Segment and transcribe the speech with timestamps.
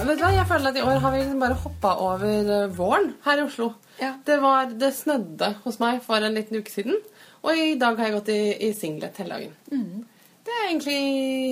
[0.00, 0.30] Vet du hva?
[0.32, 3.44] Jeg føler at i år har vi liksom bare hoppa over eh, våren her i
[3.44, 3.66] Oslo.
[4.00, 4.14] Ja.
[4.24, 6.96] Det, var, det snødde hos meg for en liten uke siden,
[7.44, 9.52] og i dag har jeg gått i, i singlet hele dagen.
[9.68, 10.32] Mm.
[10.46, 10.96] Det er egentlig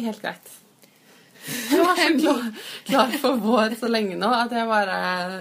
[0.06, 0.50] helt greit.
[1.48, 2.48] Jeg var så klar,
[2.88, 4.96] klar for vår så lenge nå at jeg bare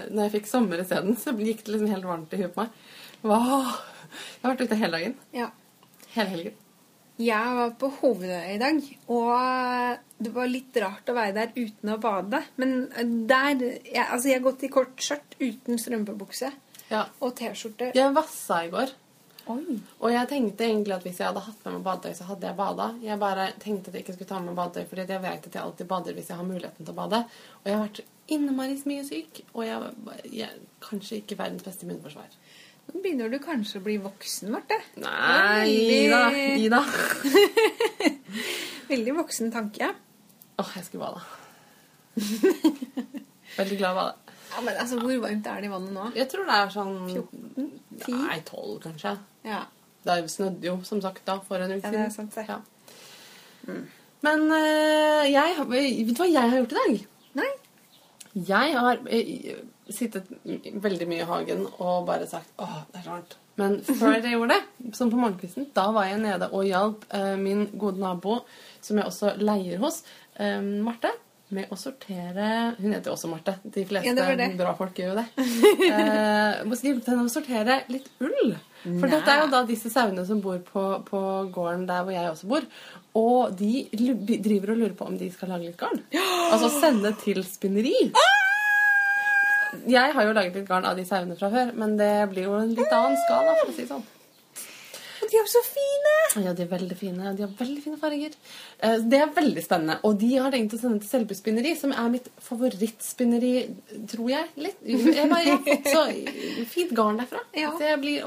[0.05, 2.85] Når jeg fikk sommer isteden, så gikk det liksom helt varmt i huet på meg.
[3.23, 3.71] Wow.
[4.11, 5.19] Jeg har vært ute hele dagen.
[5.35, 5.49] Ja.
[6.13, 6.63] Hele helgen.
[7.17, 8.77] Jeg var på Hovedøya i dag,
[9.09, 12.44] og det var litt rart å være der uten å bade.
[12.62, 12.75] Men
[13.30, 16.52] der jeg, Altså, jeg har gått i kort skjørt uten strømpebukse
[16.91, 17.08] Ja.
[17.20, 17.89] og T-skjorte.
[17.95, 18.94] Jeg vassa i går.
[19.48, 19.80] Oi.
[20.03, 22.58] Og jeg tenkte egentlig at hvis jeg hadde hatt med meg badetøy, så hadde jeg
[22.58, 22.88] bada.
[23.02, 25.53] Jeg bare tenkte at jeg ikke skulle ta med meg badetøy, fordi jeg vet at
[25.55, 27.22] jeg alltid bader hvis jeg har muligheten til å bade.
[27.63, 29.94] Og jeg har vært innmari mye syk, og jeg,
[30.36, 30.49] jeg
[30.84, 32.28] kanskje ikke verdens beste immunforsvar.
[32.88, 34.77] Nå begynner du kanskje å bli voksen, Marte.
[35.03, 36.21] Nei, Veldig- Ida.
[36.66, 36.81] Ida.
[38.91, 39.89] Veldig voksen tanke.
[40.57, 41.21] Åh, jeg skulle bade.
[43.57, 44.16] Veldig glad i å bade.
[44.47, 46.05] Ja, men altså, Hvor varmt er det i vannet nå?
[46.17, 47.67] Jeg tror det er sånn 14?
[48.05, 48.16] 10?
[48.23, 49.11] Nei, 12 kanskje.
[49.45, 49.59] Ja.
[50.07, 52.45] Det snødde jo, som sagt, da, for en uke Ja, det er sant, det.
[52.47, 52.61] Ja.
[54.23, 56.94] Men eh, jeg Vet du hva jeg har gjort i dag?
[57.41, 57.49] Nei?
[58.47, 59.59] Jeg har eh,
[59.93, 60.30] sittet
[60.83, 63.38] veldig mye i hagen og bare sagt åh, det er så varmt.
[63.57, 67.33] Men før jeg gjorde det, som på morgenkvisten, da var jeg nede og hjalp eh,
[67.41, 68.41] min gode nabo,
[68.85, 70.03] som jeg også leier hos,
[70.38, 71.09] eh, Marte,
[71.49, 73.53] med å sortere Hun heter jo også Marte.
[73.63, 74.47] De fleste Ja, det det.
[74.59, 75.27] bra folk gjør jo det.
[75.88, 78.55] Eh, hjelpe henne å sortere litt ull.
[78.83, 79.11] For Nei.
[79.16, 81.22] dette er jo da disse sauene som bor på, på
[81.55, 82.67] gården der hvor jeg også bor.
[83.17, 83.88] Og de
[84.44, 86.03] driver og lurer på om de skal lage litt garn.
[86.51, 87.95] Altså sende til spinneri.
[89.88, 92.56] Jeg har jo laget litt garn av de sauene fra før, men det blir jo
[92.59, 94.06] en litt annen skala, for å si det sånn.
[95.28, 96.13] De er så fine!
[96.46, 97.31] Ja, de er veldig fine.
[97.35, 98.35] De har veldig fine farger.
[98.79, 99.97] Eh, Det er veldig spennende.
[100.07, 103.53] Og de har tenkt å sende til Selbu spinneri, som er mitt favorittspinneri,
[104.07, 104.47] tror jeg.
[104.56, 104.78] Litt.
[104.85, 106.06] Jeg, har fått så
[106.72, 107.44] fint garn derfra.
[107.63, 107.74] Ja.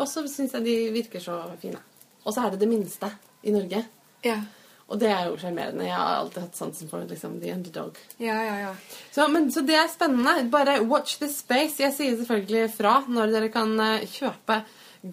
[0.02, 1.80] Og så syns jeg de virker så fine.
[2.26, 3.08] Og så er det det minste
[3.46, 3.84] i Norge.
[4.26, 4.40] Ja.
[4.90, 5.84] Og det er jo sjarmerende.
[5.86, 7.98] Jeg har alltid hatt sansen for liksom, the underdog.
[8.18, 8.72] Ja, ja, ja.
[9.14, 10.48] Så, men, så det er spennende.
[10.50, 11.78] Bare watch this space.
[11.78, 14.56] Jeg sier selvfølgelig fra når dere kan eh, kjøpe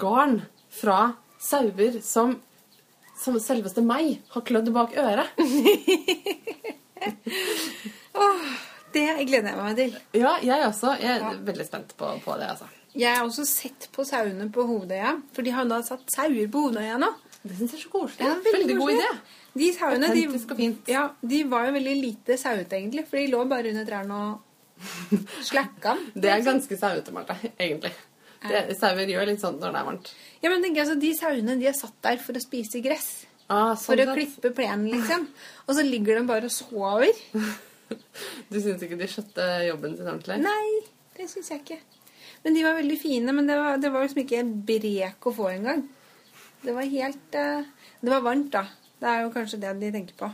[0.02, 0.40] garn
[0.80, 2.34] fra sauer som,
[3.22, 5.30] som selveste meg har klødd bak øret.
[8.98, 9.96] Det gleder jeg meg til.
[10.18, 10.96] Ja, jeg også.
[11.02, 11.32] Jeg er Ja.
[11.46, 12.66] veldig spent på, på det, altså.
[12.98, 16.64] Jeg har også sett på sauene på Hovedøya, for de har da satt sauer på
[16.66, 17.12] Hovedøya nå.
[17.44, 18.26] Det syns jeg er så koselig.
[18.26, 19.04] Ja, veldig, god koselig.
[19.04, 19.18] idé.
[19.58, 20.26] De sauene de,
[20.92, 23.06] ja, de var jo veldig lite sauete, egentlig.
[23.10, 24.44] For de lå bare under trærne og
[25.50, 25.96] slakka.
[26.14, 27.94] Det er ganske sauete, Marte, egentlig.
[28.48, 30.12] Det, sauer gjør litt sånn når det er varmt.
[30.44, 33.10] Ja, men tenk, altså, De sauene de er satt der for å spise gress.
[33.48, 35.26] Ah, sånn For å klippe plenen, liksom.
[35.66, 37.24] Og så ligger de bare og sover.
[38.52, 40.42] Du syns ikke de skjøtte jobben sin ordentlig?
[40.44, 40.82] Nei,
[41.16, 41.78] det syns jeg ikke.
[42.44, 43.36] Men de var veldig fine.
[43.38, 45.86] Men det var, det var liksom ikke brek å få engang.
[46.66, 48.66] Det var helt uh, Det var varmt, da.
[48.98, 50.30] Det er jo kanskje det de tenker på.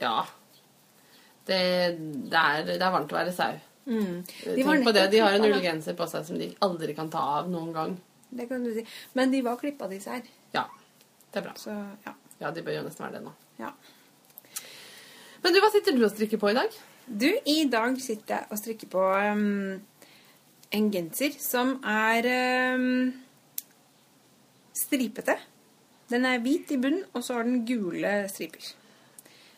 [0.00, 0.24] Ja.
[1.44, 1.60] Det,
[1.98, 3.54] det, er, det er varmt å være sau.
[3.84, 4.22] Mm.
[4.24, 7.22] De Tenk på det, De har en ullgenser på seg som de aldri kan ta
[7.40, 7.96] av noen gang.
[8.34, 8.84] Det kan du si.
[9.12, 10.24] Men de var klippa, disse her.
[10.56, 10.64] Ja,
[11.30, 11.52] det er bra.
[11.60, 11.74] Så
[12.06, 12.14] ja.
[12.40, 13.34] Ja, De bør jo nesten være det nå.
[13.60, 13.70] ja.
[15.44, 16.72] Men du, hva sitter du og strikker på i dag?
[17.04, 19.74] Du, i dag sitter jeg og strikker på um,
[20.72, 22.28] en genser som er
[22.78, 23.10] um,
[24.72, 25.36] stripete.
[26.12, 28.72] Den er hvit i bunnen, og så har den gule striper.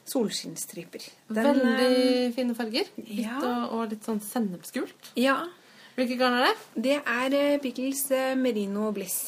[0.06, 1.06] Solskinnsstriper.
[1.34, 2.92] Veldig um, fine farger.
[2.98, 3.40] Hvitt ja.
[3.40, 5.10] og, og litt sånn sennepsgult.
[5.18, 5.40] Ja.
[5.96, 6.84] Hvilke garn er det?
[6.86, 9.18] Det er uh, Pickles uh, Merino Bliss.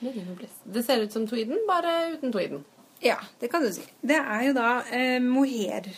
[0.00, 0.62] Merino Bliss.
[0.64, 2.64] Det ser ut som tweeden, bare uten tweeden.
[3.04, 3.84] Ja, det kan du si.
[4.00, 5.88] Det er jo da eh, mohair.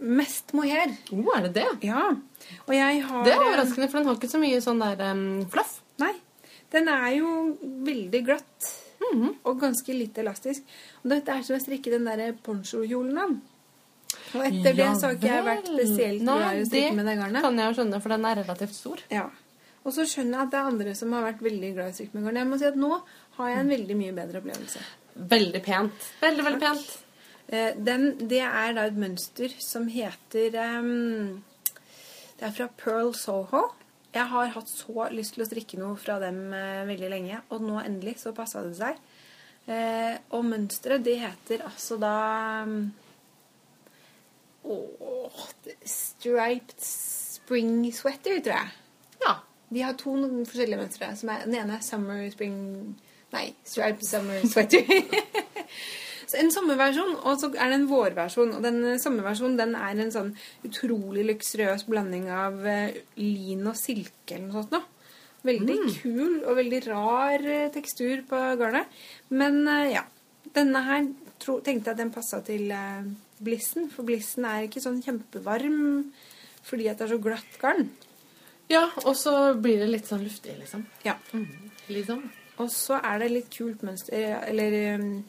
[0.00, 0.94] Mest mohair.
[1.12, 1.66] Oh, er det det?
[1.90, 2.10] Ja.
[2.66, 5.02] Og jeg har Det er eh, overraskende, for den har ikke så mye sånn der
[5.10, 5.80] um, fluff.
[6.00, 6.14] Nei.
[6.70, 7.32] Den er jo
[7.88, 8.70] veldig glatt.
[9.10, 9.34] Mhm.
[9.44, 10.62] Og ganske litt elastisk.
[11.04, 13.36] Og dette er som å strikke den der ponchokjolen av.
[14.34, 17.16] Og etter det så har ikke jeg vært spesielt glad i å strikke med det
[17.18, 17.42] garnet.
[17.42, 19.02] kan jeg jo skjønne, for den er relativt stor.
[19.10, 19.26] Ja.
[19.84, 21.96] Og så skjønner jeg at det er andre som har vært veldig glad i å
[21.96, 22.40] strikke med garn.
[22.42, 22.90] Jeg må si at nå
[23.38, 24.82] har jeg en veldig mye bedre opplevelse.
[25.30, 26.08] Veldig pent.
[26.20, 26.82] Veldig, veldig Takk.
[26.82, 26.98] pent.
[27.48, 31.42] Eh, Den, det er da et mønster som heter um,
[32.38, 33.70] Det er fra Pearl Soho.
[34.10, 37.62] Jeg har hatt så lyst til å strikke noe fra dem eh, veldig lenge, og
[37.62, 38.98] nå endelig så passa det seg.
[39.70, 42.14] Eh, og mønsteret, det heter altså da
[44.70, 45.44] Åh
[45.86, 48.74] Striped Spring Sweater, tror jeg.
[49.22, 49.36] Ja.
[49.70, 51.12] De har to forskjellige mønstre.
[51.46, 52.58] Den ene er Summer Spring
[53.30, 54.82] Nei, Striped Summer Sweater.
[56.38, 58.54] en sommerversjon, og så er det en vårversjon.
[58.58, 60.32] Og den eh, sommerversjonen den er en sånn
[60.66, 64.86] utrolig luksuriøs blanding av eh, lin og silke eller noe sånt noe.
[65.40, 69.02] Veldig kul og veldig rar eh, tekstur på garnet.
[69.32, 70.04] Men ja.
[70.50, 71.04] Denne her
[71.40, 73.08] tro, tenkte jeg at den passa til eh,
[73.40, 75.80] blissen, for blissen er ikke sånn kjempevarm
[76.66, 77.86] fordi at det er så glatt garn.
[78.70, 80.84] Ja, og så blir det litt sånn luftig, liksom.
[81.06, 81.16] Ja.
[81.88, 82.20] Liksom.
[82.60, 85.22] Og så er det litt kult mønster Eller um,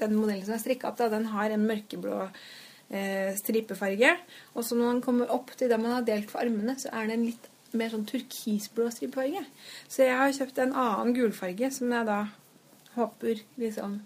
[0.00, 4.14] den modellen som er strikka opp, da, den har en mørkeblå eh, stripefarge.
[4.54, 7.08] Og så når man kommer opp til der man har delt for armene, så er
[7.08, 9.44] det en litt mer sånn turkisblå stripefarge.
[9.90, 12.22] Så jeg har kjøpt en annen gulfarge som jeg da
[12.94, 14.00] håper liksom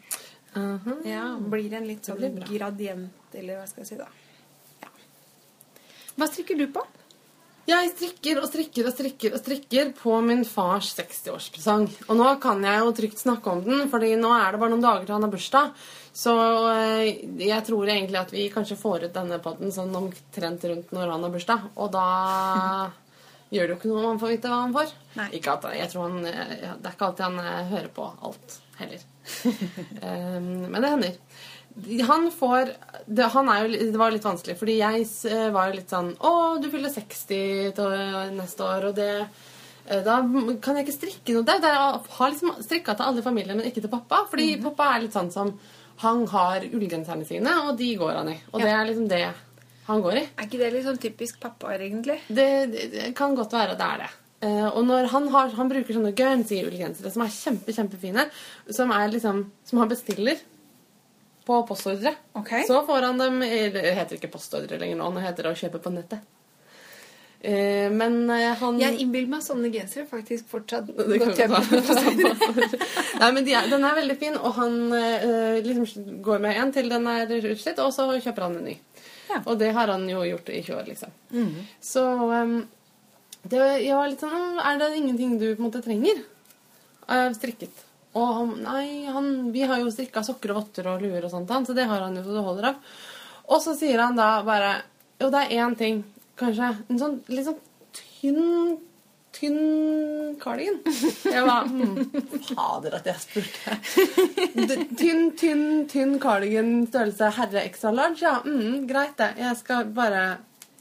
[0.58, 0.96] Aha.
[1.08, 4.08] ja, blir en litt sånn gradient, eller hva skal jeg si da.
[4.82, 4.90] Ja.
[6.18, 6.82] Hva strikker du på?
[7.62, 11.84] Jeg strikker og strikker og strikker og strikker på min fars 60-årspresang.
[12.10, 14.82] Og nå kan jeg jo trygt snakke om den, fordi nå er det bare noen
[14.82, 15.84] dager til han har bursdag.
[16.12, 16.34] Så
[16.72, 21.14] eh, jeg tror egentlig at vi kanskje får ut denne podden sånn omtrent rundt når
[21.14, 21.70] han har bursdag.
[21.78, 22.08] Og da
[23.54, 24.98] gjør det jo ikke noe om han får vite hva han får.
[25.20, 25.30] Nei.
[25.38, 28.58] Ikke at jeg tror han, eh, Det er ikke alltid han eh, hører på alt
[28.82, 29.08] heller.
[30.02, 31.18] men det hender.
[32.06, 32.72] Han får
[33.06, 36.10] det, han er jo, det var litt vanskelig, fordi jeg eh, var jo litt sånn
[36.20, 37.78] Å, du fyller 60
[38.36, 40.18] neste år, og det eh, Da
[40.62, 41.64] kan jeg ikke strikke noe der.
[41.64, 44.24] Jeg har liksom strikka til alle i familien, men ikke til pappa.
[44.30, 45.54] Fordi pappa er litt sånn som
[46.04, 48.38] Han har ullgenserne sine, og de går han i.
[48.52, 49.24] Og det er liksom det
[49.88, 50.26] han går i.
[50.36, 52.20] Er ikke det sånn typisk pappa, egentlig?
[52.28, 54.12] Det, det, det kan godt være at det er det.
[54.42, 58.24] Uh, og når han, har, han bruker sånne Guernsey-ullgensere som er kjempe, kjempefine,
[58.74, 60.40] som, er liksom, som han bestiller
[61.46, 62.66] på postordre, Okay.
[62.66, 65.82] så får han dem Det heter ikke postordre lenger nå, nå heter det å kjøpe
[65.82, 66.22] på nettet.
[67.42, 71.58] Eh, men eh, han Jeg innbiller meg sånne gensere faktisk fortsatt det godt samme.
[73.22, 76.70] Nei, men de er, Den er veldig fin, og han eh, liksom går med en
[76.76, 78.76] til den er utslitt, og så kjøper han en ny.
[79.32, 79.40] Ja.
[79.42, 81.10] Og det har han jo gjort i 20 år, liksom.
[81.82, 82.56] Så um,
[83.42, 86.20] det, jeg var litt sånn Er det ingenting du på en måte trenger?
[87.08, 87.74] Uh, strikket.
[88.18, 91.52] Og han Nei, han, vi har jo strikka sokker og votter og luer og sånt,
[91.66, 92.94] så det har han jo så det holder av.
[93.52, 94.78] Og så sier han da bare
[95.22, 96.02] Jo, det er én ting,
[96.40, 96.72] kanskje.
[96.90, 97.60] En sånn litt sånn
[97.96, 98.80] tynn
[99.32, 100.82] Tynn cardigan.
[101.24, 101.94] Jeg var mm,
[102.50, 103.76] Fader, at jeg spurte.
[105.00, 108.20] Tynn, tynn, tynn cardigan størrelse herre extra large.
[108.20, 109.30] Ja, mm, greit det.
[109.40, 110.24] Jeg skal bare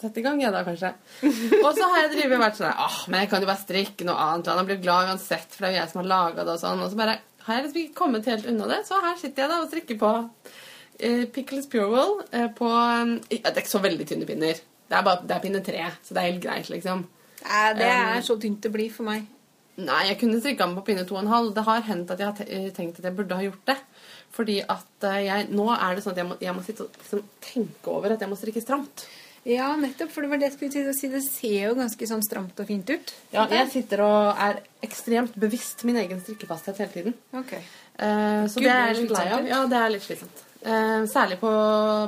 [0.03, 0.93] sette i gang, jeg da, kanskje.
[1.65, 4.07] Og så har jeg drivet og vært sånn Åh, men jeg kan jo bare strikke
[4.07, 4.51] noe annet.
[4.57, 6.83] Han blir glad uansett, for det er jo jeg som har laga det og sånn.
[6.83, 8.81] Og så bare har jeg liksom ikke kommet helt unna det.
[8.87, 10.11] Så her sitter jeg da og strikker på
[10.99, 14.61] eh, Pickles Purewell eh, på eh, Det er ikke så veldig tynne pinner.
[14.91, 17.05] Det er, bare, det er pinne tre, så det er helt greit, liksom.
[17.41, 19.23] Nei, det er så tynt det blir for meg.
[19.81, 21.53] Nei, jeg kunne strikka den på pinne 2,5.
[21.55, 23.77] Det har hendt at jeg har eh, tenkt at jeg burde ha gjort det.
[24.35, 26.99] Fordi at eh, jeg, nå er det sånn at jeg må, jeg må sitte og
[26.99, 29.05] liksom, tenke over at jeg må strikke stramt.
[29.47, 31.09] Ja, nettopp, for det var det jeg skulle til å si.
[31.09, 33.13] Det ser jo ganske sånn stramt og fint ut.
[33.33, 37.17] Ja, jeg sitter og er ekstremt bevisst min egen strikkefasthet hele tiden.
[37.33, 37.55] Ok.
[37.57, 39.49] Eh, så Gud, det er jeg litt lei av.
[39.49, 40.45] Ja, det er litt slitsomt.
[40.61, 41.49] Eh, særlig på,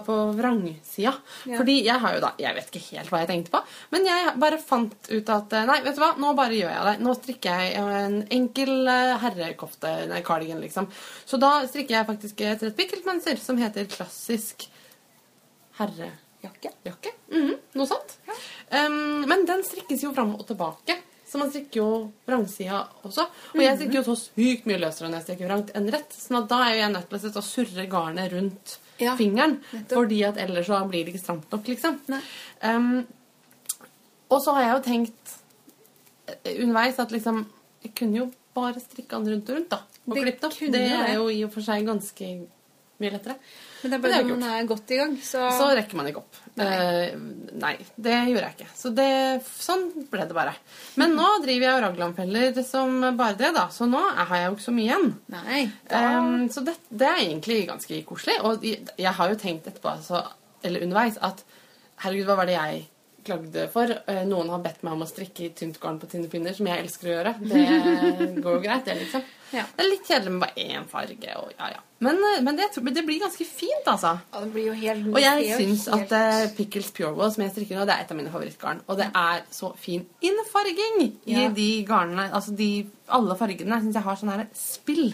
[0.05, 1.15] på vrangsida.
[1.49, 1.57] Ja.
[1.57, 3.61] Fordi jeg har jo da Jeg vet ikke helt hva jeg tenkte på,
[3.95, 6.85] men jeg bare fant ut at eh, Nei, vet du hva, nå bare gjør jeg
[6.85, 6.93] det.
[7.01, 10.91] Nå strikker jeg en enkel eh, herrekofte, nei, cardigan, liksom.
[11.25, 14.67] Så da strikker jeg faktisk et rett pikkeltmønster som heter klassisk
[15.79, 16.22] herrejakke.
[16.43, 17.11] Jakke?
[17.33, 18.17] Mhm, noe sånt.
[18.73, 20.97] Um, men den strikkes jo fram og tilbake.
[21.27, 21.87] Så man strikker jo
[22.27, 23.23] vrangsida også.
[23.55, 26.13] Og jeg strikker jo så sykt mye løsere når jeg strikker vrangt enn rett.
[26.13, 29.55] sånn da er jo jeg nødt til å surre garnet rundt Ja, fingeren.
[29.73, 29.95] nettopp.
[29.97, 31.97] Fordi at ellers så blir det ikke stramt nok, liksom.
[32.61, 33.07] Um,
[34.29, 35.33] og så har jeg jo tenkt
[36.27, 37.45] eh, underveis at liksom
[37.83, 39.81] Jeg kunne jo bare strikke den rundt og rundt, da.
[40.07, 40.59] Og Det den opp.
[40.71, 42.29] Det er jo i og for seg ganske
[43.01, 43.35] mye lettere.
[43.83, 46.21] Men det er bare når man er godt i gang, så, Så rekker man ikke
[46.21, 46.37] opp.
[46.63, 47.15] Eh,
[47.59, 48.67] nei, det gjorde jeg ikke.
[48.79, 49.07] Så det,
[49.59, 50.53] sånn ble det bare.
[51.01, 53.65] Men nå driver jeg og raglanfeller som bare det, da.
[53.75, 55.11] Så nå har jeg jo ikke så mye igjen.
[55.35, 55.65] Nei.
[55.91, 58.39] Um, så det, det er egentlig ganske koselig.
[58.47, 60.23] Og jeg, har jo tenkt etterpå, altså,
[60.63, 61.43] eller underveis, at
[62.05, 62.83] herregud, hva var det jeg
[63.27, 63.91] klagde for?
[64.07, 66.71] Eh, Noen har bedt meg om å strikke i tynt garn på tynne pinner, som
[66.71, 67.37] jeg elsker å gjøre.
[67.51, 69.31] Det går jo greit, det, liksom.
[69.53, 69.63] Ja.
[69.75, 71.35] Det er litt kjedelig med bare én farge.
[71.39, 71.81] Og, ja, ja.
[72.03, 74.15] Men, eh, men det, det blir ganske fint, altså.
[74.33, 77.53] ja, det blir jo helt Og jeg syns helt- at uh, Pickles Purewool, som jeg
[77.53, 78.81] strikker nå, det er et av mine favorittgarn.
[78.87, 82.27] Og det er så fin innfarging i de garnene.
[82.33, 82.71] Altså de,
[83.07, 85.13] alle fargene syns jeg har sånn her spill.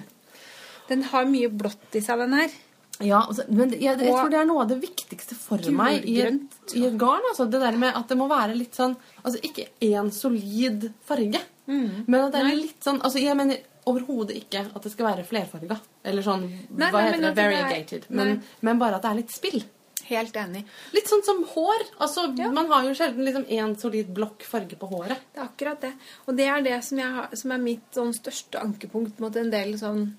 [0.90, 2.58] Den har mye blått i seg, den her.
[3.00, 6.18] Ja, altså, men jeg, jeg tror det er noe av det viktigste for meg i
[6.26, 6.42] et,
[6.76, 7.24] i et garn.
[7.30, 11.40] Altså, det der med at det må være litt sånn Altså ikke én solid farge,
[11.70, 12.58] men at det er Nei.
[12.66, 15.80] litt sånn altså, jeg mener, overhodet ikke at det skal være flerfarga.
[16.06, 17.30] Eller sånn Nei, Hva nei, heter det?
[17.30, 18.08] at det er- Variegated.
[18.10, 19.64] Men, men bare at det er litt spill.
[20.10, 20.64] Helt enig.
[20.96, 21.84] Litt sånn som hår.
[22.02, 22.50] Altså, Ja.
[22.52, 25.20] Man har jo sjelden liksom én solid blokk farge på håret.
[25.36, 25.92] Det er akkurat det.
[26.28, 29.76] Og det er det som, har, som er mitt sånn største ankepunkt mot en del
[29.78, 30.16] sånn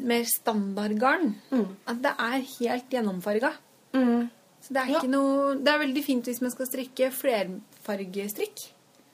[0.00, 1.34] mer standardgarn.
[1.50, 1.66] Mm.
[1.86, 3.52] At det er helt gjennomfarga.
[3.92, 5.00] Så det er Ja.
[5.00, 8.70] ikke noe Det er veldig fint hvis man skal strikke flerfargestrikk.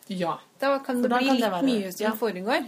[0.08, 0.38] Ja.
[0.60, 2.12] Da kan det da bli kan det litt mye som ja.
[2.16, 2.66] foregår.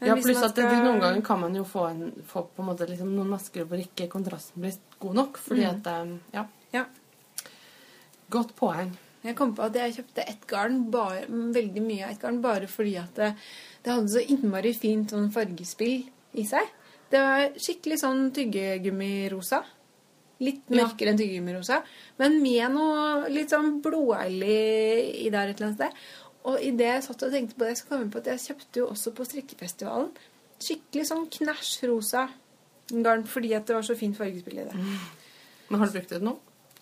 [0.00, 2.66] Men ja pluss at skal- noen ganger kan man jo få, en, få på en
[2.70, 5.36] måte liksom noen masker hvor ikke kontrasten blir god nok.
[5.38, 5.70] Fordi Mm.
[5.70, 6.46] at eh, Ja.
[6.72, 6.84] Ja.
[8.30, 8.92] Godt poeng.
[9.22, 12.66] Jeg kom på at jeg kjøpte ett garn, bare, veldig mye av ett garn, bare
[12.66, 13.34] fordi at det,
[13.84, 16.06] det hadde så innmari fint sånn fargespill
[16.40, 16.70] i seg.
[17.10, 19.62] Det var skikkelig sånn tyggegummirosa.
[20.40, 20.86] Litt Ja.
[20.86, 21.82] mørkere enn tyggegummirosa,
[22.18, 25.92] men med noe litt sånn blodærlig i der et eller annet sted.
[26.48, 28.80] Og idet jeg satt og tenkte på det, så kom jeg på at jeg kjøpte
[28.80, 30.10] jo også på strikkefestivalen
[30.60, 32.26] skikkelig sånn knæsj rosa
[32.90, 34.76] garn fordi at det var så fint fargespill i det.
[35.70, 36.34] Men har du brukt det nå?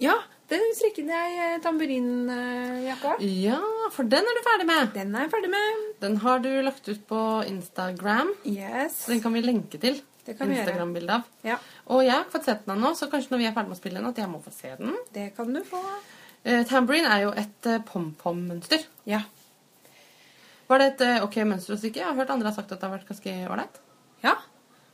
[0.03, 0.15] Ja,
[0.51, 3.17] den strikket jeg i tamburinjakka.
[3.23, 3.59] Ja,
[3.95, 4.93] for den er du ferdig med.
[4.95, 5.87] Den er jeg ferdig med.
[6.03, 8.31] Den har du lagt ut på Instagram.
[8.49, 9.05] Yes.
[9.11, 10.01] Den kan vi lenke til.
[10.25, 10.51] Det kan.
[10.53, 11.29] Instagram-bilde av.
[11.47, 13.71] Ja, Og jeg har ikke fått sett den ennå, så kanskje når vi er ferdig
[13.71, 14.97] med å spille den, at jeg må få se den.
[15.15, 15.81] det kan du få.
[16.45, 18.85] Eh, tambourine er jo et eh, pom-pom-mønster.
[19.09, 19.23] Ja.
[20.69, 22.03] Var det et eh, ok mønster å strikke?
[22.03, 23.83] Jeg har hørt andre har sagt at det har vært ganske ålreit.
[24.25, 24.37] Ja.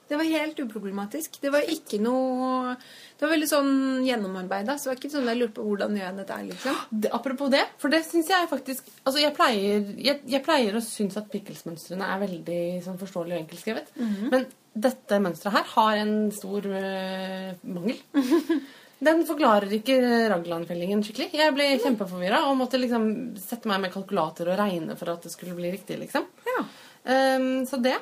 [0.09, 1.39] Det var helt uproblematisk.
[1.41, 3.73] Det var ikke noe Det var veldig sånn
[4.05, 6.83] gjennomarbeida, så det var ikke sånn jeg lurte på hvordan gjør jeg dette her, liksom.
[6.91, 10.85] Det, apropos det, for det syns jeg faktisk Altså, jeg pleier, jeg, jeg pleier å
[10.85, 13.93] synes at pickles-mønstrene er veldig sånn forståelig og enkeltskrevet.
[14.35, 18.01] Men dette mønsteret her har en stor øh, mangel.
[19.05, 19.99] Den forklarer ikke
[20.33, 21.35] Ragland-fellingen skikkelig.
[21.37, 23.07] Jeg ble kjempeforvirra og måtte liksom
[23.41, 26.27] sette meg med kalkulator og regne for at det skulle bli riktig, liksom.
[26.49, 26.65] Ja.
[27.05, 27.99] Um, så det.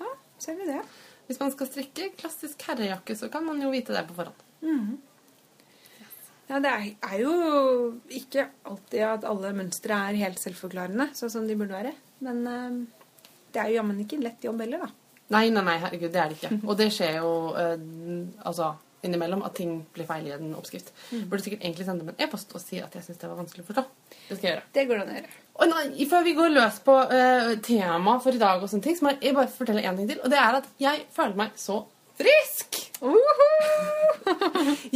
[0.00, 0.80] ja ser vi det?
[1.28, 4.46] Hvis man skal strikke klassisk herrejakke, så kan man jo vite det på forhånd.
[6.50, 7.34] Ja, det er, jo
[8.10, 11.92] ikke alltid at alle mønstre er helt selvforklarende, sånn som de burde være.
[12.26, 12.80] Men eh,
[13.54, 14.90] det er jo jammen ikke en lett jobb heller, da.
[15.30, 16.58] Nei, nei, nei, herregud, det er det ikke.
[16.66, 17.84] Og det skjer jo eh,
[18.50, 18.72] altså,
[19.06, 20.92] innimellom at ting blir feil i en oppskrift.
[21.10, 23.64] Burde sikkert egentlig sende dem en e-post og si at jeg syns det var vanskelig
[23.64, 23.86] å forstå.
[24.10, 24.66] Det skal jeg gjøre.
[24.76, 25.32] Det går an å gjøre.
[25.60, 28.98] Og nei, Før vi går løs på uh, temaet for i dag, og sånne ting,
[28.98, 30.20] så må jeg bare fortelle en ting til.
[30.24, 31.82] Og det er at jeg føler meg så
[32.20, 32.80] frisk!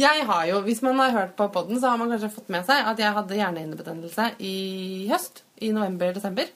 [0.05, 2.65] Jeg har jo, Hvis man har hørt på podden, så har man kanskje fått med
[2.67, 5.41] seg at jeg hadde hjernehinnebetennelse i høst.
[5.63, 6.51] I november-desember.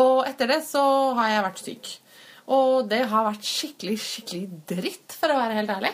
[0.00, 0.82] Og etter det så
[1.18, 1.90] har jeg vært syk.
[2.54, 5.92] Og det har vært skikkelig, skikkelig dritt, for å være helt ærlig.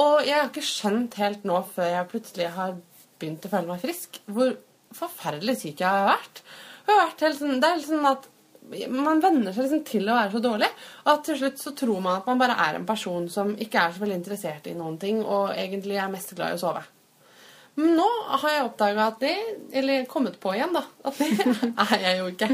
[0.00, 2.76] Og jeg har ikke skjønt helt nå, før jeg plutselig har
[3.20, 4.54] begynt å føle meg frisk, hvor
[4.96, 6.42] forferdelig syk jeg har vært.
[6.86, 8.30] Jeg har vært sånn, det er helt sånn at
[8.94, 10.70] man venner seg liksom til å være så dårlig.
[11.10, 13.94] At til slutt så tror man at man bare er en person som ikke er
[13.94, 16.84] så veldig interessert i noen ting, og egentlig er mest glad i å sove.
[17.80, 19.30] Men nå har jeg oppdaga at det
[19.80, 20.82] Eller kommet på igjen, da.
[21.08, 21.28] At det
[21.86, 22.48] er jeg jo ikke.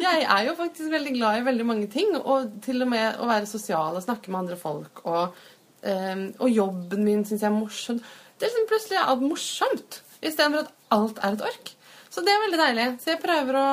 [0.00, 2.14] Jeg er jo faktisk veldig glad i veldig mange ting.
[2.16, 5.04] Og til og med å være sosial og snakke med andre folk.
[5.04, 5.42] Og,
[5.82, 7.98] og jobben min syns jeg er morsom.
[8.38, 10.00] Det er liksom plutselig alt morsomt.
[10.22, 11.72] Istedenfor at alt er et ork.
[12.12, 12.86] Så det er veldig deilig.
[13.02, 13.66] Så jeg prøver å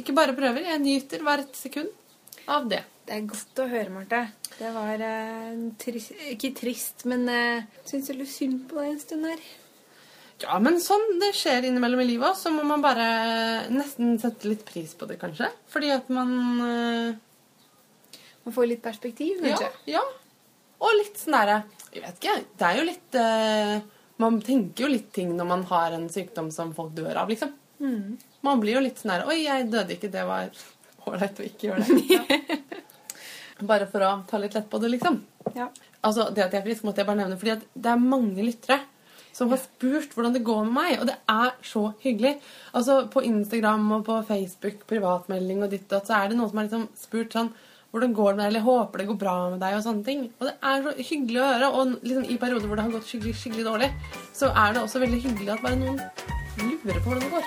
[0.00, 1.92] Ikke bare prøver, jeg nyter hvert sekund
[2.50, 2.82] av det.
[3.04, 4.20] Det er godt å høre, Marte.
[4.56, 9.28] Det var eh, trist, ikke trist, men eh, syns litt synd på deg en stund
[9.28, 9.42] her.
[10.44, 13.04] Ja, men sånn det skjer innimellom i livet så må man bare
[13.72, 15.50] nesten sette litt pris på det, kanskje.
[15.72, 17.14] Fordi at man eh,
[18.44, 19.56] Man får litt perspektiv, Ja.
[19.88, 20.02] ja.
[20.84, 21.58] Og litt sånn derre
[21.94, 23.74] Jeg vet ikke, det er jo litt eh,
[24.22, 27.52] Man tenker jo litt ting når man har en sykdom som folk dør av, liksom.
[28.44, 30.12] Man blir jo litt sånn der Oi, jeg døde ikke.
[30.12, 30.50] Det var
[31.08, 32.58] ålreit å ikke gjøre det.
[33.70, 35.20] bare for å ta litt lett på det, liksom.
[35.56, 35.68] Ja.
[36.04, 38.80] Altså, Det at jeg er frisk, måtte jeg bare nevne, fordi det er mange lyttere
[39.34, 42.36] som har spurt hvordan det går med meg, og det er så hyggelig.
[42.72, 46.52] Altså, På Instagram og på Facebook, privatmelding og ditt og datt, så er det noen
[46.52, 47.50] som har liksom spurt sånn
[47.94, 50.22] hvordan går det med deg, eller håper det går bra med deg, og sånne ting.
[50.40, 51.66] Og det er så hyggelig å høre.
[51.78, 53.90] Og liksom i perioder hvor det har gått skikkelig, skikkelig dårlig,
[54.34, 56.00] så er det også veldig hyggelig at bare noen
[56.58, 57.44] lurer på hvordan det går.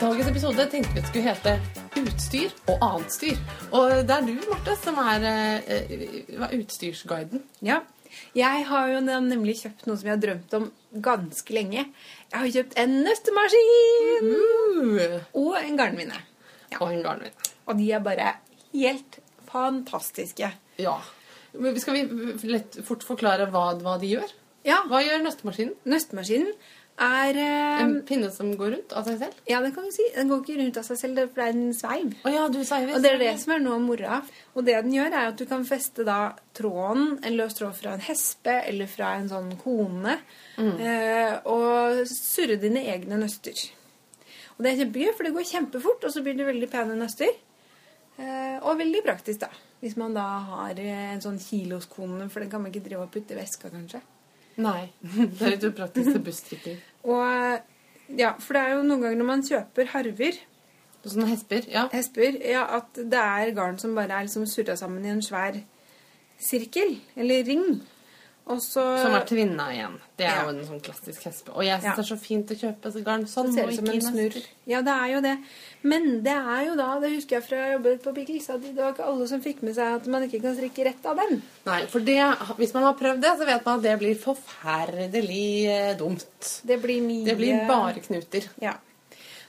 [0.00, 1.52] Dagens episode tenkte vi skulle hete
[2.00, 3.36] Utstyr og annet styr.
[3.76, 7.44] Og det er du, Marte, som er eh, eh, utstyrsguiden.
[7.60, 7.82] Ja.
[8.36, 10.66] Jeg har jo nemlig kjøpt noe som jeg har drømt om
[11.04, 11.86] ganske lenge.
[12.32, 16.18] Jeg har kjøpt en nøstemaskin Uh, og en garnvinne.
[16.72, 16.80] Ja.
[16.80, 17.50] og en garnvinne.
[17.66, 18.32] Og de er bare
[18.72, 19.18] helt
[19.50, 20.50] fantastiske.
[20.82, 20.96] Ja.
[21.56, 24.32] Men Skal vi lett fort forklare hva, hva de gjør?
[24.66, 25.76] Ja, Hva gjør nøstemaskinen?
[25.86, 26.50] nøstemaskinen
[26.96, 29.40] er eh, En pinne som går rundt av seg selv?
[29.48, 30.04] Ja, det kan du si.
[30.14, 32.14] Den går ikke rundt av seg selv, for det er en sveiv.
[32.24, 32.96] Oh, ja, du sveiver.
[32.96, 34.20] Og det er det som er noe av moroa.
[34.56, 36.20] Og det den gjør, er at du kan feste da
[36.56, 40.16] tråden, en løs tråd fra en hespe eller fra en sånn kone,
[40.56, 43.66] eh, og surre dine egne nøster.
[44.56, 47.34] Og det er kjempegøy, for det går kjempefort, og så blir det veldig pene nøster.
[48.16, 49.52] Eh, og veldig praktisk, da.
[49.82, 53.12] Hvis man da har eh, en sånn kiloskone, for den kan man ikke drive og
[53.12, 54.00] putte i veska, kanskje.
[54.56, 54.90] Nei.
[55.36, 56.76] Det er litt upraktisk til busstrikker.
[57.06, 60.38] Og ja, for det er jo noen ganger når man kjøper harver,
[61.06, 61.66] Sånne hesper.
[61.70, 61.84] Ja.
[61.92, 65.60] hesper, ja, at det er garn som bare er liksom surra sammen i en svær
[66.42, 67.68] sirkel, eller ring.
[68.46, 69.94] Og så Som er tvinna igjen.
[70.16, 70.42] Det er Ja.
[70.44, 71.50] jo en sånn klassisk hespe.
[71.50, 71.94] Og jeg syns Ja.
[71.96, 73.52] det er så fint å kjøpe så garn sånn.
[73.52, 74.44] ser og ut som en snurr.
[74.66, 75.38] Ja, det er jo det.
[75.82, 78.76] Men det er jo da, det husker jeg fra jeg jobbet på Pickles, at det
[78.76, 81.42] var ikke alle som fikk med seg at man ikke kan strikke rett av den.
[81.66, 82.18] Nei, for det,
[82.56, 86.62] hvis man har prøvd det, så vet man at det blir forferdelig eh, dumt.
[86.64, 88.48] Det blir mye Det blir bare knuter.
[88.62, 88.74] Ja.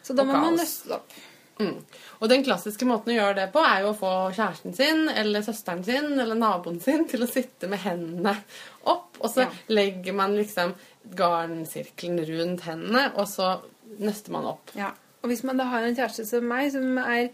[0.04, 1.12] Så da må man nøste opp.
[1.60, 1.80] Mm.
[2.22, 5.42] Og den klassiske måten å gjøre det på, er jo å få kjæresten sin eller
[5.46, 8.36] søsteren sin eller naboen sin til å sitte med hendene
[8.86, 9.50] opp, og så Ja.
[9.70, 10.76] legger man liksom
[11.18, 13.62] garnsirkelen rundt hendene, og så
[14.00, 14.72] nøster man opp.
[14.78, 14.92] Ja.
[15.24, 17.30] Og hvis man da har en kjæreste som meg, som er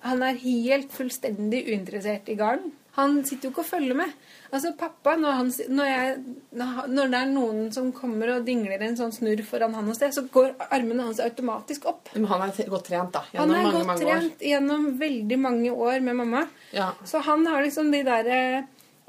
[0.00, 2.70] Han er helt fullstendig uinteressert i garn.
[2.94, 4.12] Han sitter jo ikke og følger med.
[4.48, 6.12] Altså, pappa, når, han, når, jeg,
[6.88, 10.14] når det er noen som kommer og dingler en sånn snurr foran han og sted,
[10.16, 12.08] så går armene hans automatisk opp.
[12.14, 13.26] Men han er godt trent, da.
[13.34, 14.08] Han Gjennom er mange, godt mange år.
[14.08, 16.46] trent gjennom veldig mange år med mamma.
[16.72, 16.94] Ja.
[17.04, 18.32] Så han har liksom de der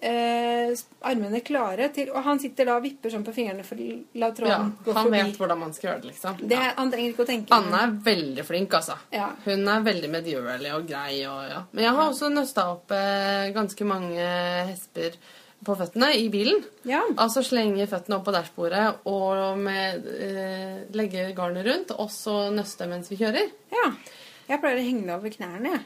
[0.01, 0.71] eh,
[1.09, 4.31] armene klare til Og han sitter da og vipper sånn på fingrene for la ja.
[4.37, 5.17] tråden gå Han forbi.
[5.23, 6.37] vet hvordan man skal gjøre det, liksom.
[6.43, 6.71] Det, Ja.
[6.77, 7.55] Han trenger ikke å tenke.
[7.57, 8.95] Anne er veldig flink, altså.
[9.11, 9.29] Ja.
[9.45, 11.19] Hun er veldig medgjørlig og grei.
[11.27, 11.63] Og, ja.
[11.71, 14.29] Men jeg har også nøsta opp eh, ganske mange
[14.71, 15.19] hesper
[15.65, 16.63] på føttene i bilen.
[16.87, 17.01] Ja.
[17.19, 22.87] Altså slenge føttene opp på dashbordet og med, eh, legge garnet rundt, og så nøste
[22.87, 23.51] mens vi kjører.
[23.75, 23.91] ja.
[24.49, 25.69] Jeg pleier å henge det over knærne.
[25.75, 25.81] jeg.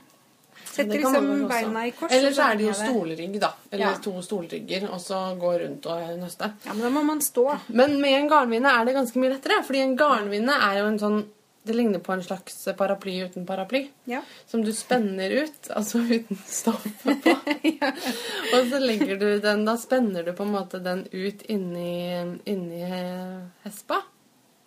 [0.74, 2.12] Setter liksom beina i kors.
[2.12, 3.52] Eller så er det jo stolrygg, da.
[3.72, 3.94] Eller Ja.
[4.02, 6.50] to stolrygger, og så gå rundt og nøste.
[6.66, 7.46] Ja, men da må man stå.
[7.68, 11.00] Men med en garnvinne er det ganske mye lettere, fordi en garnvinne er jo en
[11.00, 11.24] sånn
[11.66, 13.86] Det ligner på en slags paraply uten paraply.
[14.04, 14.20] Ja.
[14.52, 17.14] Som du spenner ut, altså uten stoff på.
[18.54, 22.82] Og så legger du den Da spenner du på en måte den ut inni, inni
[22.84, 24.02] eh, hespa.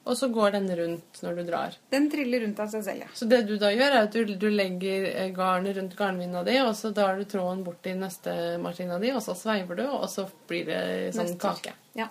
[0.07, 1.77] Og så går den rundt når du drar.
[1.90, 3.09] Den triller rundt av seg selv, ja.
[3.19, 6.55] Så det du da gjør, er at du, du legger eh, garnet rundt garnvinna di,
[6.62, 10.29] og så drar du tråden bort i nøstemaskina di, og så sveiver du, og så
[10.47, 10.85] blir det
[11.16, 11.59] sånn Nøster.
[11.59, 11.75] kake.
[11.99, 12.07] ja.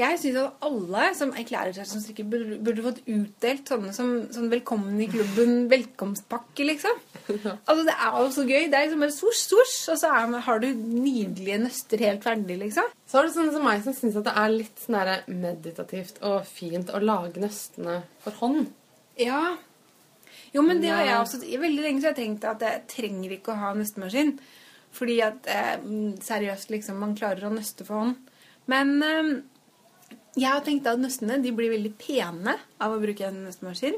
[0.00, 4.48] Jeg syns at alle som erklærer seg som strikker, burde, fått utdelt sånne som sånn
[4.52, 7.00] velkommen i klubben, velkomstpakke, liksom.
[7.28, 8.68] Altså, Det er jo så gøy.
[8.70, 12.56] Det er liksom bare svosj, svosj, og så er, har du nydelige nøster helt ferdig,
[12.62, 12.88] liksom.
[13.04, 16.48] Så har du sånne som meg som syns at det er litt sånn meditativt og
[16.48, 18.70] fint å lage nøstene for hånd.
[19.20, 19.58] Ja.
[20.54, 22.86] Jo, men det har jeg også I veldig lenge så har jeg tenkt at jeg
[22.90, 24.34] trenger ikke å ha nøstemaskin.
[24.96, 25.76] Fordi at eh,
[26.24, 28.30] seriøst, liksom, man klarer å nøste for hånd.
[28.70, 29.34] Men eh,
[30.36, 33.96] jeg har tenkt at nøstene de blir veldig pene av å bruke en nøstemaskin.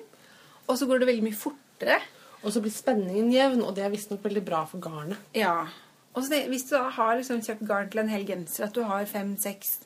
[0.69, 2.01] Og så går det veldig mye fortere.
[2.43, 5.19] Og så blir spenningen jevn, og det er visstnok veldig bra for garnet.
[5.37, 5.67] Ja.
[6.13, 8.83] Og så det, hvis du har liksom kjøpt garn til en hel genser, at du
[8.85, 9.77] har fem-seks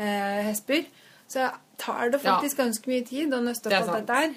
[0.00, 0.86] eh, hesper,
[1.28, 2.36] så tar det Ja.
[2.38, 4.34] faktisk ganske mye tid å nøste Det er alt dette her.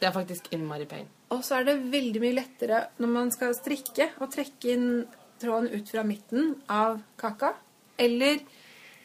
[0.00, 1.08] Det er faktisk innmari pain.
[1.30, 5.06] Og så er det veldig mye lettere når man skal strikke, å trekke inn
[5.40, 7.54] tråden ut fra midten av kaka.
[7.98, 8.40] Eller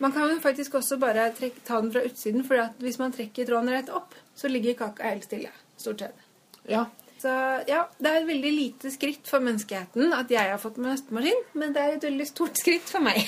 [0.04, 3.48] man kan jo faktisk også bare trekke, ta den fra utsiden, for hvis man trekker
[3.48, 5.52] tråden rett opp, så ligger kaka helt stille.
[5.80, 6.28] Stort sett.
[6.70, 6.84] Ja.
[7.24, 7.32] Så
[7.70, 11.46] ja, det er et veldig lite skritt for menneskeheten at jeg har fått med nøstemaskin,
[11.56, 13.24] men det er et veldig stort skritt for meg.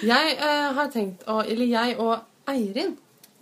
[0.00, 2.94] Jeg eh, har tenkt å Eller jeg og Eirin,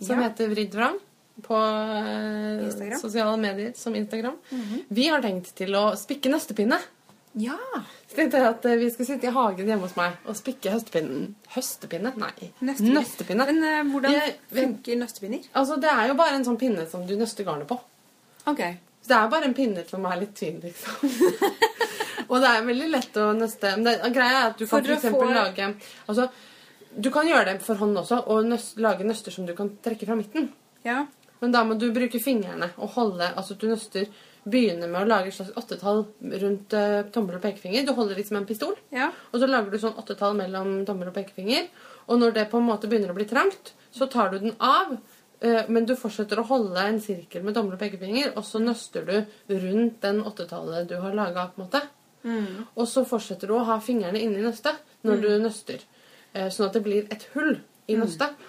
[0.03, 0.25] som Ja.
[0.27, 0.97] heter Vridd Vrang
[1.45, 4.35] på eh, sosiale medier som Instagram,
[4.91, 6.81] vi har tenkt til å spikke nøstepinne.
[7.39, 7.55] ja.
[8.09, 10.71] Så tenkte jeg at eh, vi skulle sitte i hagen hjemme hos meg og spikke
[10.73, 11.27] høstepinnen.
[11.53, 12.11] Høstepinne?
[12.17, 12.49] Nei.
[12.65, 12.95] Nøstepinne.
[12.97, 13.45] Nøstepinne.
[13.51, 15.43] Men uh, hvordan Jeg- funker nøstepinner?
[15.53, 17.77] Altså, det er jo bare en sånn pinne som du nøster garnet på.
[18.49, 18.63] Ok.
[19.03, 21.13] Så det er bare en pinne som er litt tynn, liksom.
[22.29, 23.75] og det er veldig lett å nøste.
[23.77, 25.35] Men det, greia er at du kan For Får...
[25.37, 25.69] lage
[26.09, 26.27] Altså,
[26.97, 30.09] du kan gjøre det for hånd også, og nøst, lage nøster som du kan trekke
[30.09, 30.49] fra midten.
[30.85, 31.03] Ja.
[31.39, 34.09] Men da må du bruke fingrene og holde Altså du nøster
[34.49, 36.05] Begynner med å lage et slags åttetall
[36.41, 37.83] rundt uh, tommel og pekefinger.
[37.85, 38.71] Du holder liksom en pistol.
[38.95, 39.09] Ja.
[39.33, 41.67] Og så lager du sånn åttetall mellom tommel og pekefinger.
[42.07, 44.95] Og når det på en måte begynner å bli trangt, så tar du den av.
[45.43, 49.05] Uh, Men du fortsetter å holde en sirkel med tommel og pekefinger, og så nøster
[49.05, 49.13] du
[49.59, 51.49] rundt den åttetallet du har laga.
[51.59, 51.83] måte.
[52.79, 55.83] Og så fortsetter du å ha fingrene inni nøstet når du nøster.
[56.33, 57.57] uh, Sånn at det blir et hull
[57.91, 58.39] i nøstet.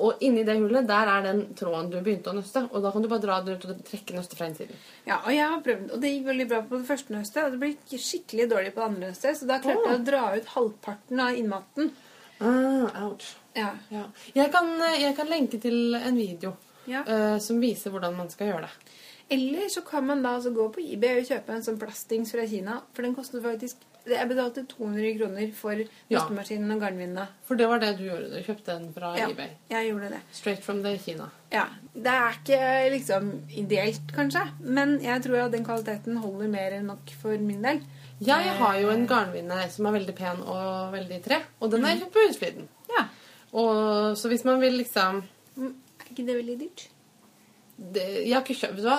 [0.00, 2.62] Og inni det hullet der er den tråden du begynte å nøste.
[2.70, 4.78] Og da kan du bare dra det ut og trekke nøstet fra innsiden.
[5.04, 7.56] Ja, og jeg har prøvd, og det gikk veldig bra på det første nøstet, og
[7.56, 10.54] det ble skikkelig dårlig på det andre nøstet, så da klarte jeg å dra ut
[10.54, 11.92] halvparten av innmaten.
[12.40, 13.34] Ah, ouch.
[13.58, 13.74] Ja.
[13.92, 14.06] Ja.
[14.32, 16.54] Jeg, kan, jeg kan lenke til en video
[16.88, 17.02] Ja.
[17.04, 18.96] uh, som viser hvordan man skal gjøre det.
[19.36, 22.46] Eller så kan man da altså gå på eBay og kjøpe en sånn plastings fra
[22.50, 25.72] Kina, for den koster faktisk Jeg betalte 200 kroner for
[26.08, 26.20] Ja.
[26.24, 26.30] og
[26.80, 27.26] garnvinene.
[27.44, 28.30] For det var det du gjorde.
[28.30, 29.48] Du kjøpte den fra Ja, eBay.
[29.70, 30.20] jeg gjorde det.
[30.32, 31.30] Straight from the Kina.
[31.52, 36.70] Ja, Det er ikke liksom ideelt, kanskje, men jeg tror at den kvaliteten holder mer
[36.72, 37.80] enn nok for min del.
[38.20, 41.96] Jeg har jo en garnvinne som er veldig pen og veldig tre, og den er
[41.96, 42.68] kjøpt på Husfliden.
[42.96, 43.04] Ja.
[43.52, 45.22] Og så hvis man vil liksom
[45.56, 46.88] Mm, Er ikke det veldig dyrt?
[47.80, 48.96] Jeg har ikke kjøpt Vet du hva?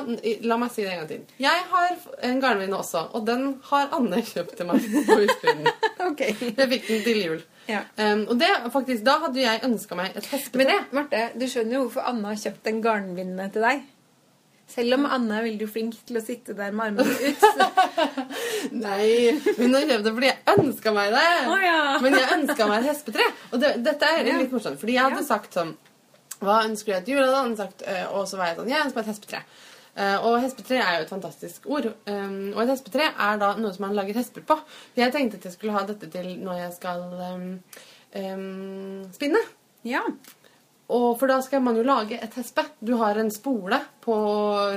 [0.49, 1.19] La meg si det en gang til.
[1.43, 1.91] Jeg har
[2.27, 5.69] en garnvinne også, og den har Anne kjøpt til meg på Husfliden.
[6.11, 6.21] Ok.
[6.25, 7.41] Jeg fikk den til jul.
[7.69, 7.83] Ja.
[8.01, 10.65] Um, og det, faktisk, da hadde jeg ønska meg et hespetre.
[10.89, 13.83] Men Marte, du skjønner jo hvorfor Anne har kjøpt en garnvinne til deg.
[14.71, 17.45] Selv om Anne er veldig flink til å sitte der med armene ut.
[18.81, 21.27] Nei, hun har kjøpt det fordi jeg ønska meg det.
[21.51, 21.77] Oh, ja.
[22.03, 23.29] Men jeg ønska meg et hespetre.
[23.51, 25.27] Og det, dette er litt morsomt, fordi jeg hadde Ja.
[25.29, 25.73] sagt sånn
[26.41, 27.25] Hva ønsker du deg til jul?
[27.27, 29.43] Hadde han sagt, eh, og så var jeg sånn Jeg ønsker meg et hespetre.
[29.91, 31.89] Eh, og hespetre er jo et fantastisk ord.
[32.07, 34.55] Um, og et hespetre er da noe som man lager hesper på.
[34.97, 37.49] Jeg tenkte at jeg skulle ha dette til når jeg skal um,
[38.15, 39.41] um, spinne.
[39.87, 40.05] Ja.
[40.91, 42.65] Og for da skal man jo lage et hespe.
[42.83, 44.15] Du har en spole på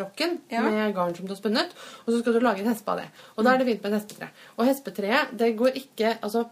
[0.03, 0.63] rokken Ja.
[0.63, 1.73] med garn som du har spunnet,
[2.05, 3.09] og så skal du lage et hespe av det.
[3.37, 4.29] Og da er det fint med et hespetre.
[4.59, 6.45] Og hespetreet, det går ikke Altså,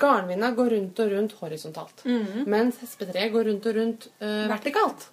[0.00, 2.02] garnvinna går rundt og rundt horisontalt.
[2.50, 5.06] Mens hespetreet går rundt og rundt uh, vertikalt.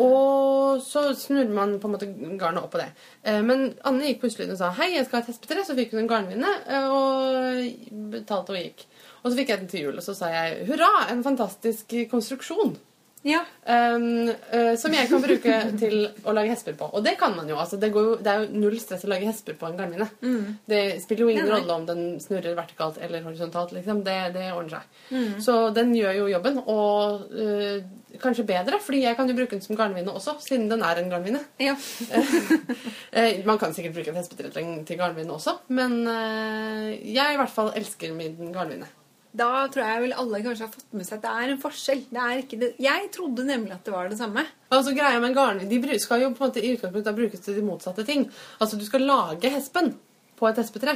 [0.00, 2.08] Og så snurrer man på en måte
[2.40, 2.88] garnet opp på det.
[3.26, 5.66] Uh, men Anne gikk på Huslyden og sa hei, jeg skal ha et hespetre.
[5.68, 8.86] Så fikk hun en garnvinne uh, og betalte og gikk.
[9.20, 12.78] Og så fikk jeg den til jul, og så sa jeg hurra, en fantastisk konstruksjon.
[13.22, 13.40] Ja.
[13.64, 16.88] Um, uh, som jeg kan bruke til å lage hesper på.
[16.96, 17.58] Og det kan man jo.
[17.60, 20.08] altså Det, går jo, det er jo null stress å lage hesper på en garnvinne.
[20.70, 23.74] Det spiller jo ingen rolle om den snurrer vertikalt eller horisontalt.
[23.76, 25.00] liksom Det, det ordner seg.
[25.10, 25.32] Mm.
[25.44, 27.82] Så den gjør jo jobben, og uh,
[28.20, 31.12] kanskje bedre, fordi jeg kan jo bruke den som garnvinne også, siden den er en
[31.12, 31.42] garnvinne.
[31.60, 31.76] ja.
[31.76, 37.72] uh, man kan sikkert bruke en hespetre til garnmine også, men jeg i hvert fall
[37.76, 38.88] elsker min garnvinne.
[39.36, 42.02] Da tror jeg vel alle kanskje har fått med seg at det er en forskjell.
[42.10, 42.74] Det er.
[42.82, 44.42] Jeg trodde nemlig at det var det samme.
[44.74, 47.62] Altså greia med garn, De skal jo på en måte i utgangspunktet brukes til de
[47.66, 48.26] motsatte ting.
[48.58, 49.94] Altså Du skal lage hespen
[50.40, 50.94] på et hespetre,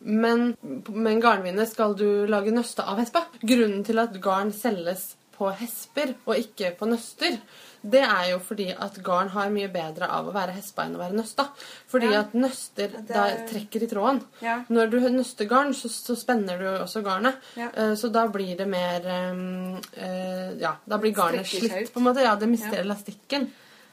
[0.00, 0.54] men
[0.88, 3.20] med en garnvinne skal du lage nøste av hespe.
[3.44, 7.36] Grunnen til at garn selges på hesper og ikke på nøster,
[7.84, 11.00] det er jo fordi at garn har mye bedre av å være hespa enn å
[11.00, 11.48] være nøsta.
[11.90, 12.20] Fordi Ja.
[12.20, 14.20] at nøster Det da er- trekker i tråden.
[14.40, 14.64] Ja.
[14.68, 17.34] Når du nøster garn, så, så spenner du også garnet.
[17.56, 17.68] Ja.
[17.74, 19.00] Eh, Så da blir det mer
[19.32, 22.22] um, uh, Ja, da blir garnet slitt, på en måte.
[22.22, 23.50] Ja, det mister elastikken.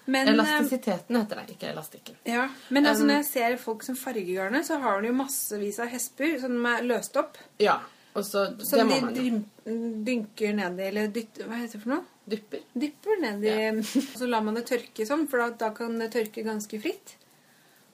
[0.10, 2.15] Men, Elastisiteten heter det, ikke elastikken.
[2.25, 2.47] ja.
[2.69, 5.78] Men altså, Um, når jeg ser folk som farger garnet, så har de jo massevis
[5.80, 7.38] av hesper som er løst opp.
[7.60, 7.80] Ja,
[8.15, 12.04] og så Det Som de dynker ned i, eller dytter Hva heter det for noe?
[12.29, 12.61] Dypper.
[12.77, 16.11] Dypper ned i Og så lar man det tørke sånn, for da, da kan det
[16.13, 17.15] tørke ganske fritt.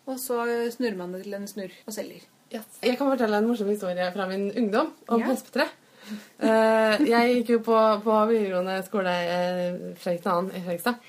[0.06, 0.42] Og så
[0.76, 2.26] snurrer man det til en snurr og selger.
[2.54, 2.68] Yes.
[2.86, 5.32] Jeg kan fortelle en morsom historie fra min ungdom om Ja.
[5.32, 5.66] hespetre.
[6.46, 11.00] uh, jeg gikk jo på, på videregående skole uh, Fredrikstad annen i Fredrikstad.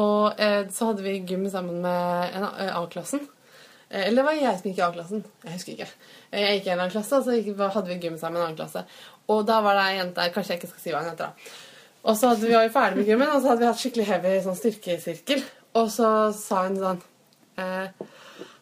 [0.00, 3.24] Og uh, så hadde vi gym sammen med eh, A-klassen.
[3.90, 5.24] Eh, eller det var jeg som gikk i A-klassen.
[5.44, 5.88] Jeg husker ikke.
[6.30, 8.44] Eh, Jeg gikk i en annen klasse, og så gikk, hadde vi gym sammen med
[8.44, 8.84] en annen klasse.
[9.34, 11.32] Og da var det ei jente der Kanskje jeg ikke skal si hva hun heter,
[11.34, 11.58] da.
[12.00, 14.08] Og så hadde vi var jo ferdig med gymmen, og så hadde vi hatt skikkelig
[14.08, 15.44] heavy sånn styrkesirkel.
[15.80, 17.02] Og så sa hun sånn
[17.60, 17.86] eh,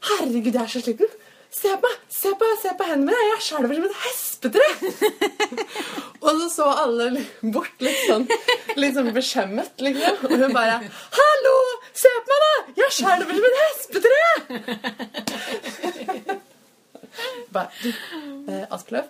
[0.09, 1.11] Herregud, jeg er så sliten.
[1.55, 2.01] Se på meg!
[2.13, 3.29] Se på, se på hendene mine!
[3.33, 4.67] Jeg skjelver som et hespetre!
[6.25, 7.23] og så så alle
[7.55, 8.27] bort litt sånn
[8.77, 10.15] litt sånn beskjemmet, liksom.
[10.29, 10.77] Og hun bare
[11.17, 11.55] Hallo!
[11.97, 12.53] Se på meg, da!
[12.83, 14.21] Jeg skjelver som et hespetre!
[17.57, 17.69] bare,
[18.53, 19.07] eh, Aspeløv?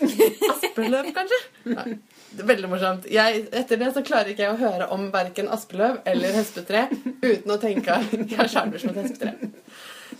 [0.52, 1.40] Aspeløv, kanskje?
[1.72, 1.90] Nei.
[2.30, 3.06] Veldig morsomt.
[3.10, 6.84] Jeg, etter det så klarer ikke jeg å høre om verken aspeløv eller hespetre
[7.24, 9.50] uten å tenke at jeg skjelver som et hespetre.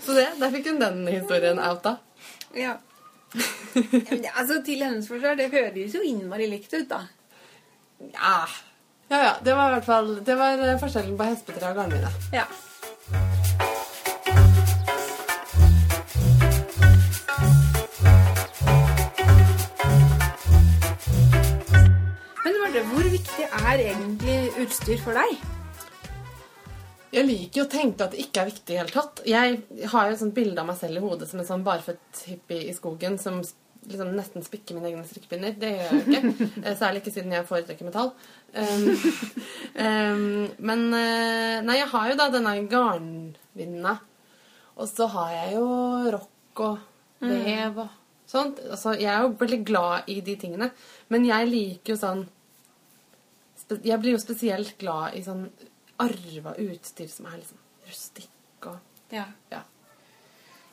[0.01, 1.96] Så det, der fikk hun den historien outa.
[2.57, 2.79] Ja.
[3.75, 7.05] Men altså, Til hennes forsvar, det høres jo innmari likt ut, da.
[8.01, 8.40] Ja.
[9.12, 9.33] ja, ja.
[9.44, 12.11] Det var i hvert fall Det var eh, forskjellen på hespetre og garnvinne.
[12.35, 12.49] Ja.
[22.70, 25.40] Marte, hvor viktig er egentlig utstyr for deg?
[27.11, 29.22] Jeg liker jo å tenke at det ikke er viktig i det hele tatt.
[29.26, 32.22] Jeg har jo et sånt bilde av meg selv i hodet som en sånn barfødt
[32.30, 35.59] hippie i skogen som liksom nesten spikker mine egne strikkepinner.
[35.59, 36.48] Det gjør jeg ikke.
[36.62, 38.14] Eh, Særlig ikke siden jeg foretrekker metall.
[38.54, 38.88] Um,
[39.88, 40.24] um,
[40.70, 44.00] men eh, Nei, jeg har jo da denne garnvinna.
[44.78, 45.70] Og så har jeg jo
[46.20, 47.96] rock og vev og
[48.30, 48.62] sånt.
[48.62, 50.70] Altså, jeg er jo veldig glad i de tingene.
[51.11, 52.28] Men jeg liker jo sånn
[53.70, 55.46] Jeg blir jo spesielt glad i sånn
[56.00, 58.78] arva utstyr som er liksom rustikk og
[59.11, 59.26] Ja.
[59.50, 59.62] Ja.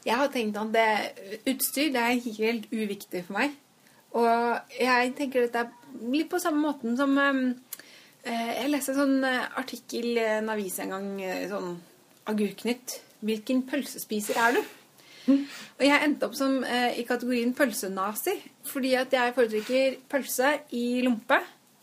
[0.05, 3.55] Jeg har tenkt at det, utstyr det er helt uviktig for meg.
[4.15, 5.65] Og jeg tenker dette
[6.13, 7.41] litt på samme måten som um,
[8.23, 11.75] eh, Jeg leste en sånn eh, artikkel i en avis en gang, eh, sånn
[12.27, 12.99] Agurknytt.
[13.25, 14.61] Hvilken pølsespiser er du?
[15.77, 18.37] Og jeg endte opp som eh, i kategorien pølsenazi.
[18.67, 21.39] Fordi at jeg foretrekker pølse i lompe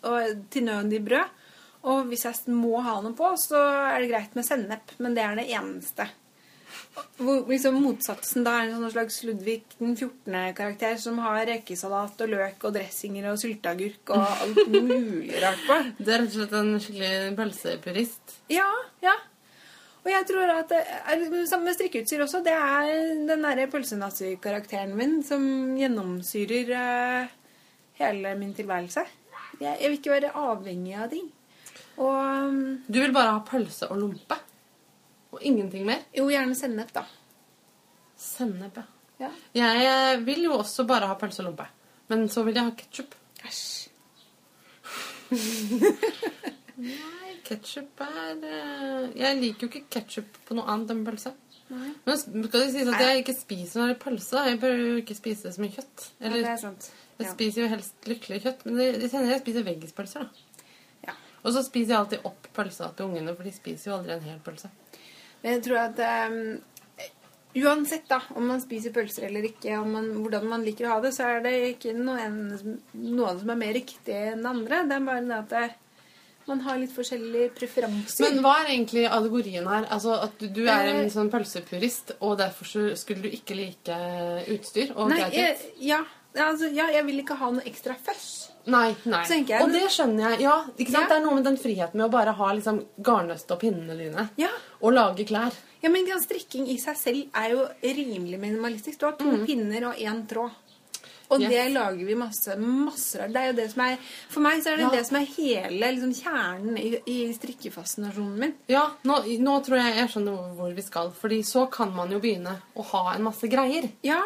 [0.09, 1.41] og til nød i brød.
[1.85, 4.95] Og hvis jeg må ha noe på, så er det greit med sennep.
[5.05, 6.07] Men det er det eneste.
[7.19, 12.33] Hvor liksom motsatsen da er en sånn slags Ludvig den 14.-karakter som har rekesalat og
[12.33, 15.79] løk og dressinger og sylteagurk og alt mulig rart på.
[15.99, 18.37] Det er rett og slett en skikkelig pølsepurist.
[18.53, 18.69] Ja,
[19.05, 19.15] ja.
[20.05, 22.43] Og jeg tror at det er samme med strikkeutstyr også.
[22.45, 22.91] Det er
[23.29, 25.45] den derre pølsenazi-karakteren min som
[25.79, 27.37] gjennomsyrer uh,
[28.01, 29.05] hele min tilværelse.
[29.65, 31.31] Jeg, jeg vil ikke være avhengig av ting.
[31.95, 34.39] Og um, Du vil bare ha pølse og lompe?
[35.35, 36.05] Og ingenting mer?
[36.15, 37.05] jo, gjerne sennep, da.
[38.21, 38.85] Sennep, ja.
[39.23, 39.31] Ja.
[39.55, 41.67] Jeg eh, vil jo også bare ha pølse og lompe.
[42.11, 43.15] Men så vil jeg ha ketsjup.
[43.47, 43.91] Æsj.
[46.85, 51.35] Nei, ketsjup er eh, Jeg liker jo ikke ketsjup på noe annet enn pølse.
[51.71, 54.43] Men skal det sies at jeg ikke spiser noe pølse?
[54.51, 56.09] Jeg bør jo ikke spise så mye kjøtt.
[56.21, 56.91] Eller det er sant.
[57.19, 57.33] Jeg Ja.
[57.33, 58.77] spiser jo helst lykkelig kjøtt, men
[59.11, 60.29] hender jeg spiser veggispølser, da.
[61.09, 61.13] Ja.
[61.45, 64.21] Og så spiser jeg alltid opp pølsa til ungene, for de spiser jo aldri en
[64.29, 64.71] hel pølse.
[65.43, 66.61] Men jeg tror at um,
[67.55, 71.01] uansett da, om man spiser pølser eller ikke, om man, hvordan man liker å ha
[71.05, 72.41] det, så er det ikke noen,
[72.95, 74.83] noen som er mer riktig enn andre.
[74.89, 75.65] Det er bare det at det,
[76.49, 78.27] man har litt forskjellige preferanser.
[78.27, 79.87] Men hva er egentlig allegorien her?
[79.95, 81.13] Altså At du, du er en Eh.
[81.15, 83.97] sånn pølsepurist, og derfor så skulle du ikke like
[84.53, 86.03] utstyr og Nei, jeg, ja,
[86.37, 88.51] altså, ja, jeg vil ikke ha noe ekstra føss.
[88.67, 89.23] Nei, nei.
[89.29, 90.41] Jeg- og det skjønner jeg.
[90.41, 91.03] Ja, ikke sant?
[91.03, 91.09] Ja.
[91.09, 94.31] Det er noe med den friheten med å bare ha liksom garnnøste og pinnene dine.
[94.37, 94.49] Ja.
[94.83, 95.53] Og lage klær.
[95.83, 98.99] Ja, men strikking i seg selv er jo rimelig minimalistisk.
[98.99, 100.51] Du har to pinner og én tråd.
[101.31, 101.51] Og Yes.
[101.51, 103.33] det lager vi masse, masse av.
[103.33, 103.97] Det er jo det som er,
[104.29, 104.91] for meg så er det Ja.
[104.91, 108.55] det som er hele liksom, kjernen i, i strikkefascinasjonen min.
[108.69, 111.11] Ja, nå, nå tror jeg jeg skjønner hvor vi skal.
[111.11, 113.91] Fordi så kan man jo begynne å ha en masse greier.
[114.03, 114.23] Ja.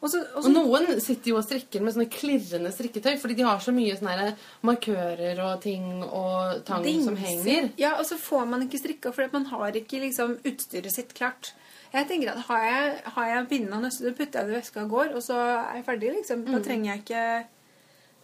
[0.00, 3.44] Og så, og Og noen sitter jo og strikker med sånne klirrende strikketøy, fordi de
[3.44, 4.30] har så mye sånne
[4.64, 7.68] markører og ting og tang som henger.
[7.80, 11.52] Ja, og så får man ikke strikka fordi man har ikke liksom utstyret sitt klart.
[11.92, 14.84] Jeg tenker at Har jeg, har jeg pinnen og nøstet, putter jeg det i veska
[14.84, 16.12] og går, og så er jeg ferdig.
[16.16, 16.44] liksom.
[16.46, 16.52] Mm.
[16.54, 17.46] Da trenger jeg ikke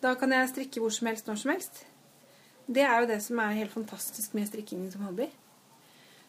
[0.03, 1.85] Da kan jeg strikke hvor som helst, når som helst.
[2.67, 5.29] Det er jo det som er helt fantastisk med strikking som hobby.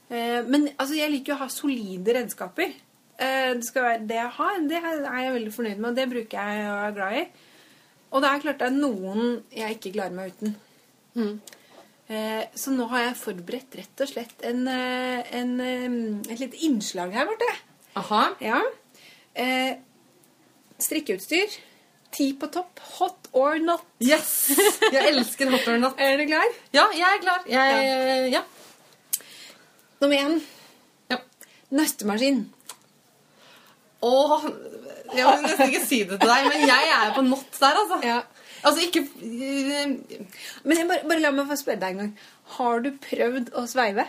[0.09, 2.73] Eh, men altså, jeg liker jo å ha solide redskaper.
[3.17, 4.57] Eh, det skal være det jeg har.
[4.69, 7.27] Det er jeg veldig fornøyd med, og det bruker jeg og er glad i.
[8.11, 10.53] Og det er klart det er noen jeg ikke klarer meg uten.
[11.17, 11.31] Mm.
[12.07, 15.55] Eh, så nå har jeg forberedt rett og slett en, eh, en,
[16.29, 17.49] et lite innslag her borte.
[17.99, 18.21] Aha.
[18.39, 18.61] Ja.
[19.35, 19.73] Eh,
[20.79, 21.57] strikkeutstyr.
[22.15, 22.79] Ti på topp.
[22.97, 23.83] Hot or not.
[23.99, 24.53] Yes!
[24.93, 25.97] Jeg elsker hot or not.
[26.01, 26.53] Er du klar?
[26.71, 27.43] Ja, jeg er klar.
[27.51, 28.45] Jeg, ja.
[29.99, 30.37] Nummer én.
[31.11, 31.17] ja.
[31.75, 32.45] Nøstemaskin.
[34.05, 34.47] Åh,
[35.15, 37.99] jeg vil nesten ikke si det til deg, men jeg er på not der, altså.
[38.05, 38.19] Ja.
[38.67, 39.91] Altså, ikke eh,
[40.65, 42.13] Men jeg bare, bare la meg få spørre deg en gang.
[42.57, 44.07] Har du prøvd å sveive?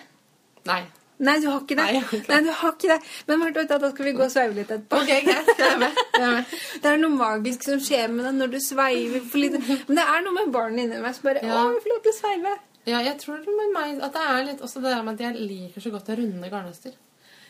[0.69, 0.83] Nei.
[1.19, 1.85] Nei, du har ikke det.
[1.85, 2.21] Nei, ikke.
[2.31, 2.99] Nei, du har ikke det.
[3.27, 5.01] Men Marte, da skal vi gå og sveive litt etterpå.
[5.03, 5.51] Ok, greit.
[5.59, 5.99] Jeg er med.
[6.15, 6.53] Jeg er med.
[6.85, 9.59] Det er noe magisk som skjer med deg når du sveiver for litt.
[9.89, 11.59] Men det er noe med barnet inni meg som bare Ja.
[11.65, 12.55] Å, vi får lov til å sveive.
[12.89, 15.27] Ja, jeg tror det med meg at det er litt også det der med at
[15.27, 16.95] jeg liker så godt å runde garnnøster.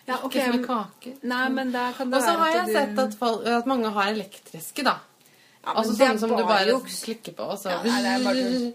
[0.08, 1.10] Ja, Ikke ok, som en kake.
[1.28, 4.08] Nei, men der kan det Og så har jeg sett at, folk, at mange har
[4.14, 4.94] elektriske, da.
[5.64, 7.02] Ja, altså sånne som du bare juks.
[7.04, 8.74] klikker på, og så Ja, nei, det er bare.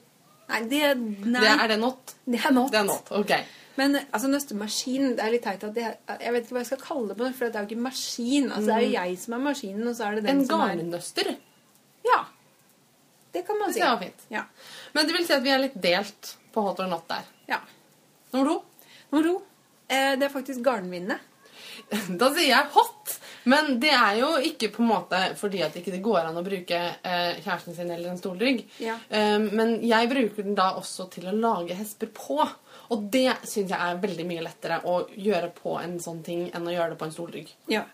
[0.53, 0.81] Nei, det,
[1.25, 2.13] nei, Det er det not?
[2.29, 2.71] det er not.
[2.71, 3.11] Det er not.
[3.11, 3.33] Ok.
[3.75, 5.85] Men altså, nøstemaskin Det er litt teit at det,
[6.21, 7.81] Jeg vet ikke hva jeg skal kalle det, på det, for det er jo ikke
[7.87, 8.51] maskin.
[8.51, 10.41] Altså, Det er jo jeg som er maskinen, og så er det den Mm.
[10.43, 11.31] En som er En garnnøster.
[12.05, 12.19] Ja.
[13.33, 13.79] Det kan man si.
[13.79, 14.21] Det var fint.
[14.29, 14.43] Ja.
[14.93, 17.23] Men det vil si at vi er litt delt på hot or not der.
[17.49, 17.57] ja.
[18.33, 18.63] Nummer to.
[19.11, 19.41] Nummer to.
[19.93, 21.19] Eh, det er faktisk garnvinene.
[22.19, 23.19] Da sier jeg hot.
[23.49, 26.39] Men det er jo ikke på en måte fordi at ikke det ikke går an
[26.39, 28.63] å bruke eh, kjæresten sin eller en stolrygg.
[28.84, 28.95] Ja.
[29.12, 32.39] Eh, men jeg bruker den da også til å lage hesper på.
[32.93, 36.67] Og det syns jeg er veldig mye lettere å gjøre på en sånn ting enn
[36.67, 37.56] å gjøre det på en stolrygg.
[37.71, 37.86] Ja.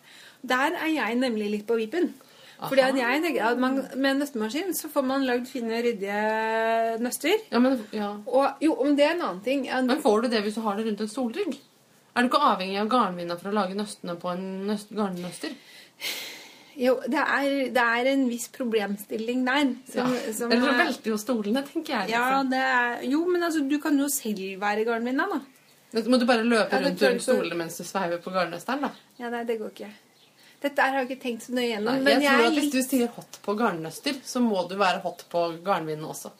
[0.42, 2.14] Der er jeg nemlig litt på vipen.
[2.60, 7.46] Fordi at jeg tenker at man, Med nøstemaskin så får man lagd fine, ryddige nøster.
[7.54, 8.10] Ja, men, ja.
[8.28, 10.66] Og jo, om det er en annen ting ja, men får du det hvis du
[10.66, 11.56] har det rundt en stolrygg?
[12.20, 15.54] Er du ikke avhengig av garnvinna for å lage nøstene på en nøst, garnnøster?
[16.80, 19.72] Jo, det er, det er en viss problemstilling der.
[19.92, 22.12] Som, som Eller så er- velter jo stolene, tenker jeg.
[22.14, 22.50] ja, Liksom.
[22.52, 25.40] det er, Jo, men altså, du kan jo selv være garnvinna, da.
[25.92, 28.82] Men må du bare løpe Ja, rundt jeg rundt stolene mens du sveiver på garnnøsteren,
[28.86, 28.92] da.
[29.18, 29.90] Ja, nei, det går ikke.
[30.62, 31.96] Dette har jeg ikke tenkt så nøye gjennom.
[31.96, 34.42] Nei, men jeg tror jeg at er Hvis litt du sier hot på garnnøster, så
[34.44, 36.32] må du være hot på garnvinene også.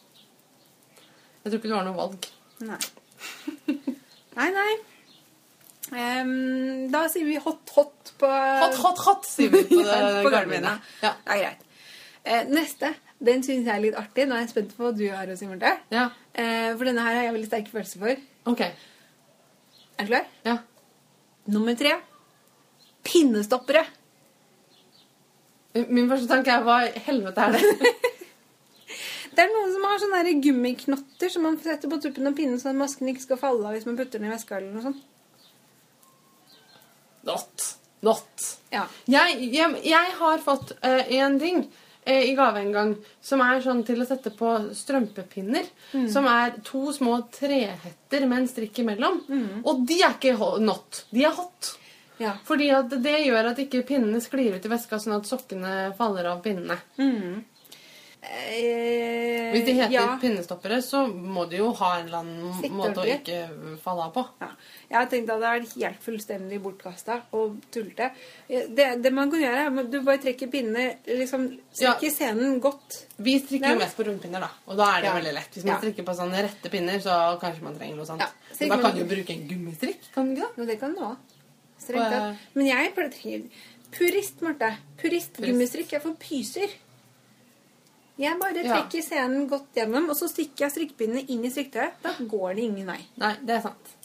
[1.44, 2.28] Jeg tror ikke du har noe valg.
[2.68, 2.80] Nei.
[4.36, 4.72] Nei, nei.
[5.96, 9.82] Ehm, da sier vi hot, hot på Hot, hot, hot, sier vi på,
[10.26, 10.90] på garnvinnet.
[11.04, 11.14] Ja.
[11.26, 11.64] Det er greit.
[12.30, 12.94] Uh, neste.
[13.20, 14.28] Den syns jeg er litt artig.
[14.30, 15.76] Nå er jeg spent på hva du har å si, Marte.
[15.94, 16.10] ja.
[16.40, 18.22] Uh, for denne her har jeg veldig sterke følelser for.
[18.54, 18.62] Ok.
[18.64, 20.28] Er du klar?
[20.46, 20.60] Ja.
[21.50, 21.96] Nummer tre.
[23.08, 23.84] Pinnestoppere.
[25.90, 27.92] Min første tanke er hva i helvete er det?
[29.30, 32.58] Det er noen som har sånne der gummiknotter som man setter på tuppen av pinnen,
[32.60, 34.84] så at masken ikke skal falle av hvis man putter den i veska eller noe
[34.84, 35.04] sånt.
[37.28, 37.68] Not.
[38.06, 38.48] Not.
[38.72, 38.86] Ja.
[39.10, 43.60] Jeg, jeg, jeg har fått én en ting uh, i gave en gang som er
[43.66, 45.68] sånn til å sette på strømpepinner.
[46.14, 49.22] Som er to små trehetter med en strikk imellom.
[49.66, 51.04] Og de er ikke not.
[51.12, 51.76] De er hot.
[52.20, 52.34] Ja.
[52.44, 52.68] Fordi
[53.00, 56.76] det gjør at ikke pinnene sklir ut i veska, sånn at sokkene faller av pinnene.
[58.22, 60.18] Eh, Hvis de heter ja.
[60.20, 63.38] pinnestoppere, så må de jo ha en eller annen Sitte måte å ikke
[63.84, 64.24] falle av på.
[64.44, 64.50] Ja.
[64.90, 68.10] Jeg tenkt at det er helt fullstendig bortkasta og tullete.
[68.50, 71.48] Det, det man kan gjøre, er at du bare trekker pinnene liksom,
[71.80, 71.96] Ja.
[72.02, 73.06] Scenen godt.
[73.24, 74.52] Vi strikker jo mest på rundpinner, da.
[74.68, 75.56] Og da er det veldig lett.
[75.56, 78.26] Hvis man strikker på sånne rette pinner, så kanskje man trenger noe sånt.
[78.60, 80.60] Men da kan du jo bruke en gummistrikk, kan du ikke det?
[80.60, 81.36] Jo, det kan du òg.
[81.90, 83.48] Eh, Men jeg pleier
[83.96, 84.74] Purist, Marte.
[85.00, 86.76] Purist gummistrikk er for pyser.
[88.20, 88.82] Jeg bare Ja.
[88.90, 91.94] scenen godt gjennom, og så stikker jeg strikkepinnene inn i strikketøyet.
[92.04, 93.00] Da går det ingen vei.
[93.18, 93.96] Nei, det er sant.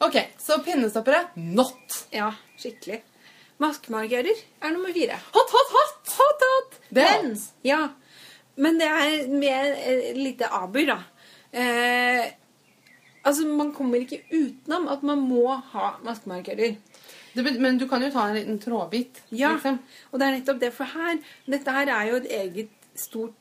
[0.00, 2.06] Ok, så pinnestoppere not.
[2.14, 3.02] Ja, skikkelig.
[3.60, 5.18] Maskemarkører er nummer fire.
[5.34, 6.12] Hot, hot, hot!
[6.16, 6.78] Hot, hot!
[6.90, 7.48] Det er Men, hot.
[7.68, 7.80] ja.
[8.56, 10.96] Men det er med et lite aber, da.
[11.52, 12.30] Eh,
[13.24, 16.76] altså, man kommer ikke utenom at man må ha maskemarkører.
[17.34, 19.20] Det, men du kan jo ta en liten trådbit.
[19.30, 19.78] Ja, Liksom.
[20.12, 20.72] og det er nettopp det.
[20.72, 23.34] For her, dette her er jo et eget stort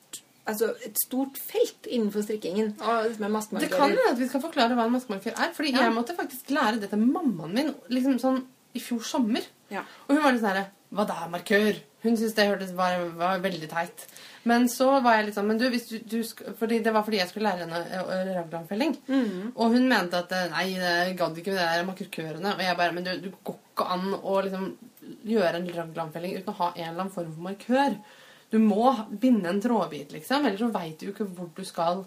[0.50, 2.72] Altså et stort felt innenfor strikkingen.
[3.20, 5.52] Med Det kan hende at vi skal forklare hva en maskemarkør er.
[5.54, 5.84] Fordi Ja.
[5.84, 8.40] jeg måtte faktisk lære det til mammaen min liksom sånn
[8.74, 9.46] i fjor sommer.
[9.70, 9.84] Ja.
[10.08, 11.76] Og hun var litt sånn herre Hva da, markør?
[12.02, 14.08] Hun syntes det hørtes bare var veldig teit.
[14.50, 17.30] Men så var jeg litt sånn Men du, du, du fordi Det var fordi jeg
[17.32, 18.96] skulle lære henne eh, raglanfelling.
[19.10, 19.52] Mm.
[19.56, 22.56] Og hun mente at eh, nei, jeg gadd ikke med det der markørene.
[22.56, 24.72] Og jeg bare Men du, du går ikke an å liksom
[25.30, 27.96] gjøre en raglanfelling uten å ha en eller annen form for markør.
[28.50, 30.46] Du må binde en trådbit, liksom.
[30.46, 32.04] Ellers så veit du jo ikke hvor du skal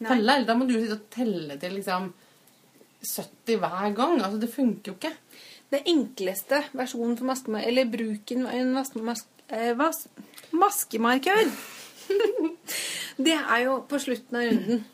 [0.00, 0.08] Nei.
[0.08, 0.36] telle.
[0.36, 2.10] Eller da må du sitte og telle til liksom
[3.02, 4.18] 70 hver gang.
[4.20, 5.14] Altså, det funker jo ikke.
[5.72, 9.74] Det enkleste versjonen for maskemarkør Eller bruken en mas mas eh,
[10.54, 11.50] maskemarkør
[13.26, 14.84] Det er jo på slutten av runden.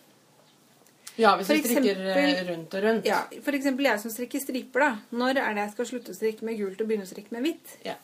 [1.21, 3.05] Ja, hvis For du strikker eh, eksempel- rundt og rundt.
[3.09, 4.81] Ja, For eksempel jeg som strikker striper.
[4.81, 7.35] da Når er det jeg skal slutte å strikke med gult og begynne å strikke
[7.37, 7.75] med hvitt?
[7.85, 7.99] Ja.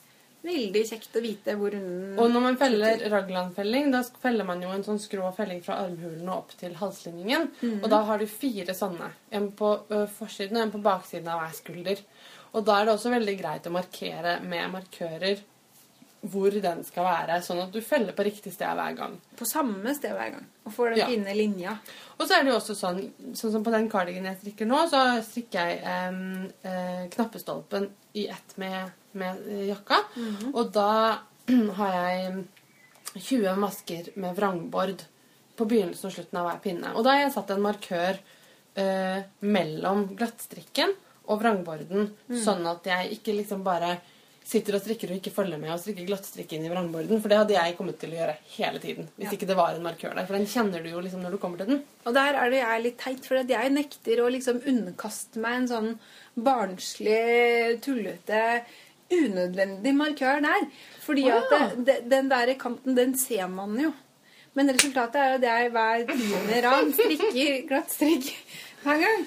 [0.44, 4.68] Veldig kjekt å vite hvor runden Og når man feller raglanfelling, da feller man jo
[4.70, 7.48] en sånn skrå felling fra armhulen og opp til halslinningen.
[7.62, 7.80] Mm.
[7.82, 9.08] Og da har du fire sånne.
[9.34, 9.72] En på
[10.18, 12.04] forsiden og en på baksiden av hver skulder.
[12.54, 15.42] Og da er det også veldig greit å markere med markører
[16.26, 19.12] hvor den skal være, sånn at du feller på riktig sted hver gang.
[19.38, 20.46] På samme sted hver gang.
[20.66, 21.06] Og får den Ja.
[21.06, 21.76] fine linja.
[22.18, 22.98] Og så er det jo også sånn,
[23.38, 28.26] sånn som på den cardigan jeg strikker nå, så strikker jeg eh, eh, knappestolpen i
[28.28, 30.00] ett med, med eh, jakka.
[30.54, 31.18] Og da
[31.78, 32.44] har jeg
[33.14, 35.06] 20 masker med vrangbord
[35.56, 36.92] på begynnelsen og slutten av hver pinne.
[36.96, 38.18] Og da har jeg satt en markør
[38.78, 40.92] eh, mellom glattstrikken
[41.28, 43.98] og vrangborden, sånn at jeg ikke liksom bare
[44.48, 47.20] sitter og strikker og ikke følger med og strikker glattstrikk inn i vrangborden.
[47.20, 49.10] For det hadde jeg kommet til å gjøre hele tiden.
[49.18, 49.36] Hvis Ja.
[49.36, 50.24] ikke det var en markør der.
[50.24, 51.82] For den kjenner du jo liksom når du kommer til den.
[52.06, 55.54] Og der er det jeg litt teit, for at jeg nekter å liksom underkaste meg
[55.60, 55.90] en sånn
[56.34, 58.64] barnslig, tullete,
[59.12, 60.66] unødvendig markør der.
[61.04, 61.40] Fordi oh, ja.
[61.68, 63.92] at det, den der kanten, den ser man jo.
[64.56, 68.32] Men resultatet er jo at jeg hver tiende rad strikker glattstrikk.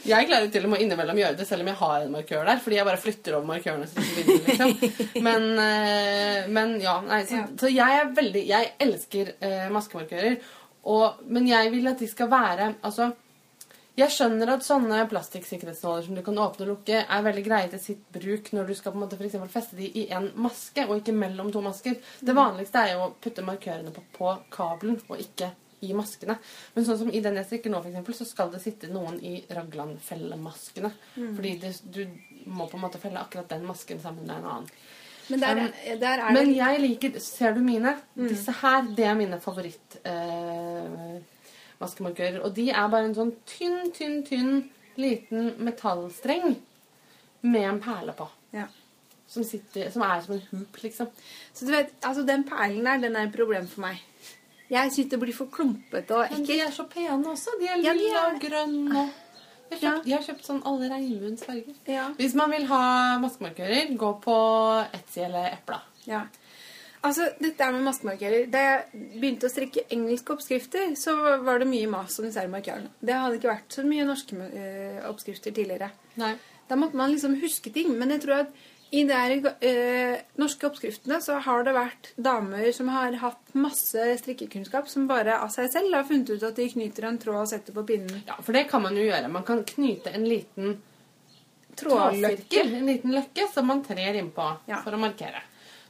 [0.08, 2.62] Jeg klarer til og med innimellom gjøre det selv om jeg har en markør der.
[2.64, 3.90] Fordi jeg bare flytter over markørene.
[3.90, 4.76] Så vinner, liksom.
[5.28, 10.40] men, eh, men ja, nei, så, så jeg er veldig Jeg elsker eh, maskemarkører.
[10.92, 13.12] Og, men jeg vil at de skal være Altså
[14.00, 17.84] Jeg skjønner at sånne plastikksikkerhetsnåler som du kan åpne og lukke, er veldig greie til
[17.84, 21.02] sitt bruk når du skal på en måte for feste de i en maske, og
[21.02, 22.00] ikke mellom to masker.
[22.24, 26.36] Det vanligste er jo å putte markørene på, på kabelen, og ikke i maskene.
[26.76, 29.18] Men sånn som i den jeg strikker nå, for eksempel, så skal det sitte noen
[29.26, 30.92] i raglanfellemaskene.
[31.16, 32.04] Fordi det, du
[32.46, 34.70] må på en måte felle akkurat den masken sammen med en annen.
[35.30, 37.96] Men der, Um, er- der er Men det jeg liker Ser du mine?
[38.18, 41.20] Disse her, det er mine favoritt eh.
[41.82, 44.70] Og de er bare en sånn tynn, tynn, tynn
[45.02, 46.58] liten metallstreng
[47.42, 48.28] med en perle på.
[48.54, 48.68] ja.
[49.32, 51.08] Som, sitter, som er som en hoop, liksom.
[51.56, 54.02] Så du vet, altså den perlen der, den er et problem for meg.
[54.72, 56.38] Jeg synes det blir for klumpete og ekkelt.
[56.40, 57.58] Men de er så pene også.
[57.60, 58.98] De er Ja, lilla er- og grønne.
[59.02, 59.10] og-
[59.72, 59.96] Jeg har Ja.
[59.96, 61.76] kjøpt, jeg har kjøpt sånn alle regnbuens farger.
[61.88, 62.10] Ja.
[62.18, 65.80] Hvis man vil ha maskemarkører, gå på Etsy eller Epla.
[66.06, 66.24] Ja.
[67.04, 68.52] Altså, dette med maskemarkører.
[68.52, 68.84] Da jeg
[69.22, 72.90] begynte å strikke engelske oppskrifter, så var det mye mas om disse markørene.
[73.04, 75.90] Det hadde ikke vært så mye norske eh, oppskrifter tidligere.
[76.18, 76.36] Nei.
[76.70, 77.98] Da måtte man liksom huske ting.
[77.98, 78.48] Men jeg tror at
[78.92, 84.90] i de eh, norske oppskriftene så har det vært damer som har hatt masse strikkekunnskap,
[84.92, 87.76] som bare av seg selv har funnet ut at de knyter en tråd og setter
[87.78, 88.24] på pinnen.
[88.28, 89.32] Ja, for det kan man jo gjøre.
[89.32, 90.76] Man kan knyte en liten
[91.80, 92.62] Trådløkke.
[92.66, 94.82] en liten løkke, som man trer innpå Ja.
[94.84, 95.40] for å markere.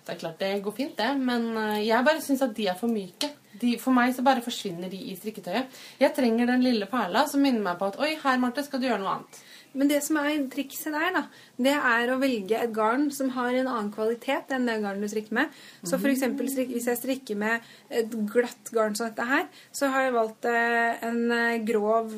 [0.05, 2.77] Det er klart det går fint, det, men eh, jeg bare syns at de er
[2.77, 3.29] for myke.
[3.61, 5.67] De, for meg så bare forsvinner de i strikketøyet.
[5.99, 8.87] Jeg trenger den lille perla som minner meg på at Oi, her, Marte, skal du
[8.87, 9.41] gjøre noe annet.
[9.77, 11.23] Men det som er trikset der, da,
[11.61, 15.11] det er å velge et garn som har en annen kvalitet enn det garnet du
[15.13, 15.53] strikker med.
[15.87, 20.07] Så for eksempel hvis jeg strikker med et glatt garn som dette her, så har
[20.07, 22.11] jeg valgt eh, en eh, grov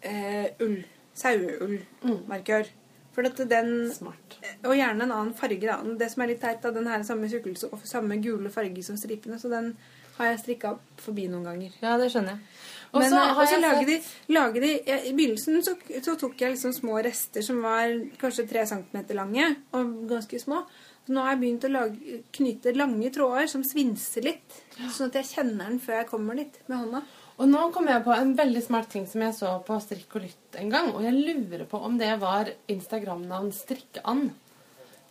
[0.00, 0.80] eh, ull.
[1.18, 2.68] Saueullmarkør.
[3.12, 4.36] For at den Smart.
[4.62, 5.80] Og gjerne en annen farge, da.
[5.98, 8.84] Det som er litt teit, da, den her er samme tjukkelse og samme gule farge
[8.86, 9.72] som stripene, så den
[10.18, 11.74] har jeg strikka forbi noen ganger.
[11.82, 12.60] Ja, det skjønner jeg.
[12.94, 13.96] Og så eh, også jeg lager de,
[14.32, 15.74] lager de ja, I begynnelsen så,
[16.04, 20.62] så tok jeg liksom små rester som var kanskje tre centimeter lange og ganske små.
[21.04, 25.20] Så nå har jeg begynt å lage, knyte lange tråder som svinser litt, sånn at
[25.20, 27.04] jeg kjenner den før jeg kommer dit med hånda.
[27.38, 30.24] Og nå kom jeg på en veldig smart ting som jeg så på Strikk og
[30.26, 30.90] Lytt en gang.
[30.90, 34.32] Og jeg lurer på om det var Instagram-navn Strikkeand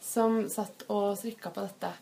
[0.04, 1.94] som satt og strikka på dette.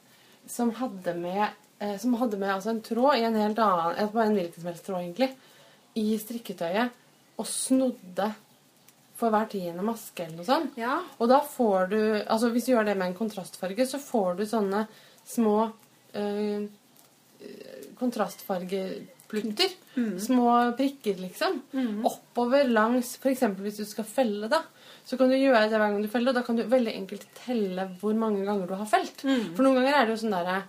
[0.49, 1.45] Som hadde med,
[1.79, 4.69] eh, som hadde med altså en tråd i en helt annen På en hvilken som
[4.69, 5.31] helst tråd, egentlig.
[5.99, 6.91] I strikketøyet.
[7.39, 8.29] Og snodde
[9.15, 10.75] for hver tiende maske eller noe sånt.
[10.79, 10.97] Ja.
[11.19, 14.45] Og da får du Altså hvis du gjør det med en kontrastfarge, så får du
[14.49, 14.81] sånne
[15.27, 15.57] små
[16.19, 16.65] øh,
[17.99, 19.69] kontrastfargeplutter.
[20.19, 21.61] Små prikker, liksom.
[22.05, 23.43] Oppover langs F.eks.
[23.63, 24.61] hvis du skal felle, da.
[25.05, 27.27] Så kan du gjøre det hver gang du feller, og da kan du veldig enkelt
[27.45, 29.21] telle hvor mange ganger du har felt.
[29.21, 30.63] For noen ganger er det jo sånn derre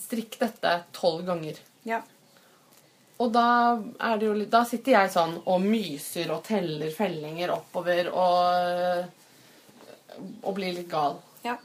[0.00, 1.58] Strikk dette tolv ganger.
[1.86, 2.00] ja.
[3.20, 3.76] Og da,
[4.16, 9.10] det jo da sitter jeg sånn og myser og teller fellinger oppover og,
[10.40, 11.18] og blir litt gal.
[11.44, 11.58] ja.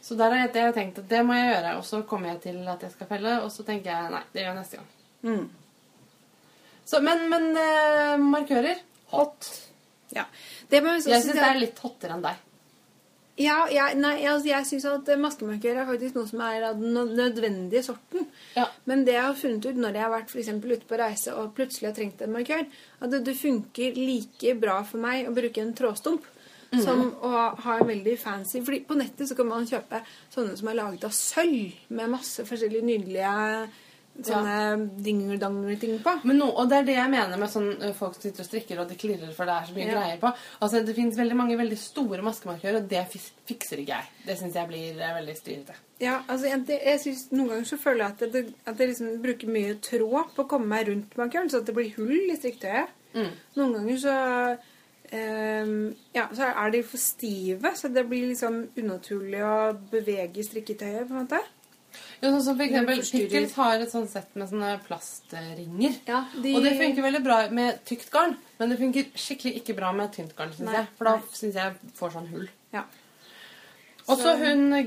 [0.00, 2.58] Så der har jeg, tenkt at det må jeg gjøre, og så kommer jeg til
[2.70, 4.90] at jeg skal felle, og så tenker jeg nei, det gjør jeg neste gang.
[5.26, 5.46] Mm.
[6.86, 9.48] Så, men men eh, markører hot.
[10.14, 10.24] ja.
[10.70, 12.45] Det Jeg syns det er litt hottere enn deg.
[13.36, 16.94] Ja, jeg, nei, altså, jeg syns at maskemarkør er faktisk noe som er av den
[17.18, 18.30] nødvendige sorten.
[18.56, 18.64] Ja.
[18.88, 21.52] Men det jeg har funnet ut når jeg har vært for ute på reise og
[21.58, 22.64] plutselig har trengt en markør,
[23.00, 26.24] at det, det funker like bra for meg å bruke en trådstump
[26.82, 27.30] som å
[27.62, 30.00] ha en veldig fancy fordi på nettet så kan man kjøpe
[30.34, 33.30] sånne som er laget av sølv med masse forskjellige nydelige
[34.24, 36.12] sånne dingeldangler-ting på.
[36.24, 38.80] Men no, og det er det jeg mener med sånn ø, folk sitter og strikker,
[38.80, 39.94] og det klirrer for det er så mye Ja.
[39.98, 40.30] greier på.
[40.60, 43.02] Altså, Det finnes veldig mange veldig store maskemarkører, og det
[43.46, 44.04] fikser ikke jeg.
[44.26, 45.74] Det syns jeg blir eh, veldig styrete.
[46.00, 49.22] Ja, altså jeg, jeg synes, Noen ganger så føler jeg at det, at jeg liksom
[49.22, 52.36] bruker mye tråd på å komme meg rundt markøren, så at det blir hull i
[52.36, 52.88] strikketøyet.
[53.14, 53.30] Mm.
[53.56, 54.16] Noen ganger så
[55.06, 61.06] Um, ja, så er de for stive, så det blir liksom unaturlig å bevege strikketøyet.
[61.06, 61.38] på en måte.
[62.22, 63.00] Jo, sånn som for eksempel.
[63.12, 65.98] Pickles har et sånt sett med sånne plastringer.
[66.08, 69.76] Ja, de, Og det funker veldig bra med tykt garn, men det funker skikkelig ikke
[69.76, 70.86] bra med tynt garn, syns jeg.
[70.96, 72.48] For da syns jeg får sånn hull.
[72.72, 72.84] Ja.
[74.06, 74.86] Og så hun eh,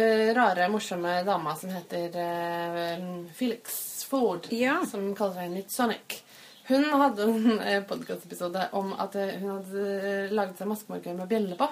[0.00, 3.02] eh, rare, morsomme dama som heter eh,
[3.36, 4.78] Felix Ford, Ja.
[4.88, 6.22] som kaller seg litt Sonic.
[6.70, 11.58] Hun hadde en eh, podkastepisode om at eh, hun hadde laget seg maskemarkør med bjelle
[11.60, 11.68] på.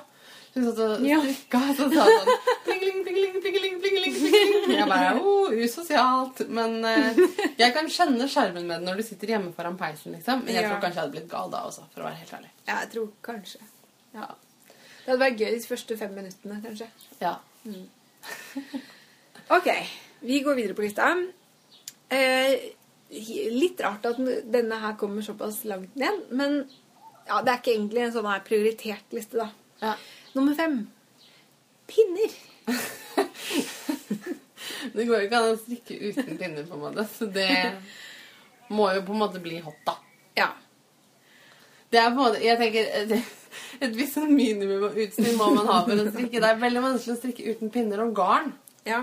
[0.55, 1.19] Hun satt og Ja.
[1.23, 2.29] strikka og så sa sånn
[2.65, 4.75] plingeling, plingeling, plingeling, plingeling, plingeling.
[4.79, 6.43] Jeg bare oh, usosialt.
[6.49, 7.21] Men eh,
[7.61, 10.45] jeg kan skjønne skjermen med det når du sitter hjemme foran peisen, liksom.
[10.45, 10.71] Men jeg Ja.
[10.73, 12.51] tror kanskje jeg hadde blitt gal da også, for å være helt ærlig.
[12.67, 13.61] ja, jeg tror kanskje.
[14.15, 14.27] Ja.
[15.05, 16.89] Det hadde vært gøy de første fem minuttene, kanskje.
[17.21, 17.37] Ja.
[19.49, 19.69] Ok,
[20.21, 21.07] vi går videre på lista.
[22.13, 22.59] Eh,
[23.55, 24.19] litt rart at
[24.53, 26.59] denne her kommer såpass langt ned, men
[27.29, 29.49] ja, det er ikke egentlig en sånn her prioritert liste, da.
[29.81, 29.95] Ja.
[30.39, 30.79] Nummer fem.
[31.91, 32.31] Pinner.
[34.93, 37.05] Det går jo ikke an å strikke uten pinner, på en måte.
[37.11, 37.49] Så det
[38.75, 39.95] må jo på en måte bli hot, da.
[40.39, 40.49] Ja.
[41.91, 43.35] Det er på en måte, jeg tenker, et-
[43.81, 46.41] Et visst sånn minimum av utstyr må man ha for å strikke.
[46.43, 48.53] Det er veldig vanskelig å strikke uten pinner og garn.
[48.87, 49.01] Ja.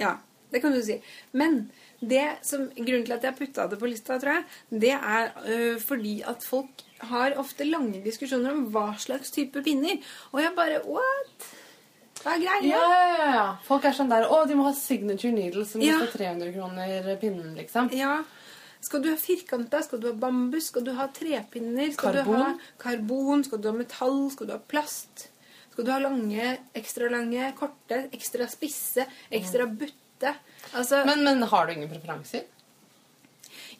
[0.00, 0.12] ja.
[0.52, 0.96] Det kan du si.
[1.32, 1.70] Men
[2.00, 4.44] det som, grunnen til at jeg putta det på lista, tror jeg,
[4.84, 9.98] det er øh, fordi at folk har ofte lange diskusjoner om hva slags type pinner.
[10.32, 11.46] Og jeg bare What?
[12.18, 12.62] Hva er greia?
[12.66, 13.46] Ja, ja, ja.
[13.62, 16.00] Folk er sånn der Å, de må ha signature needles som Ja.
[16.00, 17.92] koster 300 kroner pinnen, liksom.
[17.94, 18.24] Ja.
[18.80, 19.82] Skal du ha firkanta?
[19.82, 20.66] Skal du ha bambus?
[20.68, 21.92] Skal du ha trepinner?
[21.92, 22.60] Skal du ha Karbon.
[22.78, 23.44] karbon?
[23.44, 24.30] Skal du ha metall?
[24.30, 25.28] Skal du ha plast?
[25.72, 30.34] Skal du ha lange, ekstra lange, korte, ekstra spisse, ekstra butte?
[30.74, 32.44] Altså, Men, men har du ingen preferanser?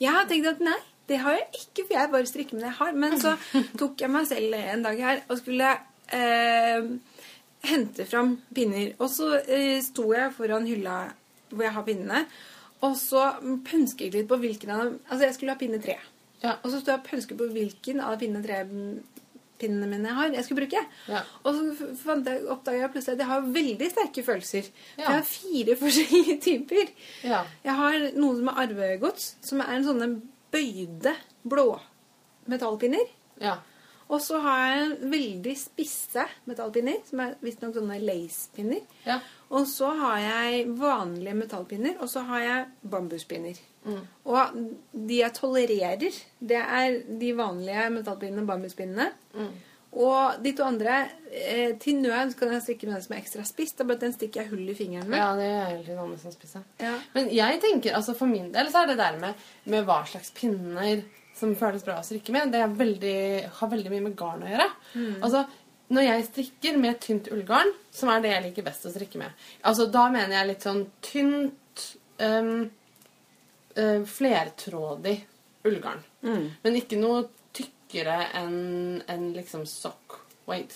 [0.01, 0.79] jeg har tenkt at nei,
[1.09, 2.99] det har jeg ikke, for jeg bare strikker med det jeg har.
[3.05, 3.35] Men så
[3.81, 5.73] tok jeg meg selv en dag her og skulle
[6.19, 6.91] eh,
[7.69, 8.93] hente fram pinner.
[8.99, 11.01] Og så eh, sto jeg foran hylla
[11.49, 12.25] hvor jeg har pinnene,
[12.85, 13.23] og så
[13.67, 15.97] pønsket jeg litt på hvilken av dem Altså, jeg skulle ha pinne tre.
[16.43, 16.59] Ja.
[16.61, 18.61] Og så sto jeg og pønsket på hvilken av pinne tre
[19.59, 20.83] pinnene mine jeg har, jeg skulle bruke.
[21.11, 21.23] Ja.
[21.43, 24.69] Og så jeg, oppdaget jeg plutselig at jeg har veldig sterke følelser.
[24.95, 25.03] Ja.
[25.03, 26.93] jeg har fire forskjellige typer.
[27.27, 27.43] Ja.
[27.65, 30.11] Jeg har noen som er arvegods, som er en sånne
[30.53, 31.15] bøyde
[31.49, 31.73] blå
[32.49, 33.11] metallpinner.
[33.43, 33.59] Ja.
[34.09, 38.81] Og så har jeg veldig spisse metallpinner, som er visstnok sånne lace-pinner.
[39.05, 39.19] Ja.
[39.53, 43.61] Og så har jeg vanlige metallpinner, og så har jeg bambuspinner.
[43.85, 44.01] Mm.
[44.29, 44.57] Og
[44.93, 49.11] de jeg tolererer, det er de vanlige metallpinnene og bambuspinnene.
[49.37, 49.53] Mm.
[49.97, 50.97] Og de to andre,
[51.33, 53.73] eh, til nød kan jeg strikke med den som er ekstra spiss.
[53.79, 55.19] Da bare den stikker jeg hull i fingeren med.
[55.19, 56.61] ja, det er jeg noe med som spisse.
[56.81, 56.95] Ja.
[57.15, 60.31] Men jeg tenker, altså for min del så er det der med, med hva slags
[60.37, 61.03] pinner
[61.39, 63.19] som føles bra å strikke med, det veldig,
[63.61, 64.69] har veldig mye med garn å gjøre.
[65.23, 65.45] Altså,
[65.95, 69.47] når jeg strikker med tynt ullgarn, som er det jeg liker best å strikke med,
[69.63, 71.85] altså da mener jeg litt sånn tynt,
[72.19, 72.67] um,
[73.79, 75.17] uh, flertrådig
[75.69, 76.03] ullgarn.
[76.27, 76.47] Mm.
[76.65, 77.29] Men ikke noe
[77.89, 80.75] tykkere enn en liksom sock weight,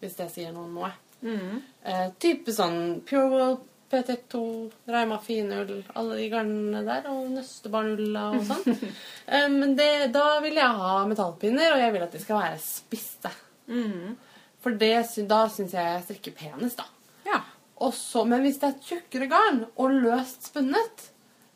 [0.00, 0.90] hvis det sier noe nå.
[1.22, 1.62] Mm.
[1.82, 3.56] Eh, type sånn Pure Wool,
[3.90, 4.42] PT2,
[4.90, 8.78] Raima finull, alle de garnene der, og nøstebarnulla og sånn.
[9.32, 12.62] eh, men det, da vil jeg ha metallpinner, og jeg vil at de skal være
[12.62, 13.32] spisse.
[13.70, 14.16] Mm.
[14.62, 14.94] For det,
[15.30, 16.88] da syns jeg jeg strikker penest, da.
[17.26, 17.42] Ja.
[17.86, 21.10] Også, men hvis det er tjukkere garn og løst spunnet,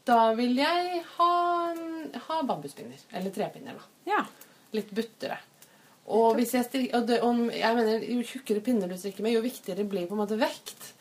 [0.09, 1.33] da vil jeg ha,
[2.29, 3.03] ha bambuspinner.
[3.13, 4.15] Eller trepinner, da.
[4.15, 4.25] ja.
[4.77, 5.39] Litt buttere.
[6.11, 9.37] Og, hvis jeg, strik, og, det, og jeg mener, jo tjukkere pinner du strikker med,
[9.37, 10.93] jo viktigere blir på en måte vekt.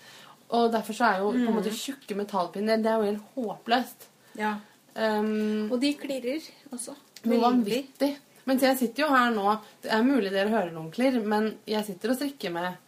[0.54, 4.10] Og derfor så er jo på en måte tjukke metallpinner det er jo helt håpløst.
[4.40, 4.58] ja.
[5.00, 6.42] Um, Og de klirrer
[6.74, 6.96] også.
[7.24, 8.10] noe vanvittig.
[8.50, 9.52] Mens jeg sitter jo her nå
[9.84, 12.80] Det er mulig dere hører noen klirr, men jeg sitter og strikker med,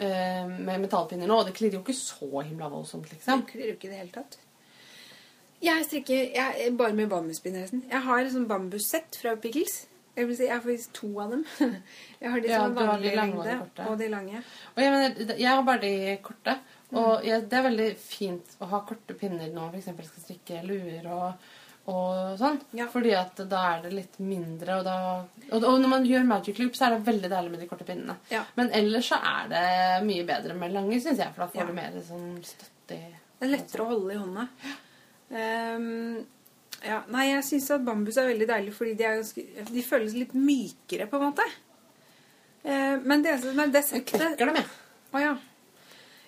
[0.00, 3.44] uh, med metallpinner nå, og det klirrer jo ikke så himla voldsomt, liksom.
[3.44, 4.38] Det klirrer jo ikke i det hele tatt.
[5.62, 7.60] Jeg strikker jeg, bare med bambuspinn.
[7.60, 9.84] Jeg har et sånt bambussett fra Pickles.
[10.14, 11.42] Jeg vil si, jeg har faktisk to av dem.
[12.22, 14.42] Jeg har de som ja, har vanlig lengde, og og de lange.
[14.74, 16.54] Og jeg, mener, jeg har bare de korte.
[16.90, 16.98] Mm.
[17.00, 20.10] Og jeg, det er veldig fint å ha korte pinner når man f.eks.
[20.10, 21.46] skal strikke luer og,
[21.88, 22.60] og sånn.
[22.76, 22.86] Ja.
[22.92, 26.60] Fordi at da er det litt mindre, og da og, og når man gjør magic
[26.60, 28.18] loop, så er det veldig deilig med de korte pinnene.
[28.30, 28.44] Ja.
[28.60, 29.64] Men ellers så er det
[30.06, 31.66] mye bedre med lange, syns jeg, for da får Ja.
[31.72, 34.46] du mer sånn støtte Det er lettere å holde i hånda.
[35.32, 36.26] Ehm,
[36.86, 40.16] ja, nei, jeg syns at bambus er veldig deilig fordi de, er ganske, de føles
[40.16, 41.46] litt mykere, på en måte.
[42.62, 44.68] Eh, men det, som er det Jeg knekker dem, jeg.
[45.12, 45.32] Å ja.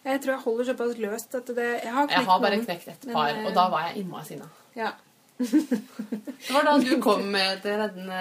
[0.05, 2.88] Jeg tror jeg holder såpass løst at det Jeg har, Jeg har bare noen, knekt
[2.92, 4.48] et par, men, og da var jeg innmari sinna.
[4.76, 4.92] Ja.
[5.38, 8.20] Det var da du kom med et reddende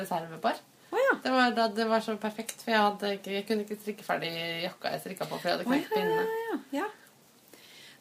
[0.00, 0.62] reservepar.
[0.90, 1.18] Oh, ja.
[1.22, 4.06] Det var, da, det var så perfekt, for jeg, hadde ikke, jeg kunne ikke strikke
[4.06, 4.32] ferdig
[4.64, 6.56] jakka jeg strikka på, for jeg hadde knekt ja, pinnene.
[6.74, 6.88] ja,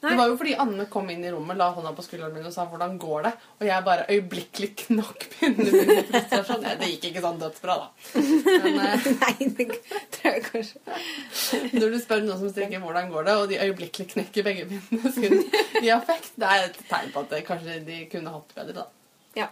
[0.02, 0.10] ja.
[0.10, 2.54] Det var jo fordi Anne kom inn i rommet, la hånda på skulderen min og
[2.56, 6.04] sa 'hvordan går det?' Og jeg bare øyeblikkelig knakk pinnen min.
[6.47, 6.64] Sånn.
[6.64, 7.88] Det gikk ikke sånn dødsbra, da.
[8.16, 9.68] Men eh, nei, det
[10.16, 10.80] tror jeg kanskje
[11.74, 15.12] når du spør noen som strikker 'hvordan går det', og de øyeblikkelig knekker begge pinnene
[15.12, 15.43] sine
[15.84, 18.88] i affekt, det er et tegn på at det, kanskje de kunne hatt bedre, da.
[19.36, 19.47] Ja.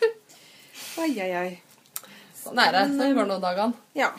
[1.02, 1.50] Oi, oi, oi.
[2.34, 2.86] Sånn er det.
[2.94, 3.74] Sånn går nå dagene.
[3.94, 4.10] Ja.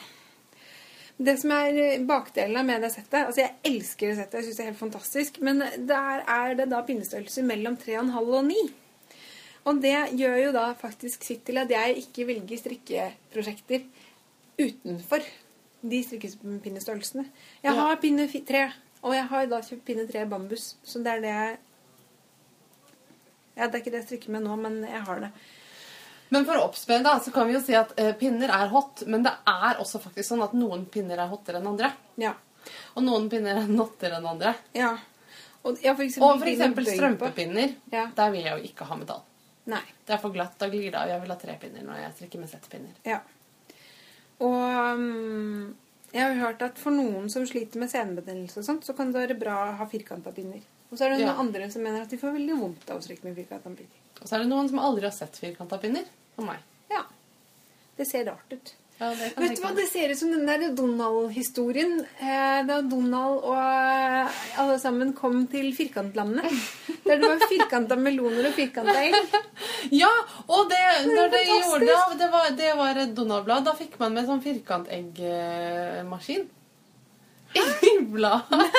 [1.18, 4.38] Det som er eh, bakdelen med det settet Altså, jeg elsker det settet.
[4.40, 5.40] Jeg syns det er helt fantastisk.
[5.40, 5.58] Men
[5.88, 8.56] der er det da pinnestørrelser mellom 3,5 og 9.
[9.70, 13.84] Og det gjør jo da faktisk sitt til at jeg ikke velger strikkeprosjekter
[14.58, 15.22] utenfor
[15.82, 17.24] de strikkepinnestørrelsene.
[17.62, 17.78] Jeg Ja.
[17.78, 18.64] har pinne 3,
[19.02, 20.76] og jeg har da kjøpt pinne 3 bambus.
[20.82, 21.58] Så det er det jeg
[23.56, 25.30] Ja, Det er ikke det jeg strikker med nå, men jeg har det.
[26.32, 29.02] Men for å oppsummere, da, så kan vi jo si at eh, pinner er hot.
[29.06, 31.90] Men det er også faktisk sånn at noen pinner er hottere enn andre.
[32.20, 32.32] Ja.
[32.96, 34.54] Og noen pinner er nottere enn andre.
[34.78, 34.94] ja.
[35.62, 37.74] Og, ja, for eksempel, Og for eksempel strømpepinner.
[37.92, 38.08] Ja.
[38.16, 39.20] Der vil jeg jo ikke ha metall.
[39.70, 39.82] Nei.
[40.08, 40.56] Det er for glatt.
[40.58, 41.06] Da glir det av.
[41.06, 42.96] Jeg vil ha tre pinner når jeg strikker med settpinner.
[43.06, 43.20] Ja.
[44.42, 45.76] Og um,
[46.10, 49.20] jeg har hørt at for noen som sliter med senebetennelse og sånt, så kan det
[49.22, 50.64] være bra å ha firkanta pinner.
[50.90, 51.30] Og så er det Ja.
[51.30, 54.02] noen andre som mener at de får veldig vondt av å strikke med firkanta pinner.
[54.20, 56.04] Og så er det noen som aldri har sett firkanta pinner.
[56.36, 56.58] Som meg.
[56.92, 57.02] Ja.
[57.96, 58.74] Det ser rart ut.
[59.02, 62.06] Ja, det kan Vet du hva, det ser ut som den der Donald-historien.
[62.22, 64.30] Eh, da Donald og eh,
[64.62, 66.46] alle sammen kom til firkantlandet.
[67.02, 69.16] Der det var firkanta meloner og firkanta egg.
[69.90, 70.06] Ja,
[70.46, 73.64] og det, det, det gjorde det, var, det var et Donald-blad.
[73.66, 76.46] Da fikk man med sånn firkanteggmaskin.
[78.14, 78.70] Bladet.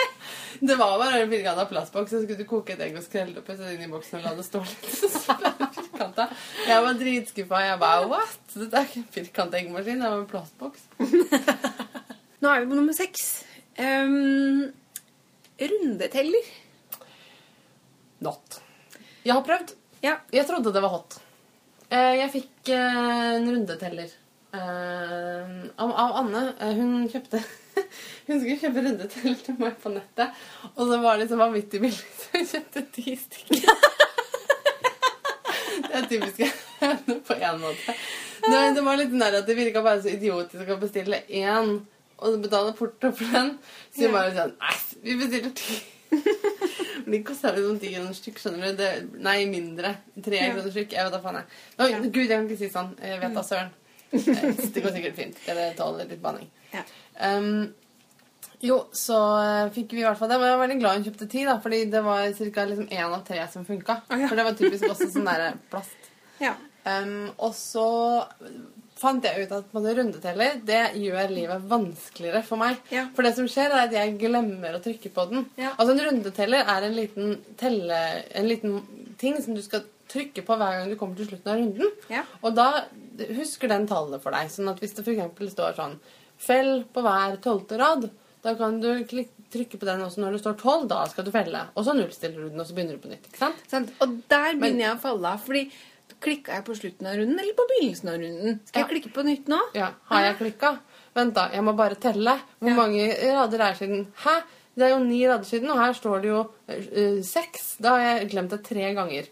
[0.64, 3.44] Det var bare en firkanta plastboks, så skulle du koke et egg og skrelle det
[3.44, 4.88] opp inn i boksen og la det stå litt.
[6.14, 6.28] Firkanta.
[6.68, 7.60] Jeg var dritskuffa.
[7.66, 8.40] Jeg bare what?
[8.54, 10.84] Dette er ikke en firkanteggmaskin, det var en plastboks.
[12.44, 13.44] Nå er vi på nummer seks.
[13.80, 14.70] Um,
[15.60, 16.50] rundeteller.
[18.24, 18.60] Not.
[19.26, 19.74] Jeg har prøvd.
[20.04, 20.18] Ja.
[20.36, 21.18] Jeg trodde det var hot.
[21.90, 23.00] Eh, Jeg fikk eh,
[23.38, 24.12] en rundeteller
[24.54, 26.44] eh, av, av Anne.
[26.78, 27.42] Hun kjøpte
[28.28, 30.32] Hun skulle kjøpe rundeteller til meg på nettet,
[30.76, 33.74] og så var det så vanvittig billig, så hun kjøpte ti stykker.
[35.98, 36.40] Er typisk
[36.82, 37.96] henne på én måte.
[38.50, 41.76] Nei, det var litt nær at det virka bare så idiotisk å bestille én
[42.24, 43.58] og betale porto for den.
[43.94, 44.12] Så hun Ja.
[44.18, 45.78] bare sånn Nei, vi bestiller ti.
[47.04, 48.76] De koster liksom ti kroner stykk, skjønner du.
[48.80, 48.90] Det,
[49.26, 49.96] nei, mindre.
[50.24, 50.52] Tre Ja.
[50.54, 50.94] kroner stykk.
[50.96, 51.46] Jeg vet da faen, jeg.
[51.80, 52.00] Oi, Ja.
[52.00, 52.92] Gud, jeg kan ikke si sånn.
[53.02, 53.72] Jeg vet da søren.
[54.14, 54.20] Eh,
[54.74, 55.38] Det går sikkert fint.
[55.46, 56.50] det tåler litt banning.
[56.74, 56.84] Ja.
[57.20, 57.74] Um,
[58.64, 60.38] jo, så eh, fikk vi i hvert fall det.
[60.40, 62.68] Men jeg var veldig glad hun kjøpte ti, da, fordi det var ca.
[62.70, 63.98] Liksom én av tre som funka.
[64.10, 64.30] Ja.
[64.30, 66.14] For det var typisk også sånn der plast.
[66.44, 66.56] ja.
[66.84, 67.86] Um, og så
[69.00, 72.80] fant jeg ut at rundeteller det gjør livet vanskeligere for meg.
[72.92, 73.06] Ja.
[73.16, 75.46] For det som skjer, er at jeg glemmer å trykke på den.
[75.60, 75.74] Ja.
[75.78, 78.00] Altså En rundeteller er en liten, telle,
[78.36, 78.82] en liten
[79.20, 81.96] ting som du skal trykke på hver gang du kommer til slutten av runden.
[82.12, 82.26] Ja.
[82.44, 82.68] Og da
[83.38, 84.52] husker den tallet for deg.
[84.52, 85.56] Sånn at hvis det f.eks.
[85.56, 85.98] står sånn
[86.44, 88.08] Fell på hver tolvte rad,
[88.44, 88.90] da kan du
[89.54, 90.88] trykke på den også når det står tolv.
[90.92, 91.62] Da skal du felle.
[91.78, 93.28] Og så nullstiller du den, og så begynner du på nytt.
[93.30, 93.62] ikke sant?
[93.72, 93.92] Sant?
[94.02, 95.40] Og der Men- begynner jeg å falle av.
[95.46, 95.72] Fordi
[96.24, 98.60] klikka jeg på slutten av runden eller på begynnelsen av runden?
[98.68, 99.60] Skal jeg klikke på nytt nå?
[99.76, 100.80] Ja, Har jeg klikka?
[101.16, 101.50] Vent, da.
[101.54, 102.40] Jeg må bare telle.
[102.60, 102.76] Hvor Ja.
[102.76, 104.08] mange rader er siden?
[104.26, 104.42] Hæ?
[104.76, 107.78] Det er jo ni rader siden, og her står det jo uh, seks.
[107.80, 109.28] Da har jeg glemt det tre ganger.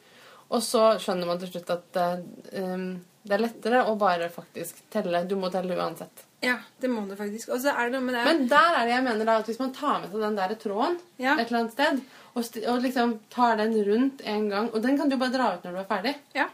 [0.51, 4.75] Og så skjønner man til slutt at uh, um, det er lettere å bare faktisk
[4.91, 5.25] telle.
[5.27, 6.23] Du må telle uansett.
[6.41, 7.51] Ja, det må du faktisk.
[7.53, 9.45] Og så er det noe med det Men der er det jeg mener da at
[9.51, 11.35] hvis man tar med seg den der tråden Ja.
[11.37, 12.01] et eller annet sted,
[12.33, 15.63] og, og liksom tar den rundt en gang Og den kan du bare dra ut
[15.67, 16.15] når du er ferdig.
[16.33, 16.47] Ja.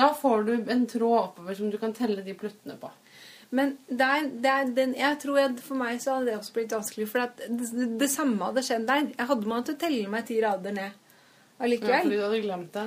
[0.00, 2.88] Da får du en tråd oppover som du kan telle de pluttene på.
[3.52, 6.72] Men der, der, er den, jeg tror jeg, for meg så hadde det også blitt
[6.72, 7.08] vanskelig.
[7.12, 7.68] For at det,
[8.00, 9.10] det samme hadde skjedd der.
[9.12, 12.06] Jeg hadde måttet telle meg ti rader ned Ja, allikevel.
[12.06, 12.86] fordi du hadde glemt det.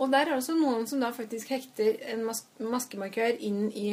[0.00, 3.90] Og der er det også noen som da faktisk hekter en mas maskemarkør inn i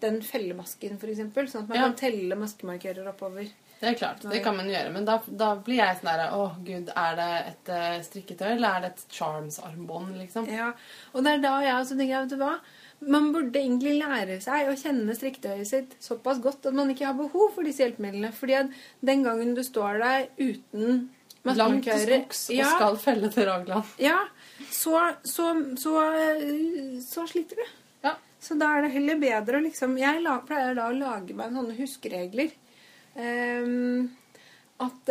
[0.00, 1.52] den fellemasken, f.eks.
[1.52, 1.82] Sånn at man Ja.
[1.88, 3.48] kan telle maskemarkører oppover.
[3.78, 4.90] Det er klart, det kan man gjøre.
[4.92, 8.68] Men da, da blir jeg sånn der Å, gud, er det et eh, strikketøy, eller
[8.74, 10.48] er det et charms-armbånd, liksom?
[10.50, 10.72] Ja,
[11.14, 12.56] Og det er da jeg også tenker, vet du hva?
[13.06, 17.14] Man burde egentlig lære seg å kjenne strikketøyet sitt såpass godt at man ikke har
[17.14, 18.32] behov for disse hjelpemidlene.
[18.34, 18.72] Fordi at
[19.06, 21.08] den gangen du står der uten
[21.46, 23.84] Langt til skogs og ja, skal felle til Ragland.
[24.02, 24.18] ja,
[24.74, 27.62] så, så, så, eh, så sliter du.
[28.40, 31.74] Så da er det heller bedre å liksom Jeg pleier da å lage meg sånne
[31.78, 32.52] huskeregler.
[33.18, 34.10] Um,
[34.78, 35.10] at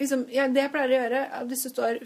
[0.00, 1.98] liksom ja, Det jeg pleier å gjøre Hvis du står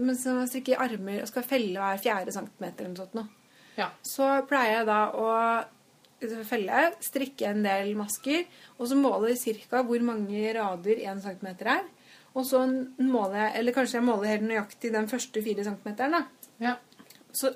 [0.00, 3.36] mens man strikker armer og skal felle hver fjerde centimeter, eller noe sånt,
[3.78, 3.88] Ja.
[4.06, 5.30] så pleier jeg da å
[6.46, 8.44] felle, strikke en del masker,
[8.78, 9.82] og så måle ca.
[9.82, 11.82] hvor mange rader 1 cm er.
[12.34, 12.60] Og så
[12.98, 15.96] måler jeg, eller kanskje jeg måler helt nøyaktig den første 4 cm.
[15.96, 16.22] Da.
[16.60, 16.76] ja.
[17.32, 17.54] Så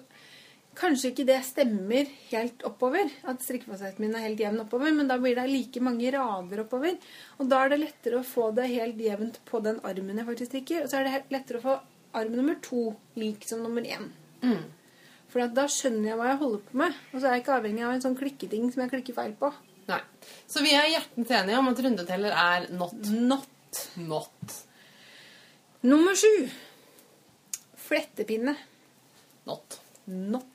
[0.78, 5.18] kanskje ikke det stemmer helt oppover, at strikkefasiten min er helt jevn oppover, men da
[5.20, 6.96] blir det like mange rader oppover.
[7.38, 10.52] Og da er det lettere å få det helt jevnt på den armen jeg faktisk
[10.52, 10.84] strikker.
[10.84, 11.76] Og så er det lettere å få
[12.14, 14.10] arm nummer to lik som nummer én.
[14.44, 14.64] Mm.
[15.32, 16.98] For da skjønner jeg hva jeg holder på med.
[17.12, 19.50] Og så er jeg ikke avhengig av en sånn klikketing som jeg klikker feil på.
[19.88, 20.00] Nei.
[20.48, 23.10] Så vi er hjertens enige om at rundeteller er not.
[23.10, 23.80] Not.
[23.98, 24.58] Not.
[25.84, 26.46] Nummer sju.
[27.88, 28.54] Flettepinne.
[29.50, 29.80] Not.
[30.06, 30.53] Not.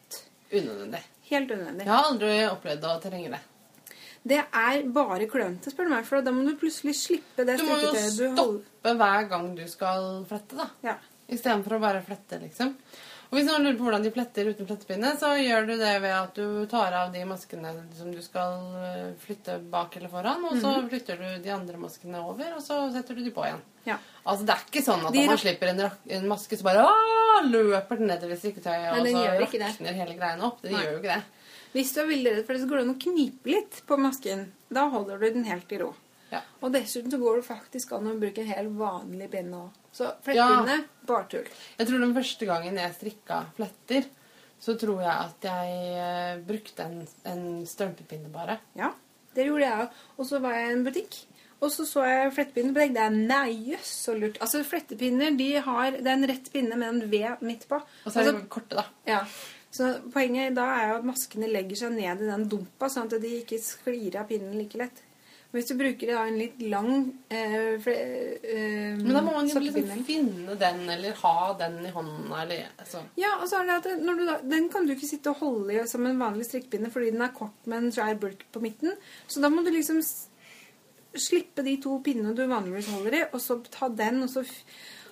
[0.51, 1.01] Unødvendig.
[1.29, 1.85] Helt unødvendig.
[1.85, 3.41] Jeg har aldri opplevd å trenge det.
[4.29, 6.07] Det er bare klønete, spør du meg.
[6.07, 9.53] For da må du plutselig slippe det Du må jo du holder stoppe hver gang
[9.55, 10.67] du skal flette, da.
[10.85, 10.97] Ja.
[11.29, 12.73] Istedenfor å bare flette, liksom.
[13.29, 16.13] Og hvis noen lurer på hvordan de pletter uten flettepinne, så gjør du det ved
[16.17, 20.55] at du tar av de maskene som du skal eh, flytte bak eller foran, og
[20.57, 20.87] så Mhm.
[20.89, 23.61] flytter du de andre maskene over, og så setter du de på igjen.
[23.85, 23.97] Ja.
[24.25, 27.45] Altså, Det er ikke sånn at De man slipper en, en maske, så bare «Åh!»
[27.45, 30.61] løper den nedover strikketøyet, og så rakner hele greiene opp.
[30.61, 30.81] Det Nei.
[30.81, 31.23] gjør jo ikke det.
[31.71, 33.97] Hvis du er veldig redd for det, så går det an å knipe litt på
[34.01, 34.51] masken.
[34.73, 35.93] Da holder du den helt i ro.
[36.31, 36.41] Ja.
[36.61, 39.77] Og dessuten så går det faktisk an å bruke en helt vanlig pinne òg.
[39.91, 41.47] Så flettepinne, bare tull.
[41.79, 44.05] Jeg tror den første gangen jeg strikka fletter,
[44.59, 47.01] så tror jeg at jeg eh, brukte en,
[47.31, 48.59] en strømpepinne bare.
[48.77, 48.91] Ja,
[49.35, 49.99] det gjorde jeg òg.
[50.19, 51.19] Og så var jeg i en butikk,
[51.59, 54.37] og så så jeg flettepinner og tenkte jeg, nei, jøss, så lurt.
[54.43, 57.81] Altså, flettepinner, de har Det er en rett pinne med en V midt på.
[57.81, 58.85] Og så er Altså, de korte, da.
[59.09, 59.23] ja.
[59.69, 63.19] Så poenget da er jo at maskene legger seg ned i den dumpa, sånn at
[63.21, 65.03] de ikke sklir av pinnen like lett.
[65.49, 66.91] Hvis du bruker da en litt lang
[67.33, 67.93] eh, fle,
[68.37, 72.67] eh, Men da må man jo liksom finne den, eller ha den i hånda, eller
[72.75, 73.01] altså.
[73.17, 75.87] Ja, og så er det at du Den kan du ikke sitte og holde i
[75.89, 78.93] som en vanlig strikkepinne fordi den er kort med en svær bulk på midten.
[79.25, 80.03] Så da må du liksom
[81.17, 84.45] slippe de to pinnene du vanligvis holder i, og så ta den, og så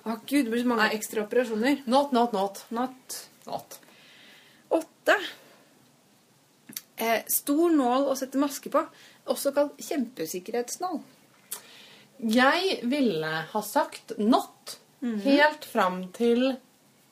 [0.07, 1.81] Å, oh, gud, det blir så mange ekstra operasjoner.
[1.91, 2.61] Not, not, not.
[2.71, 3.15] Not.
[3.43, 3.75] not.
[4.71, 5.17] Åtte.
[6.95, 8.85] Eh, stor nål å sette maske på,
[9.31, 10.99] også kalt kjempesikkerhetsnål.
[12.33, 14.77] Jeg ville ha sagt not
[15.23, 16.55] helt fram til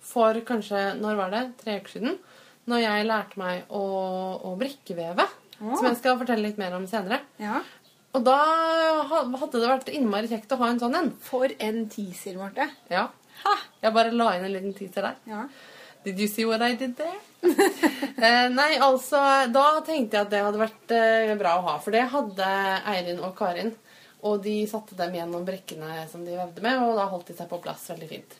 [0.05, 1.43] for kanskje Når var det?
[1.61, 2.17] Tre uker siden.
[2.69, 3.81] Når jeg lærte meg å,
[4.41, 5.25] å brikkeveve.
[5.61, 5.75] Oh.
[5.77, 7.21] Som jeg skal fortelle litt mer om senere.
[7.41, 7.61] Ja.
[8.15, 8.37] Og da
[9.11, 11.11] hadde det vært innmari kjekt å ha en sånn en.
[11.25, 12.69] For en teaser, Marte.
[12.91, 13.09] Ja.
[13.43, 13.55] Ha!
[13.83, 15.17] Jeg bare la inn en liten teaser der.
[15.29, 15.45] Ja.
[16.05, 17.17] Did you see what I did there?
[18.25, 19.19] eh, nei, altså
[19.53, 21.75] Da tenkte jeg at det hadde vært eh, bra å ha.
[21.83, 22.47] For det hadde
[22.91, 23.73] Eirin og Karin.
[24.25, 27.49] Og de satte dem gjennom brekkene som de vevde med, og da holdt de seg
[27.51, 28.31] på plass veldig fint.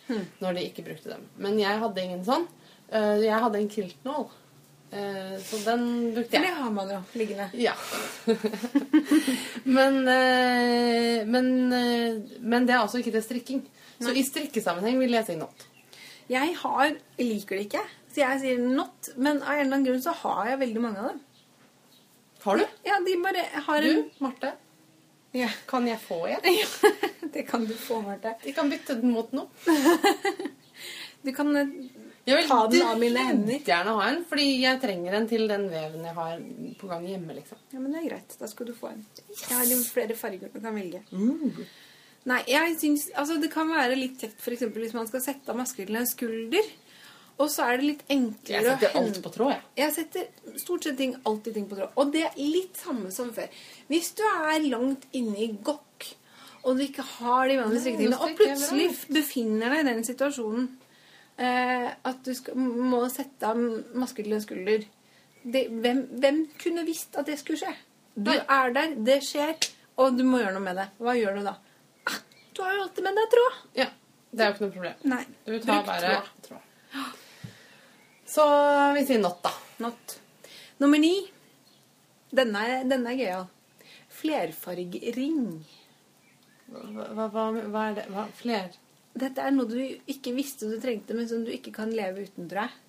[0.42, 1.28] Når de ikke brukte dem.
[1.38, 2.48] Men jeg hadde ingen sånn.
[2.90, 4.26] Eh, jeg hadde en kiltnål.
[4.96, 5.82] Så den
[6.16, 6.46] brukte jeg.
[6.46, 7.50] Det har man jo liggende.
[7.60, 7.74] Ja.
[9.78, 9.98] men,
[11.28, 11.50] men,
[12.40, 13.64] men det er altså ikke til strikking.
[14.00, 15.66] Så i strikkesammenheng vil jeg si not.
[16.32, 17.84] Jeg har, liker det ikke,
[18.16, 21.02] så jeg sier not, men av en eller annen grunn så har jeg veldig mange
[21.04, 21.20] av dem.
[22.46, 22.66] Har du?
[22.88, 24.02] Ja, de bare har en...
[24.06, 24.54] Du, Marte,
[25.36, 25.50] Ja.
[25.68, 26.46] kan jeg få en?
[27.36, 28.36] det kan du få, Marte.
[28.44, 29.50] De kan bytte den mot noe.
[31.26, 31.70] Du kan eh,
[32.28, 33.60] Jeg vil Ta den av mine hender.
[33.66, 36.44] gjerne ha en, fordi jeg trenger en til den veven jeg har
[36.78, 37.34] på gang hjemme.
[37.40, 37.58] liksom.
[37.74, 38.36] Ja, men det er greit.
[38.38, 39.02] Da skal du få en.
[39.34, 41.02] Jeg har jo flere farger du kan velge.
[42.26, 45.50] Nei, jeg synes, Altså, det kan være litt kjekt for eksempel hvis man skal sette
[45.54, 46.70] av masker til en skulder.
[47.38, 49.64] Og så er det litt enklere Jeg setter alt på tråd, jeg.
[49.82, 51.92] Jeg setter stort sett ting, alltid ting på tråd.
[52.00, 53.50] Og det er litt samme som før.
[53.92, 56.08] Hvis du er langt inne i gokk,
[56.64, 60.70] og du ikke har de vanlige strikketingene, og plutselig befinner deg i den situasjonen
[61.38, 63.60] eh, at du skal, må sette av
[64.00, 64.88] maske til en skulder
[65.46, 67.74] det, hvem, hvem kunne visst at det skulle skje?
[68.16, 69.54] Du er der, det skjer,
[70.02, 70.88] og du må gjøre noe med det.
[71.04, 71.54] Hva gjør du da?
[72.10, 72.18] Ah,
[72.56, 73.60] Du har jo alltid med deg tråd.
[73.84, 73.90] Ja,
[74.32, 75.04] Det er jo ikke noe problem.
[75.12, 76.32] Nei, Du tar bruk bare tråd.
[76.48, 77.22] tråd.
[78.26, 78.46] Så
[78.98, 79.52] vi sier not, da.
[79.86, 80.18] Not.
[80.82, 81.14] Nummer ni.
[82.36, 83.46] Denne denne er gøyal.
[84.16, 85.44] Flerfargring.
[86.72, 88.08] Hva, hva, hva er det?
[88.12, 88.26] Hva?
[88.40, 88.74] Fler?
[89.16, 89.78] Dette er noe du
[90.12, 92.82] ikke visste du trengte, men som du ikke kan leve uten, tror jeg.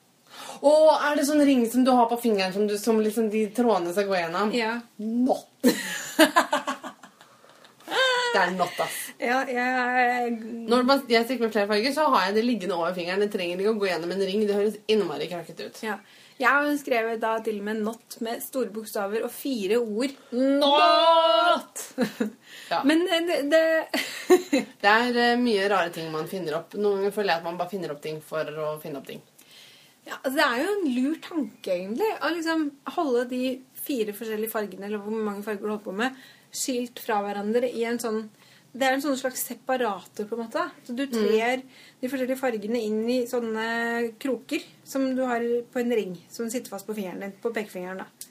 [0.67, 0.73] Å,
[1.07, 3.93] er det sånn ring som du har på fingeren som, du, som liksom de trådene
[3.95, 4.51] skal gå gjennom?
[4.57, 4.73] Ja.
[4.99, 5.53] Not.
[8.37, 8.99] det er not, ass.
[9.19, 10.37] Ja, jeg,
[10.69, 13.25] Når jeg strikker med flere farger, så har jeg det liggende over fingeren.
[13.25, 14.45] Det trenger ikke å gå gjennom en ring.
[14.47, 15.83] Det høres innmari krakket ut.
[15.87, 15.99] ja.
[16.37, 20.13] jeg har skrevet da til og med 'not' med store bokstaver og fire ord.
[20.33, 21.87] Not!
[22.73, 22.83] ja.
[22.85, 23.65] Men eh, det, det
[24.83, 26.77] Det er eh, mye rare ting man finner opp.
[26.77, 29.23] Noen ganger føler jeg at man bare finner opp ting for å finne opp ting.
[30.05, 32.11] ja, altså, Det er jo en lur tanke, egentlig.
[32.21, 32.69] Å liksom
[32.99, 33.43] holde de
[33.87, 36.27] fire forskjellige fargene, eller hvor mange farger du holder på med,
[36.57, 38.23] skilt fra hverandre i en sånn
[38.77, 40.63] Det er en sånn slags separator, på en måte.
[40.85, 41.63] Så du trer
[42.01, 43.69] de forskjellige fargene inn i sånne
[44.21, 45.41] kroker som du har
[45.73, 48.03] på en ring som sitter fast på fingeren din, på pekefingeren.
[48.05, 48.27] da.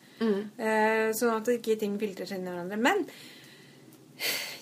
[0.62, 2.78] Eh, sånn at ikke ting filtrer seg inn i hverandre.
[2.78, 3.02] Men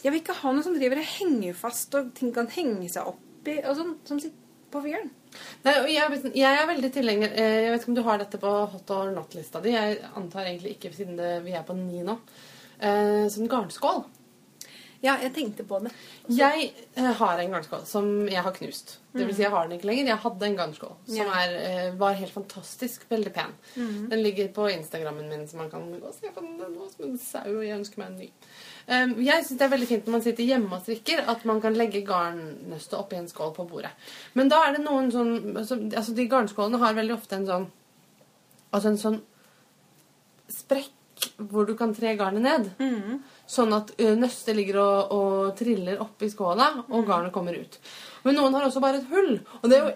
[0.03, 3.11] jeg vil ikke ha noe som driver og henger fast, og ting kan henge seg
[3.11, 4.39] opp i, og sånn, som sitter
[4.71, 5.11] på fingeren.
[5.65, 8.49] Nei, jeg, jeg er veldig tilhenger eh, Jeg vet ikke om du har dette på
[8.71, 9.73] hot or not-lista di.
[9.75, 12.15] Jeg antar egentlig ikke, siden det, vi er på ni nå.
[12.83, 14.03] Eh, som garnskål.
[15.03, 15.91] Ja, jeg tenkte på det.
[16.31, 18.97] Jeg eh, har en garnskål som jeg har knust.
[19.11, 20.09] Det vil si, jeg har den ikke lenger.
[20.13, 21.25] Jeg hadde en garnskål som Ja.
[21.41, 23.03] er, eh, var helt fantastisk.
[23.09, 23.51] Veldig pen.
[23.75, 26.57] Den ligger på Instagrammen min, så man kan gå og se på den.
[26.57, 28.31] Den var som en sau, og jeg ønsker meg en ny.
[28.87, 31.61] Um, jeg syns det er veldig fint når man sitter hjemme og strikker, at man
[31.61, 33.91] kan legge garnnøstet oppi en skål på bordet.
[34.33, 37.71] Men da er det noen sånn altså, altså De garnskålene har veldig ofte en sånn
[38.73, 39.21] Altså en sånn
[40.49, 40.91] sprekk
[41.37, 42.71] hvor du kan tre garnet ned.
[43.47, 47.77] Sånn at nøstet ligger og, og triller oppi skåla, og garnet kommer ut.
[48.23, 49.93] Men noen har også bare et hull, og det er jo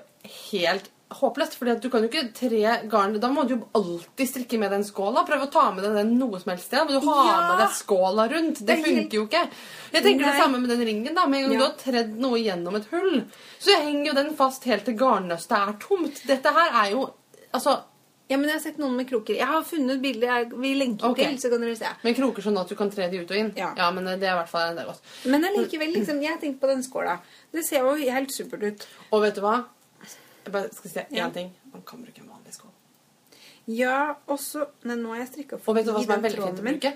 [0.51, 1.53] helt håpløst.
[1.55, 4.84] For du kan jo ikke tre garn Da må du jo alltid strikke med den
[4.84, 5.23] skåla.
[5.25, 6.84] Prøve å ta med deg den noe som helst sted.
[6.84, 7.38] Men du har Ja.
[7.53, 8.59] med deg skåla rundt.
[8.59, 9.43] Det Det er helt- funker jo ikke.
[9.93, 10.32] Jeg tenker Nei.
[10.34, 11.15] det samme med den ringen.
[11.15, 11.59] da Med en gang Ja.
[11.59, 13.23] du har tredd noe gjennom et hull,
[13.57, 16.28] så henger jo den fast helt til garnnøstet er tomt.
[16.28, 17.13] Dette her er jo
[17.53, 17.80] Altså
[18.28, 19.38] Ja, men jeg har sett noen med kroker.
[19.39, 21.30] Jeg har funnet bilder jeg, vi lenker okay.
[21.30, 21.91] til, så kan dere se.
[22.03, 23.53] Men kroker sånn at du kan tre de ut og inn.
[23.55, 23.69] Ja.
[23.78, 25.13] ja men det er i hvert fall en del også.
[25.32, 27.15] Men allikevel, liksom, jeg tenkte på den skåla.
[27.55, 28.88] Det ser jo helt supert ut.
[29.15, 29.61] Og vet du hva?
[30.47, 31.30] Jeg bare skal si én Ja.
[31.30, 31.53] ting.
[31.71, 32.71] Man kan bruke en vanlig skål.
[33.67, 36.61] Ja, også Nei, nå har jeg strikka Og vet du hva som er veldig fint
[36.61, 36.93] å bruke?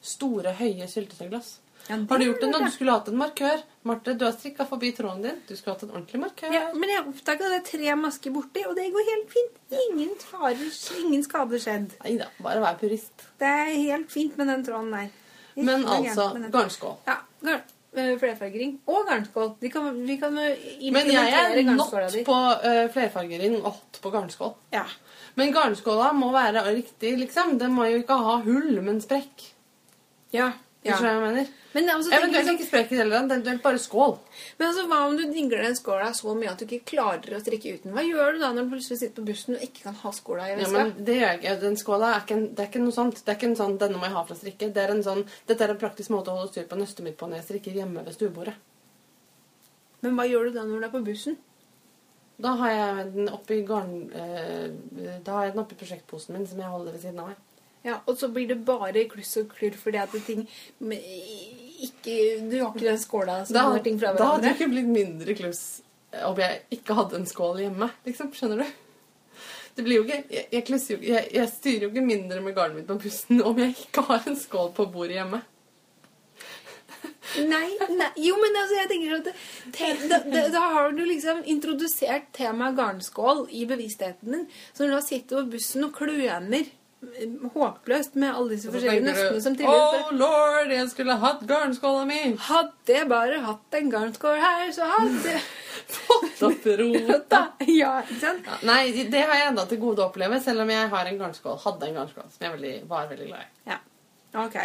[0.00, 1.58] Store, høye syltetøyglass.
[1.88, 3.64] Ja, Har du gjort det er når du skulle hatt en markør?
[3.84, 5.40] Marte, du har strikka forbi tråden din.
[5.48, 6.54] Du skulle hatt en ordentlig markør.
[6.56, 9.58] Ja, men jeg oppdaga det er tre masker borti, og det går helt fint.
[9.82, 10.62] Ingen farer,
[11.02, 11.92] ingen skader skjedd.
[12.00, 13.26] Nei da, bare vær purist.
[13.42, 15.12] Det er helt fint med den tråden der.
[15.68, 16.96] Men altså, garnskål.
[17.10, 17.60] Ja, garn,
[17.92, 19.52] eh, flerfargering og garnskål.
[19.60, 24.16] Vi kan, vi kan eh, Men jeg er nått på uh, flerfargering og hot på
[24.16, 24.56] garnskål.
[24.72, 24.86] Ja.
[25.36, 27.58] Men garnskåla må være riktig, liksom.
[27.60, 29.50] Den må jo ikke ha hull, men sprekk.
[30.32, 30.54] Ja.
[30.84, 30.98] Ja.
[31.00, 31.46] jeg mener?
[31.74, 33.16] Men, altså, Eventuelt liksom, ikke sprekk i hele.
[33.24, 34.12] Eventuelt bare skål.
[34.58, 37.40] men altså, hva om du dingler den skåla så mye at du ikke klarer å
[37.40, 37.94] strikke uten?
[37.96, 40.50] Hva gjør du da når du plutselig sitter på bussen og ikke kan ha skåla
[40.50, 41.54] i Ja, men det gjør jeg ikke.
[41.64, 43.24] Den skåla er ikke, en, det er ikke noe sånt.
[43.24, 44.70] Det er ikke en sånn 'denne må jeg ha for å strikke'.
[44.76, 47.18] Det er en sånn, dette er en praktisk måte å holde styr på nøstet mitt
[47.18, 48.54] på når jeg strikker hjemme ved stuebordet.
[50.04, 51.40] Men hva gjør du da når du er på bussen?
[52.44, 54.10] Da har jeg den oppi garn...
[54.12, 54.70] Eh,
[55.24, 57.42] da har jeg den oppi prosjektposen min som jeg holder ved siden av meg.
[57.84, 60.46] Ja, Og så blir det bare kluss og klurr fordi at det ting
[61.84, 62.14] ikke,
[62.50, 65.36] Du har ikke den skåla som Da, ting fra da hadde det ikke blitt mindre
[65.36, 65.64] kluss
[66.24, 67.88] om jeg ikke hadde en skål hjemme.
[68.06, 68.66] liksom, Skjønner du?
[69.74, 72.78] Det blir jo ikke, jeg, jeg, klusser jeg, jeg styrer jo ikke mindre med garnet
[72.78, 75.40] mitt på bussen om jeg ikke har en skål på bordet hjemme.
[77.34, 79.28] Nei, nei, jo, men altså, jeg tenker at
[79.74, 84.46] te, da, da, da har du liksom introdusert temaet garnskål i bevisstheten din.
[84.70, 86.70] Så når du sitter på bussen og kløner
[87.54, 92.20] håpløst med alle disse forskjellige nøstene som triller Oh lord, jeg skulle hatt garnskåla mi!
[92.48, 95.44] Hadde jeg bare hatt en garnskål her, så hadde jeg
[95.94, 97.40] Fått opp rota!
[97.80, 98.46] Ja, ikke sant?
[98.48, 101.18] Ja, nei, det har jeg enda til gode å oppleve, selv om jeg har en
[101.20, 101.58] garnskål.
[101.64, 103.50] Hadde en garnskål som jeg veldig, var veldig glad i.
[103.72, 103.78] Ja.
[104.34, 104.56] Ok,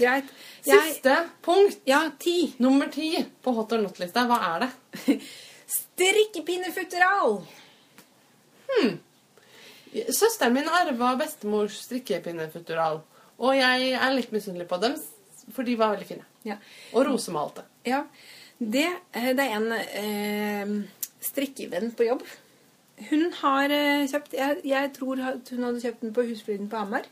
[0.00, 0.30] greit.
[0.66, 1.16] Jeg, Siste
[1.46, 1.78] punkt.
[1.86, 2.54] ja, ti.
[2.62, 3.12] Nummer ti
[3.42, 4.24] på hot or not-lista.
[4.26, 5.18] Hva er det?
[5.76, 7.42] Strikkepinnefuteral.
[9.92, 13.02] Søsteren min arva bestemors strikkepinnefutural.
[13.42, 14.94] Og jeg er litt misunnelig på dem,
[15.52, 16.24] for de var veldig fine.
[16.48, 16.56] Ja.
[16.94, 17.64] Og rosemalte.
[17.86, 18.04] Ja,
[18.58, 20.72] det, eh, det er en eh,
[21.22, 22.24] strikkevenn på jobb.
[23.10, 27.08] Hun har eh, kjøpt jeg, jeg tror hun hadde kjøpt den på Husfliden på Hamar.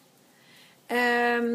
[0.88, 1.50] Eh,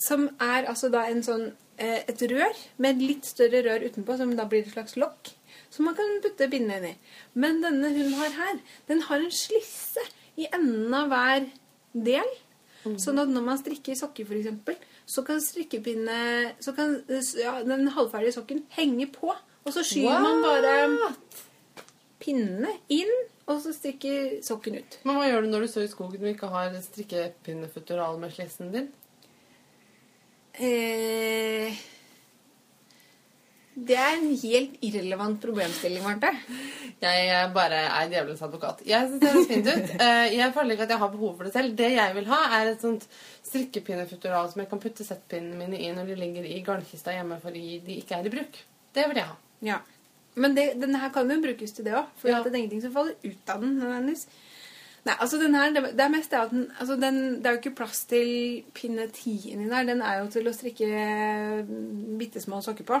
[0.00, 4.16] som er altså da en sånn eh, et rør med et litt større rør utenpå,
[4.18, 5.34] som da blir et slags lokk.
[5.72, 6.96] Som man kan putte pinnene inn i.
[7.38, 10.04] Men denne hun har her, den har en slisse
[10.40, 11.46] i enden av hver
[11.92, 12.32] del.
[12.82, 16.16] Sånn at når man strikker sokker, f.eks., så kan strikkepinne
[16.62, 16.94] Så kan
[17.38, 19.32] ja, den halvferdige sokken henge på.
[19.62, 21.12] Og så skyver man bare
[22.22, 23.10] pinnene inn,
[23.50, 24.98] og så strikker sokken ut.
[25.06, 28.70] Men hva gjør du når du står i skogen og ikke har strikkepinnefutural med slessen
[28.74, 28.90] din?
[30.52, 31.78] Eh,
[33.74, 36.28] det er en helt irrelevant problemstilling, Marte.
[37.02, 38.82] Jeg bare er djevelens advokat.
[38.86, 39.94] Jeg synes det høres fint ut.
[40.06, 41.72] Eh, Jeg føler ikke at jeg har behov for det selv.
[41.78, 43.06] Det jeg vil ha, er et sånt
[43.48, 47.78] strikkepinnefutural som jeg kan putte settpinnene mine i når de ligger i garnkista hjemme fordi
[47.86, 48.60] de ikke er i bruk.
[48.94, 49.36] Det vil jeg ha.
[49.64, 49.78] Ja.
[50.34, 52.42] Men det, denne her kan jo brukes til det òg, for Ja.
[52.42, 53.78] det er ingenting som faller ut av den.
[53.80, 54.26] nødvendigvis.
[55.04, 57.60] Nei, altså den her, det, er mest det at den, altså den, det er jo
[57.60, 59.82] ikke plass til pinne 10 inni der.
[59.88, 60.86] Den er jo til å strikke
[62.20, 63.00] bitte små sokker på.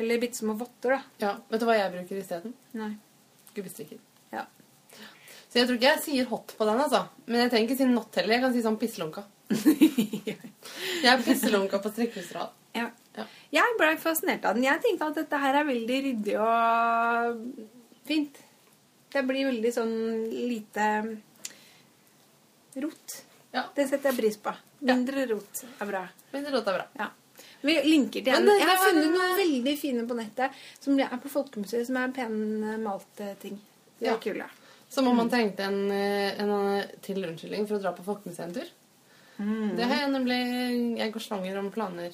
[0.00, 1.00] Eller bitte små votter, da.
[1.20, 2.54] Ja, Vet du hva jeg bruker isteden?
[3.54, 3.98] Gubbestrikker.
[4.32, 4.46] Ja.
[5.50, 7.02] Så jeg tror ikke jeg sier hot på den, altså.
[7.26, 8.36] Men jeg trenger ikke si not heller.
[8.36, 9.26] Jeg kan si sånn pisselunka.
[11.00, 12.52] Jeg er pisselunka på strikkefutural.
[12.78, 12.88] ja.
[13.18, 13.24] Ja.
[13.50, 14.62] Jeg ble fascinert av den.
[14.68, 17.40] Jeg tenkte at dette her er veldig ryddig og
[18.06, 18.38] fint.
[19.10, 19.94] Det blir veldig sånn
[20.30, 20.86] lite
[22.84, 23.16] rot.
[23.50, 23.64] Ja.
[23.74, 24.54] Det setter jeg pris på.
[24.86, 26.04] Mindre rot er bra.
[26.36, 26.86] Mindre rot er bra.
[27.02, 27.08] Ja.
[27.62, 28.46] Vi linker til en.
[28.46, 30.50] det- Jeg har det funnet noen veldig fine på nettet
[30.80, 33.58] som er på Folkemuseet, som er penmalte ting.
[33.98, 34.16] De er Ja.
[34.18, 34.44] kule.
[34.88, 38.66] Som om man trengte en, eh, en eh, til unnskyldning for å dra på Folkemuseet-tur.
[39.38, 39.76] Mm.
[39.76, 42.12] Det har jeg nemlig Jeg går slanger om planer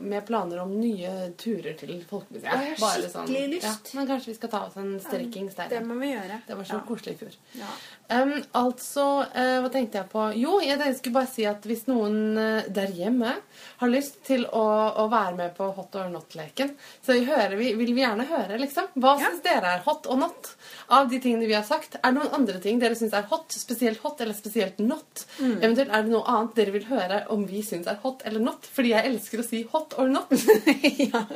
[0.00, 2.42] med planer om nye turer til Folkemuseet.
[2.44, 3.64] Jeg har skikkelig lyst.
[3.94, 5.68] Ja, men kanskje vi skal ta oss en strekings der.
[5.68, 6.42] Det må vi gjøre.
[6.46, 6.80] Det var så ja.
[6.86, 7.36] koselig i fjor.
[7.54, 7.70] Ja.
[8.08, 10.22] Um, altså, uh, hva tenkte jeg på?
[10.40, 13.34] Jo, jeg skulle bare si at hvis noen uh, der hjemme
[13.82, 14.62] har lyst til å,
[15.02, 16.72] å være med på hot or not-leken,
[17.04, 18.88] så vi vil vi gjerne høre, liksom.
[18.96, 19.28] Hva Ja.
[19.28, 20.50] syns dere er hot og not
[20.88, 21.98] av de tingene vi har sagt?
[22.00, 25.26] Er det noen andre ting dere syns er hot, spesielt hot eller spesielt not?
[25.36, 25.58] Mm.
[25.58, 28.64] Eventuelt er det noe annet dere vil høre om vi syns er hot eller not?
[28.72, 30.32] Fordi jeg elsker å si hot or not.
[31.12, 31.26] ja.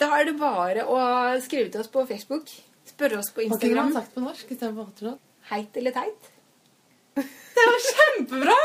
[0.00, 0.98] Da er det bare å
[1.44, 2.48] skrive til oss på Facebook.
[2.92, 3.92] Spørre oss på Har ikke Instagram.
[3.96, 5.16] sagt på norsk istedenfor?
[5.50, 6.30] Heit eller teit?
[7.52, 8.58] Det var kjempebra!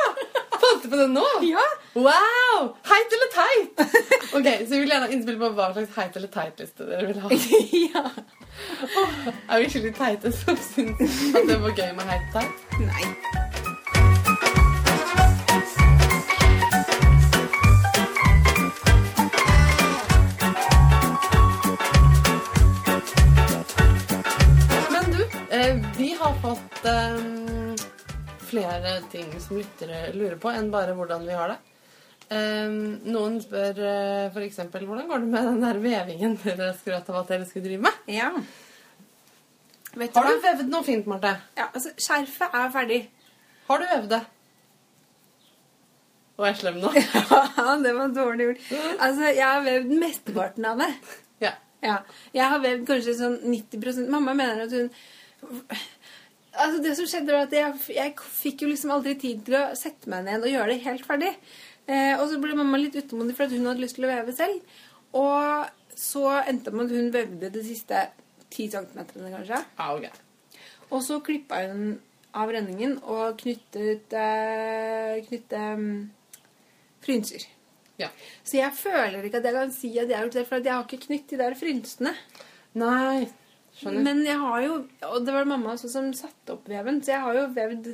[0.57, 1.23] Fant du på det nå?
[1.45, 1.63] Ja.
[1.95, 2.69] Wow!
[2.87, 3.81] Heit eller teit?
[4.37, 7.19] Ok, Så vi vil gjerne ha innspill på hva slags heit eller teit-liste dere vil
[7.23, 7.31] ha.
[7.87, 8.03] ja.
[9.47, 12.79] Er vi skikkelig teite som syns at det var gøy med heit og teit?
[12.83, 13.46] Nei.
[26.47, 27.75] Fått um,
[28.47, 31.57] flere ting som lyttere lurer på, enn bare hvordan vi har det.
[32.27, 32.77] Um,
[33.07, 37.21] noen spør uh, for eksempel hvordan går det med den der vevingen dere skrøt av
[37.21, 37.99] at dere skulle drive med.
[38.11, 38.31] Ja.
[39.97, 40.33] Vet du Har hva?
[40.35, 41.33] du vevet noe fint, Marte?
[41.57, 43.01] Ja, altså, skjerfet er ferdig.
[43.67, 44.21] Har du vevd det?
[46.37, 46.93] Å, jeg slem nå.
[47.57, 48.65] Ja, det var dårlig gjort.
[49.01, 50.91] Altså, jeg har vevd mesteparten av det.
[51.43, 51.55] Ja.
[51.83, 51.99] Ja.
[52.35, 54.91] Jeg har vevd kanskje sånn 90% Mamma mener at hun
[56.53, 59.65] Altså, det som skjedde, var at jeg, jeg fikk jo liksom aldri tid til å
[59.77, 61.33] sette meg ned og gjøre det helt ferdig.
[61.87, 64.35] Eh, og så ble mamma litt utålmodig for at hun hadde lyst til å veve
[64.35, 64.79] selv.
[65.17, 68.07] Og så endte det med at hun vevde de siste
[68.49, 69.61] 10 centimeterne, kanskje.
[69.77, 70.57] Ah, ok.
[70.91, 71.97] Og så klippa hun
[72.37, 75.87] av renningen og knyttet eh, knyttet um,
[77.03, 77.47] frynser.
[77.97, 78.11] Ja.
[78.45, 80.73] Så jeg føler ikke at jeg kan si at jeg har gjort det, for jeg
[80.73, 82.13] har ikke knytt de der frynsene.
[82.77, 83.27] Nei,
[83.79, 84.03] skjønner.
[84.03, 84.75] Men jeg har jo
[85.09, 87.91] Og det var mamma også som satte opp veven, så jeg har jo vevd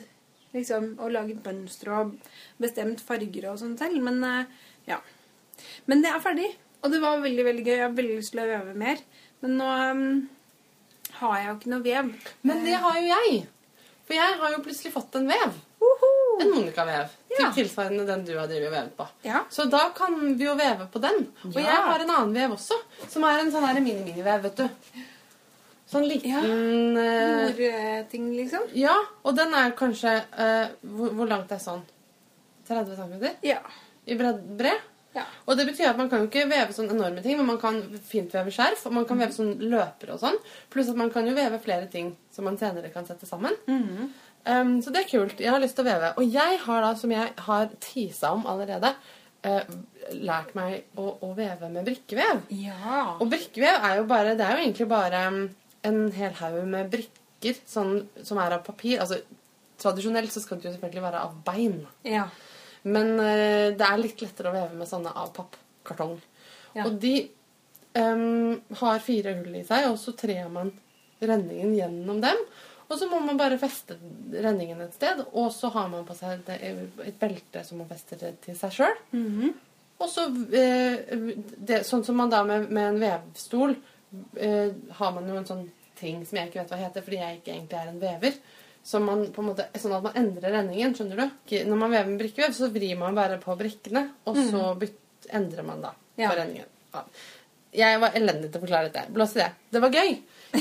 [0.54, 2.14] liksom og laget mønstre og
[2.62, 4.00] bestemt farger og sånn selv.
[4.06, 4.46] Men eh,
[4.92, 5.00] ja.
[5.90, 6.52] Men det er ferdig.
[6.84, 7.76] Og det var veldig veldig gøy.
[7.78, 9.02] Jeg har veldig lyst til å veve mer.
[9.44, 10.08] Men nå um,
[11.20, 12.10] har jeg jo ikke noe vev.
[12.44, 13.38] Men det har jo jeg.
[14.04, 15.54] For jeg har jo plutselig fått en vev.
[16.44, 17.14] En Monica-vev.
[17.34, 17.38] Ja.
[17.38, 19.08] Til tilsvarende den du har drevet og vevet på.
[19.26, 19.44] Ja.
[19.54, 21.28] Så da kan vi jo veve på den.
[21.46, 21.70] Og Ja.
[21.70, 22.78] jeg har en annen vev også,
[23.08, 24.68] som er en sånn mini-mini-vev, vet du.
[25.94, 26.42] Sånn liten ja.
[26.98, 28.66] Nordting, liksom.
[28.78, 31.84] Ja, og den er kanskje uh, hvor, hvor langt er sånn?
[32.68, 33.30] 30 cm?
[33.46, 33.60] Ja.
[34.08, 34.90] I bred, bred?
[35.14, 35.24] ja.
[35.46, 37.80] Og det betyr at man kan jo ikke veve sånn enorme ting, men man kan
[38.08, 40.38] fint veve skjerf, og man kan veve sånn løper og sånn.
[40.74, 43.58] Pluss at man kan jo veve flere ting som man senere kan sette sammen.
[43.70, 44.14] Mhm.
[44.44, 45.40] Um, så det er kult.
[45.40, 46.08] Jeg har lyst til å veve.
[46.20, 48.90] Og jeg har da, som jeg har tisa om allerede,
[49.48, 49.62] uh,
[50.20, 52.42] lært meg å, å veve med brikkevev.
[52.60, 53.14] Ja.
[53.24, 55.22] Og brikkevev er jo bare Det er jo egentlig bare
[55.88, 59.00] en hel haug med brikker sånn, som er av papir.
[59.04, 59.22] Altså
[59.82, 61.86] tradisjonelt så skal det jo selvfølgelig være av bein.
[62.08, 62.28] ja.
[62.84, 66.18] Men eh, det er litt lettere å veve med sånne av pappkartong.
[66.76, 66.84] Ja.
[66.84, 67.14] Og de
[67.96, 70.74] um, har fire hull i seg, og så trer man
[71.24, 72.42] renningen gjennom dem.
[72.90, 73.96] Og så må man bare feste
[74.34, 76.60] renningen et sted, og så har man på seg det,
[77.08, 79.00] et belte som man fester til seg sjøl.
[79.16, 79.54] Mhm.
[80.04, 81.00] Og så, eh,
[81.56, 83.78] det, sånn som man da med, med en vevstol,
[84.38, 85.64] eh, har man jo en sånn
[86.00, 88.34] ting som jeg ikke vet hva heter, fordi jeg ikke egentlig er en vever.
[88.84, 91.54] Så man på en måte, sånn at man endrer renningen, skjønner du?
[91.70, 94.98] Når man vever med brikkevev, så vrir man bare på brikkene, og så byt,
[95.32, 96.30] endrer man da Ja.
[96.30, 96.66] på renningen.
[96.94, 97.06] Ja.
[97.74, 99.08] Jeg var elendig til å forklare dette.
[99.16, 99.48] Blås i det.
[99.72, 100.12] Det var gøy.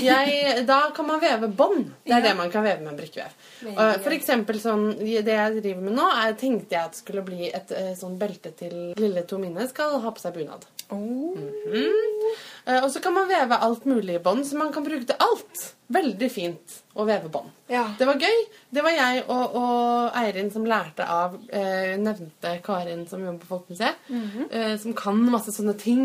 [0.00, 1.90] Jeg, da kan man veve bånd.
[2.06, 2.28] Det er Ja.
[2.28, 3.34] det man kan veve med brikkevev.
[3.66, 3.98] Og gøy.
[4.06, 7.70] For eksempel sånn, det jeg driver med nå, er, tenkte jeg at skulle bli et
[7.76, 10.64] eh, sånn belte til lille Tomine skal ha på seg bunad.
[10.94, 11.36] Oh.
[11.36, 15.16] Eh, Og så kan man veve alt mulig i bånd, så man kan bruke til
[15.18, 15.62] alt.
[15.92, 17.50] Veldig fint å veve bånd.
[17.68, 17.88] Ja.
[17.98, 18.38] Det var gøy.
[18.72, 23.50] Det var jeg og, og Eirin som lærte av eh, nevnte Karin som jobber på
[23.56, 24.46] Folkemuseet, Mhm.
[24.50, 26.04] eh, som kan masse sånne ting.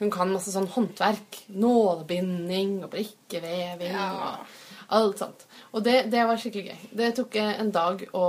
[0.00, 1.44] Hun kan masse sånn håndverk.
[1.54, 4.10] Nålebinding og brikkeveving Ja.
[4.12, 4.46] og
[4.90, 5.46] alt sånt.
[5.72, 6.90] Og det, det var skikkelig gøy.
[6.98, 8.24] Det tok eh, en dag å,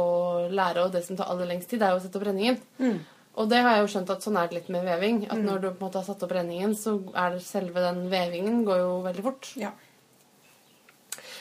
[0.00, 0.02] å
[0.50, 2.58] lære, og det som tar aller lengst tid, er jo å sette opp renningen.
[2.80, 2.98] Mm.
[3.38, 5.20] Og det har jeg jo skjønt at sånn er det litt med veving.
[5.30, 8.02] At når du på en måte har satt opp renningen, så er det selve den
[8.10, 9.52] vevingen går jo veldig fort.
[9.60, 9.70] Ja.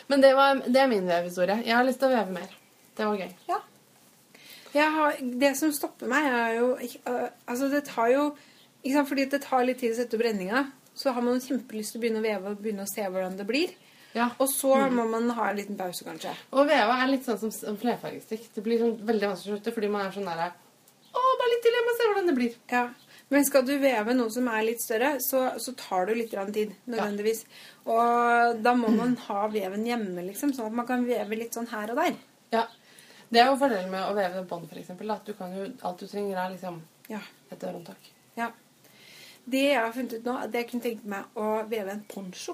[0.10, 1.60] Men det, var, det er min vevehistorie.
[1.66, 2.54] Jeg har lyst til å veve mer.
[2.98, 3.34] Det var gøy.
[3.50, 3.60] Ja.
[4.70, 8.26] Har, det som stopper meg, er jo øh, Altså, det tar jo
[8.84, 10.64] ikke sant, Fordi det tar litt tid å sette opp renninga,
[10.96, 13.48] så har man kjempelyst til å begynne å veve og begynne å se hvordan det
[13.50, 13.74] blir.
[14.14, 14.30] Ja.
[14.40, 16.32] Og så må man ha en liten pause, kanskje.
[16.54, 18.48] Og veva er litt sånn som flerfargestikk.
[18.56, 20.52] Det blir sånn veldig vanskelig å slutte fordi man er sånn derre
[21.40, 22.58] Bare litt til, jeg må se hvordan det blir.
[22.72, 22.84] Ja.
[23.30, 26.72] Men skal du veve noe som er litt større, så, så tar det litt tid.
[26.90, 27.44] Nødvendigvis.
[27.86, 31.70] Og da må man ha veven hjemme, liksom, sånn at man kan veve litt sånn
[31.70, 32.18] her og der.
[32.56, 32.64] Ja.
[33.30, 35.12] Det er jo fordelen med å veve bånd, eksempel.
[35.14, 37.22] At du kan jo, alt du trenger, er liksom Ja.
[37.52, 38.10] et dørhåndtak.
[38.38, 38.52] ja.
[39.50, 42.54] Det jeg har funnet ut nå, at jeg kunne tenkt meg å veve en poncho.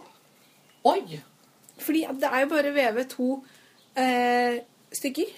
[0.87, 1.17] Oi!
[1.81, 3.25] Fordi det er jo bare å veve to
[3.99, 4.61] eh,
[4.95, 5.33] stykker.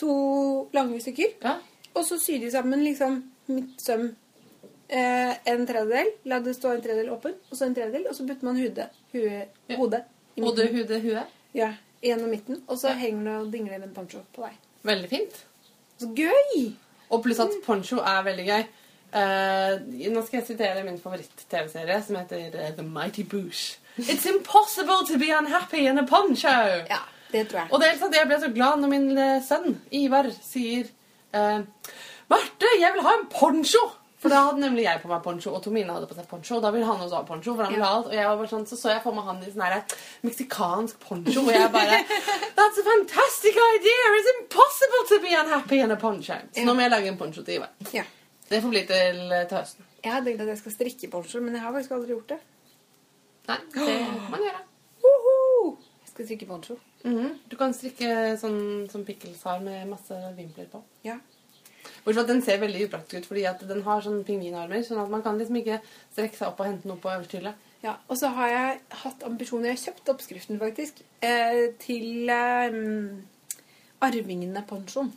[0.00, 0.14] To
[0.74, 1.36] lange stykker.
[1.44, 1.52] Ja.
[1.98, 3.18] Og så syr de sammen liksom
[3.50, 4.08] midtsøm
[4.88, 6.12] eh, en tredjedel.
[6.30, 8.06] La det stå en tredjedel åpen, og så en tredjedel.
[8.10, 9.76] Og så putter man hodet, hue, Ja.
[9.80, 10.04] hodet
[10.38, 10.76] i Hode, midten.
[10.78, 11.24] hude, hue.
[11.58, 11.72] Ja,
[12.04, 12.62] gjennom midten.
[12.68, 12.94] Og så Ja.
[12.94, 14.56] henger det og dingler en poncho på deg.
[14.84, 15.44] Veldig fint.
[15.98, 16.72] Så gøy!
[17.10, 18.64] Og pluss at poncho er veldig gøy.
[19.08, 19.80] Uh,
[20.12, 23.78] nå skal jeg sitere min favoritt-TV-serie, som heter eh, The Mighty Boosh.
[23.98, 26.48] It's impossible to be unhappy in a poncho!
[26.90, 26.98] Ja,
[27.32, 27.68] det tror jeg.
[27.72, 30.90] Og det er sant, jeg ble så glad når min eh, sønn, Ivar, sier
[31.36, 31.94] eh,
[32.28, 33.86] Marte, jeg vil ha en poncho!
[34.18, 36.56] For da hadde nemlig jeg på meg poncho, og Tomine hadde på seg poncho.
[36.56, 38.08] Og da ville han også ha poncho, for han ville ha alt.
[38.10, 39.76] Og jeg var bare sånn, så så jeg for meg han i sånn
[40.26, 42.00] meksikansk poncho, og jeg bare
[42.58, 44.08] That's a fantastic idea!
[44.18, 46.40] It's impossible to be unhappy in a poncho!
[46.56, 47.70] Så nå må jeg lage en poncho til Ivar.
[47.94, 48.02] Ja.
[48.48, 49.86] Det får bli til, eh, til høsten.
[50.02, 52.40] Jeg har tenkt at jeg skal strikke poncho, men jeg har faktisk aldri gjort det.
[53.48, 54.64] Nei, det må man gjøre.
[56.18, 56.74] Skal strikke poncho.
[57.04, 57.34] Mhm.
[57.46, 60.80] Du kan strikke sånn som Pickles har, med masse vimpler på.
[61.04, 61.20] Ja.
[62.02, 65.12] Bortsett at den ser veldig upraktisk ut, fordi at den har sånn pingvinarmer, sånn at
[65.12, 65.78] man kan liksom ikke
[66.10, 67.54] strekke seg opp og hente noe på øverste hylle.
[67.84, 69.70] Ja, og så har jeg hatt ambisjoner.
[69.70, 72.82] Jeg har kjøpt oppskriften, faktisk, eh, til eh,
[74.02, 75.12] Arvingene Ponchoen.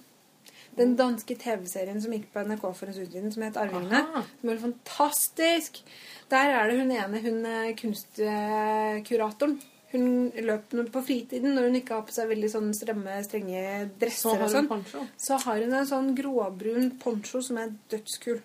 [0.77, 4.05] Den danske TV-serien som gikk på NRK for en stund siden, som het Arvingene.
[4.05, 4.21] Aha.
[4.39, 5.81] Som var fantastisk.
[6.29, 9.57] Der er det hun ene, hun eh, kunstkuratoren.
[9.91, 13.89] Hun løp på fritiden når hun ikke har på seg veldig sånn stramme, strenge Så
[13.99, 15.09] dresser har og sånn.
[15.19, 18.39] Så har hun en sånn gråbrun poncho som er dødskul.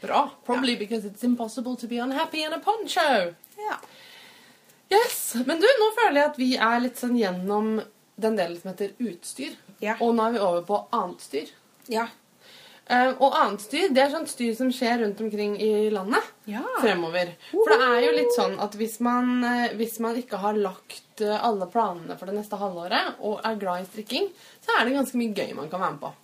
[0.00, 0.22] Bra.
[0.46, 3.34] Probably because it's impossible to be unhappy in a poncho.
[3.58, 3.76] Ja.
[4.88, 5.34] Yes.
[5.44, 7.74] Men du, nå føler jeg at vi er litt sånn gjennom
[8.16, 9.58] den delen som heter utstyr.
[9.84, 9.98] Ja.
[10.00, 11.52] Og nå er vi over på annet styr.
[11.92, 12.08] Ja.
[12.88, 16.24] Eh, og annet styr, det er sånt styr som skjer rundt omkring i landet.
[16.48, 16.62] Ja.
[16.80, 17.34] fremover.
[17.50, 21.20] For det er jo litt sånn at hvis man, eh, hvis man ikke har lagt
[21.20, 24.30] eh, alle planene for det neste halvåret, og er glad i strikking,
[24.64, 26.14] så er det ganske mye gøy man kan være med på.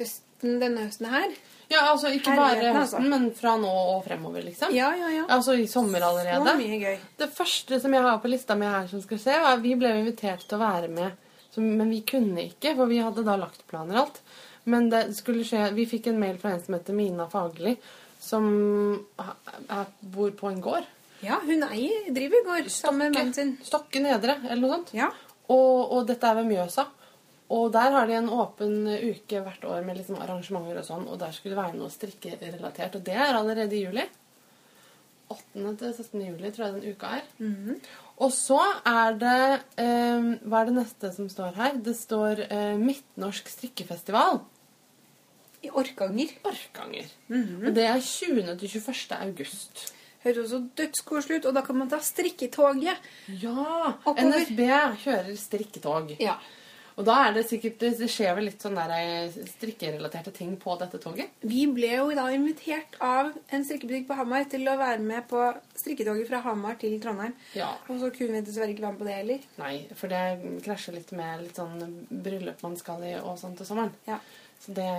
[0.00, 1.38] Høsten, denne høsten her.
[1.70, 2.98] Ja, altså Ikke Herligheten, bare altså.
[2.98, 4.74] høsten, men fra nå og fremover, liksom.
[4.74, 5.24] Ja, ja, ja.
[5.30, 6.42] Altså i sommer allerede.
[6.50, 6.96] Så mye gøy.
[7.22, 9.94] Det første som jeg har på lista mi her, som skal se, var Vi ble
[10.00, 11.28] invitert til å være med,
[11.62, 14.20] men vi kunne ikke, for vi hadde da lagt planer og alt.
[14.70, 17.74] Men det skulle skje Vi fikk en mail fra en som heter Mina Fagerli,
[18.20, 18.46] som
[20.00, 20.88] bor på en gård.
[21.24, 23.52] Ja, hun eier, driver gård sammen med mannen sin.
[23.64, 24.94] Stokke Nedre, eller noe sånt.
[24.96, 25.10] Ja.
[25.52, 26.86] Og, og dette er ved Mjøsa.
[27.50, 31.18] Og der har de en åpen uke hvert år med liksom arrangementer og sånn, og
[31.18, 32.96] der skulle det være noe strikkerelatert.
[32.96, 34.04] Og det er allerede i juli.
[35.30, 35.72] 8.
[35.78, 36.22] til 17.
[36.26, 37.26] juli tror jeg den uka er.
[37.42, 37.82] Mhm.
[38.20, 39.42] Og så er det
[39.80, 41.78] eh, Hva er det neste som står her?
[41.80, 44.42] Det står eh, Midtnorsk strikkefestival.
[45.62, 46.30] I Orkanger.
[46.44, 47.08] Orkanger.
[47.28, 47.66] Mhm.
[47.66, 48.56] Og det er 20.
[48.58, 49.16] til 21.
[49.20, 49.92] august.
[50.24, 52.96] Høres også dødskoselig ut, og da kan man ta strikketoget.
[53.40, 53.54] Ja!
[54.04, 54.26] Oppover.
[54.28, 54.58] NSB
[55.04, 56.16] kjører strikketog.
[56.20, 56.34] Ja.
[57.00, 60.74] Og da er det sikkert Det skjer vel litt sånn der eh, strikkerelaterte ting på
[60.80, 61.30] dette toget?
[61.48, 65.40] Vi ble jo da invitert av en strikkebutikk på Hamar til å være med på
[65.80, 67.32] strikketoget fra Hamar til Trondheim.
[67.56, 67.70] Ja.
[67.88, 69.40] Og så kunne vi dessverre ikke være med på det heller.
[69.62, 70.20] Nei, for det
[70.66, 71.80] krasjer litt med litt sånn
[72.10, 73.94] bryllup man skal i og sånn til sommeren.
[74.10, 74.18] Ja.
[74.60, 74.90] Så det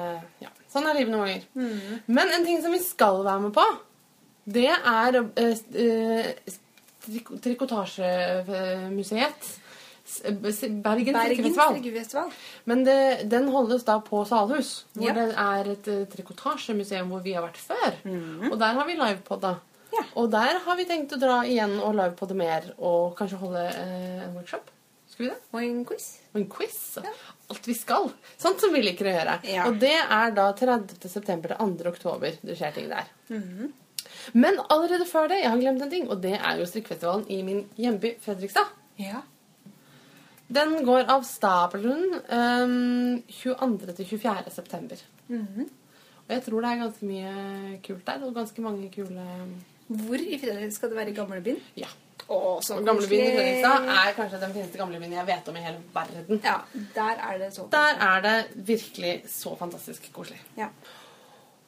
[0.42, 0.50] Ja.
[0.74, 1.44] Sånn er livet noen ganger.
[1.54, 2.02] Mm.
[2.18, 3.62] Men en ting som vi skal være med på,
[4.58, 5.54] det er øh,
[5.86, 6.26] øh,
[7.06, 9.42] trik- Trikotasjemuseet.
[10.12, 12.32] S- eh, Bergen Bergen.
[12.66, 15.14] Men det, den holdes da på Salhus, hvor Ja.
[15.14, 17.96] det er et eh, trikotasjemuseum hvor vi har vært før.
[18.04, 18.52] Mhm.
[18.52, 19.54] Og der har vi livepodda.
[19.94, 20.04] Ja.
[20.16, 24.22] Og der har vi tenkt å dra igjen og livepodde mer, og kanskje holde eh,
[24.28, 24.70] en workshop.
[25.12, 25.40] Skal vi det?
[25.54, 26.06] Og en quiz.
[26.34, 26.78] Og en quiz.
[27.52, 28.06] Alt vi skal.
[28.40, 29.34] Sånt som vi liker å gjøre.
[29.52, 29.66] Ja.
[29.68, 31.10] Og det er da 30.
[31.12, 31.90] september til 2.
[31.92, 33.10] oktober det skjer ting der.
[33.30, 33.74] Mhm.
[34.34, 37.42] Men allerede før det, jeg har glemt en ting, og det er jo strikkefestivalen i
[37.44, 38.68] min hjemby Fredrikstad.
[39.00, 39.22] Ja.
[40.52, 43.94] Den går av stabelen um, 22.
[44.00, 44.52] til 24.
[44.52, 45.04] september.
[45.32, 45.70] Mhm.
[46.22, 47.32] Og jeg tror det er ganske mye
[47.84, 49.24] kult der, og ganske mange kule
[49.88, 51.58] Hvor i Fredrikstad skal det være i gamlebyen?
[51.76, 51.90] Ja.
[52.32, 53.40] Å, så gamlebyen i koselig.
[53.40, 56.40] Fredrikstad er kanskje den fineste gamlebyen jeg vet om i hele verden.
[56.46, 56.58] Ja,
[56.96, 58.36] der er det så Der er det
[58.70, 60.40] virkelig så fantastisk koselig.
[60.60, 60.70] Ja.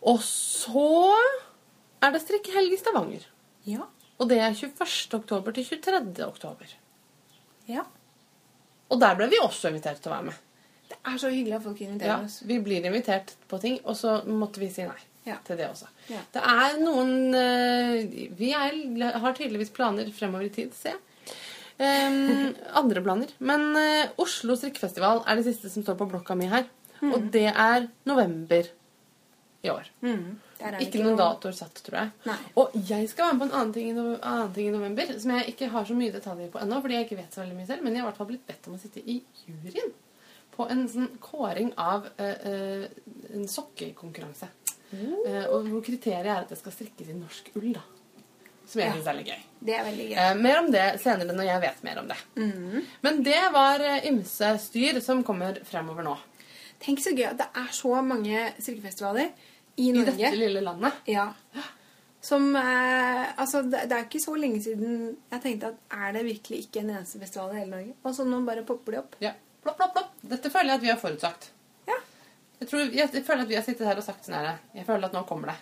[0.07, 1.11] Og så
[2.03, 3.27] er det strikkehelg i Stavanger.
[3.67, 3.89] Ja.
[4.19, 5.19] Og det er 21.
[5.19, 6.27] oktober til 23.
[6.27, 6.79] oktober.
[7.67, 7.83] ja.
[8.93, 10.41] Og der ble vi også invitert til å være med.
[10.93, 12.35] Det er så hyggelig at folk Ja, inviterer oss.
[12.45, 15.37] vi blir invitert på ting, og så måtte vi si nei Ja.
[15.47, 15.87] til det også.
[16.11, 16.19] Ja.
[16.35, 18.77] Det er noen eh, Vi er,
[19.23, 21.01] har tydeligvis planer fremover i tid, ser jeg.
[21.79, 22.53] Um,
[22.83, 23.31] andre planer.
[23.39, 26.67] Men uh, Oslo strikkefestival er det siste som står på blokka mi her.
[27.03, 28.69] Og det er november
[29.63, 29.89] i år.
[30.05, 30.37] Mm.
[30.83, 32.11] Ikke noen datoer satt, tror jeg.
[32.29, 32.37] Nei.
[32.61, 35.35] Og jeg skal være med på en annen ting, i annen ting i november som
[35.35, 37.69] jeg ikke har så mye detaljer på ennå, fordi jeg ikke vet så veldig mye
[37.69, 39.17] selv, men jeg har i hvert fall blitt bedt om å sitte i
[39.47, 39.93] juryen
[40.53, 42.85] på en sånn kåring av uh,
[43.33, 44.47] en sokkekonkurranse.
[44.93, 47.81] Eh, og hvor kriteriet er at det skal strikkes i norsk ull, da.
[48.69, 48.93] Som jeg Ja.
[48.93, 49.39] syns er litt gøy.
[49.65, 50.17] Det er veldig gøy.
[50.21, 52.17] Eh, mer om det senere når jeg vet mer om det.
[52.37, 52.85] Mm.
[53.01, 56.13] Men det var ymse styr som kommer fremover nå.
[56.79, 59.31] Tenk så gøy at det er så mange strikkefestivaler
[59.75, 60.99] i I dette lille landet.
[61.09, 61.29] Ja.
[62.23, 66.25] Som eh, Altså, det, det er ikke så lenge siden jeg tenkte at er det
[66.27, 67.95] virkelig ikke en eneste festival i hele Norge?
[68.03, 69.17] Og så nå bare popper de opp.
[69.23, 69.33] Ja.
[69.63, 70.13] Plopp, plopp, plopp.
[70.33, 71.49] Dette føler jeg at vi har forutsagt.
[71.89, 71.97] Ja.
[72.61, 74.85] Jeg, tror, jeg, jeg føler at vi har sittet her og sagt sånn her Jeg
[74.87, 75.57] føler at nå kommer det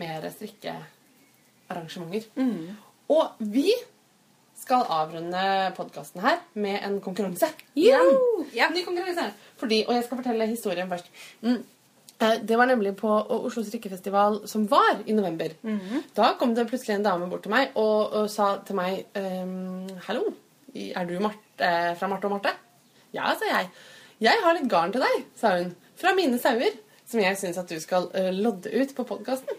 [0.00, 2.30] mer strikkearrangementer.
[2.38, 2.72] Mm.
[3.12, 3.68] Og vi
[4.64, 5.44] skal avrunde
[5.76, 7.50] podkasten her med en konkurranse.
[7.76, 8.00] Jo!
[8.56, 8.70] Ja.
[8.72, 9.28] Ny konkurranse.
[9.60, 11.10] Fordi, og jeg skal fortelle historien først.
[11.44, 11.60] Mm.
[12.20, 15.50] Eh, Det var nemlig på Oslo strikkefestival som var i november.
[15.62, 16.02] Mhm.
[16.14, 19.88] Da kom det plutselig en dame bort til meg og, og sa til meg ehm,
[20.06, 20.32] Hallo,
[20.74, 22.54] er du Marte, fra Marte og Marte?
[23.14, 23.68] Ja, sa jeg.
[24.20, 25.74] Jeg har litt garn til deg, sa hun.
[25.96, 26.80] Fra mine sauer.
[27.06, 29.58] Som jeg syns at du skal uh, lodde ut på podkasten.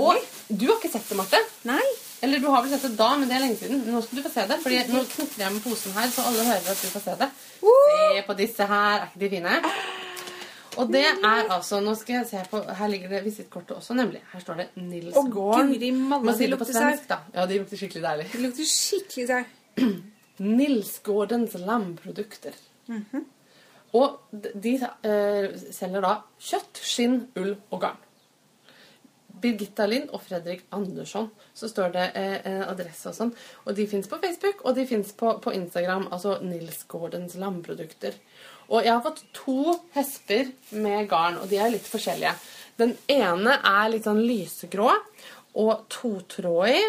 [0.00, 0.16] Og
[0.48, 1.40] du har ikke sett det, Marte.
[1.68, 1.82] Nei.
[2.24, 3.82] Eller du har vel sett det da, men det er lenge siden.
[3.90, 4.58] Nå skal du få se det.
[4.64, 7.28] Fordi nå knytter jeg med posen her, så alle hører at du får se det.
[7.60, 9.04] Se på disse her.
[9.04, 9.58] Er ikke de fine?
[10.80, 14.22] Og det er altså Nå skal jeg se på Her ligger det visittkortet også, nemlig.
[14.32, 15.72] Her står det Nils og Gården.
[15.74, 17.20] guri malla, de lukter da.
[17.34, 18.26] Ja, de lukter skikkelig deilig.
[18.32, 19.44] De lukter skikkelig sau.
[20.58, 22.56] Nils Gårdens lamprodukter.
[22.88, 23.24] Mhm.
[23.94, 24.74] Og de,
[25.06, 28.00] eh, selger da kjøtt, skinn, ull og garn.
[29.44, 31.28] Birgitta Lind og Fredrik Andersson.
[31.54, 33.32] Så står det eh, adresse og sånn.
[33.66, 36.08] Og de fins på Facebook, og de fins på, på Instagram.
[36.10, 38.16] Altså Nils Gårdens lamprodukter.
[38.70, 42.34] Og jeg har fått to hesper med garn, og de er litt forskjellige.
[42.80, 44.88] Den ene er litt sånn lysegrå
[45.60, 46.80] og totrådig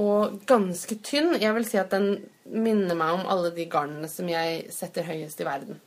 [0.00, 1.34] og ganske tynn.
[1.40, 5.42] Jeg vil si at den minner meg om alle de garnene som jeg setter høyest
[5.42, 5.80] i verden.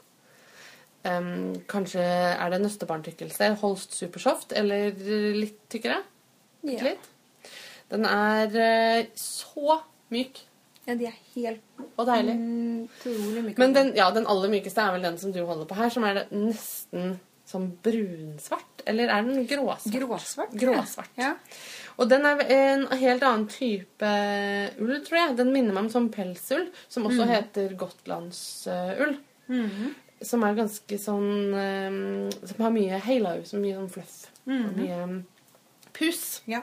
[1.00, 4.92] Um, kanskje er det nøstebarntykkelse, Holst Supersoft, eller
[5.38, 6.02] litt tykkere?
[6.68, 6.82] Ja.
[6.90, 7.06] litt.
[7.90, 9.80] Den er eh, så
[10.14, 10.42] myk
[10.90, 12.36] ja, de er helt og deilig.
[12.36, 13.62] mm, utrolig myke.
[13.62, 16.06] Men den, ja, den aller mykeste er vel den som du holder på her, som
[16.08, 18.84] er nesten som brunsvart.
[18.86, 19.94] Eller er den gråsvart?
[19.94, 20.54] Gråsvart.
[20.54, 21.16] Gråsvart.
[21.18, 21.34] Ja.
[22.00, 24.12] Og den er en helt annen type
[24.80, 25.38] ull, tror jeg.
[25.40, 29.18] Den minner meg om sånn pelsull, som også heter gotlandsull.
[29.50, 29.90] Mhm.
[30.22, 31.94] Som er ganske sånn eh,
[32.44, 34.18] Som har mye halo, så mye sånn fluff.
[34.50, 35.20] Og mye mm,
[35.96, 36.42] pus.
[36.50, 36.60] ja.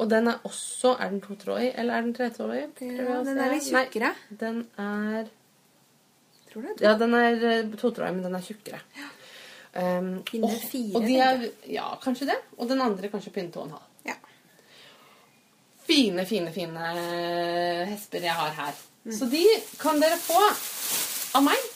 [0.00, 2.62] Og den er også Er den totrådig, eller er den tretrådig?
[2.72, 4.12] Å den er litt Nei, tjukkere.
[4.42, 5.28] den er
[6.50, 6.82] Tror du det?
[6.82, 8.80] Ja, den er eh, totrådig, men den er tjukkere.
[9.70, 10.08] Um,
[10.42, 12.38] og- fire, Og de er, ja, kanskje det.
[12.58, 13.86] Og den andre kanskje pinne to og en halv.
[14.08, 14.16] Ja.
[15.86, 18.74] Fine, fine, fine eh, hesper jeg har her.
[19.04, 19.12] Mm.
[19.14, 19.44] Så de
[19.78, 20.40] kan dere få
[21.38, 21.70] av meg.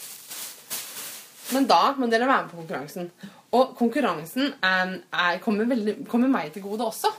[1.55, 3.11] Men da må dere være med på konkurransen.
[3.55, 7.13] Og konkurransen er, er, kommer, veldig, kommer meg til gode også.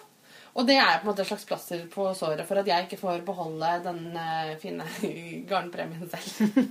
[0.55, 3.01] Og det er på en måte et slags plaster på såret for at jeg ikke
[3.01, 4.87] får beholde den eh, fine
[5.49, 6.61] garnpremien selv.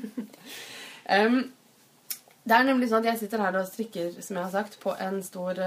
[1.19, 1.39] um,
[2.45, 4.93] det er nemlig sånn at jeg sitter her og strikker, som jeg har sagt, på
[5.01, 5.61] en stor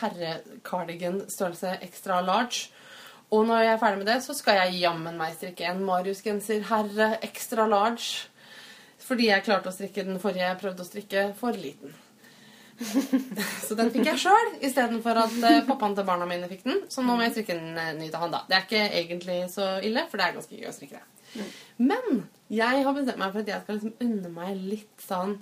[0.00, 2.70] herrekardigan størrelse extra large.
[3.32, 6.64] Og når jeg er ferdig med det, så skal jeg jammen meg strikke en Marius-genser
[6.70, 8.28] herre extra large.
[9.04, 11.92] Fordi jeg klarte å strikke den forrige jeg prøvde å strikke for liten.
[13.66, 16.82] så den fikk jeg sjøl, istedenfor at eh, pappaen til barna mine fikk den.
[16.92, 18.42] Så nå må jeg strikke den eh, ny til han, da.
[18.48, 21.48] Det er ikke egentlig så ille, for det er ganske gøy å strikke det.
[21.82, 22.22] Men
[22.54, 25.38] jeg har bestemt meg for at jeg skal liksom unne meg litt sånn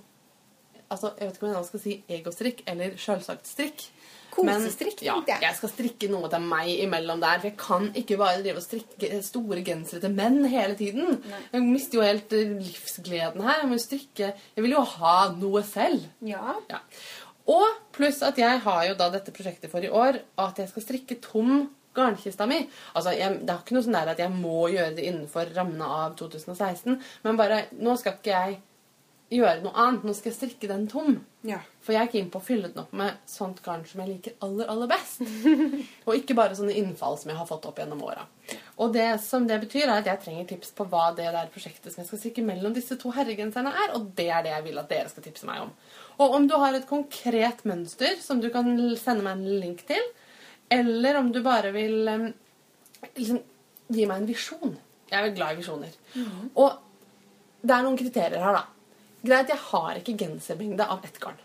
[0.93, 3.85] Altså, Jeg vet ikke om jeg skal si egostrikk eller sjølsagt strikk.
[4.33, 5.55] Kosestrikk, Men, ja, jeg.
[5.57, 7.39] skal strikke noe til meg imellom der.
[7.41, 11.19] For jeg kan ikke bare drive og strikke store gensere til menn hele tiden.
[11.53, 13.61] Jeg mister jo helt eh, livsgleden her.
[13.61, 16.07] Jeg må jo strikke Jeg vil jo ha noe selv.
[16.25, 16.55] Ja.
[16.71, 16.81] Ja.
[17.51, 20.85] Og pluss at jeg har jo da dette prosjektet for i år, at jeg skal
[20.85, 22.61] strikke tom garnkista mi.
[22.93, 25.85] Altså, jeg, Det er ikke noe sånn der at jeg må gjøre det innenfor rammene
[25.85, 28.61] av 2016, men bare Nå skal ikke jeg
[29.33, 30.03] gjøre noe annet.
[30.05, 31.15] Nå skal jeg strikke den tom.
[31.47, 31.59] Ja.
[31.83, 34.35] For jeg er keen på å fylle den opp med sånt garn som jeg liker
[34.45, 35.23] aller, aller best.
[36.05, 38.25] og ikke bare sånne innfall som jeg har fått opp gjennom åra.
[38.83, 41.91] Og det som det betyr, er at jeg trenger tips på hva det der prosjektet
[41.91, 44.81] som jeg skal strikke mellom disse to herregenserne er, og det er det jeg vil
[44.81, 45.73] at dere skal tipse meg om.
[46.21, 48.69] Og om du har et konkret mønster som du kan
[48.99, 50.03] sende meg en link til,
[50.73, 52.09] eller om du bare vil
[53.15, 53.39] liksom,
[53.93, 54.75] gi meg en visjon.
[55.09, 55.97] Jeg er veldig glad i visjoner.
[56.53, 58.63] Og det er noen kriterier her, da.
[59.23, 61.37] Greit, jeg har ikke gensermengde av ett garn.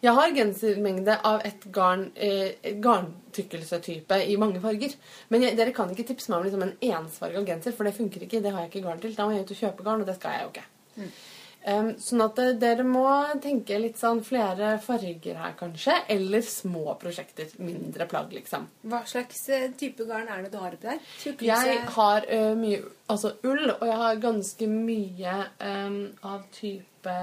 [0.00, 4.94] Jeg har gensermengde av et garn, eh, garntykkelsetype i mange farger.
[5.28, 8.24] Men jeg, dere kan ikke tipse meg om liksom en ensfarga genser, for det funker
[8.24, 8.40] ikke.
[8.40, 9.14] Det har jeg ikke garn til.
[9.16, 10.64] Da må jeg ut og kjøpe garn, og det skal jeg jo ikke.
[10.96, 11.12] Um,
[11.60, 13.04] sånn at eh, dere må
[13.42, 15.96] tenke litt sånn flere farger her, kanskje.
[16.08, 17.50] Eller små prosjekter.
[17.60, 18.66] Mindre plagg, liksom.
[18.88, 21.00] Hva slags eh, type garn er det du har oppi der?
[21.20, 21.46] Tjukkelse?
[21.68, 22.82] Jeg har eh, mye
[23.12, 25.38] altså ull, og jeg har ganske mye
[25.68, 27.16] em, av type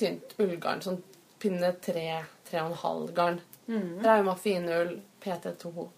[0.00, 0.84] tynt ullgarn.
[0.84, 1.02] Sånn
[1.42, 2.06] pinne 3,
[2.50, 3.40] 3,5 garn.
[4.02, 5.88] Rauma finull, PT2.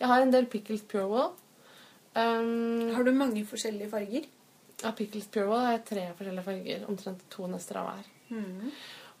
[0.00, 1.32] Jeg har en del Pickles Pure Wool.
[2.14, 4.26] Um, Har du mange forskjellige farger?
[4.88, 6.78] Av Pickles Pure Wall har jeg tre forskjellige farger.
[6.90, 8.04] Omtrent to nøster av hver.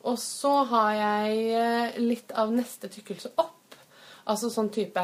[0.04, 3.74] Og så har jeg eh, litt av neste tykkelse opp.
[4.30, 5.02] Altså sånn type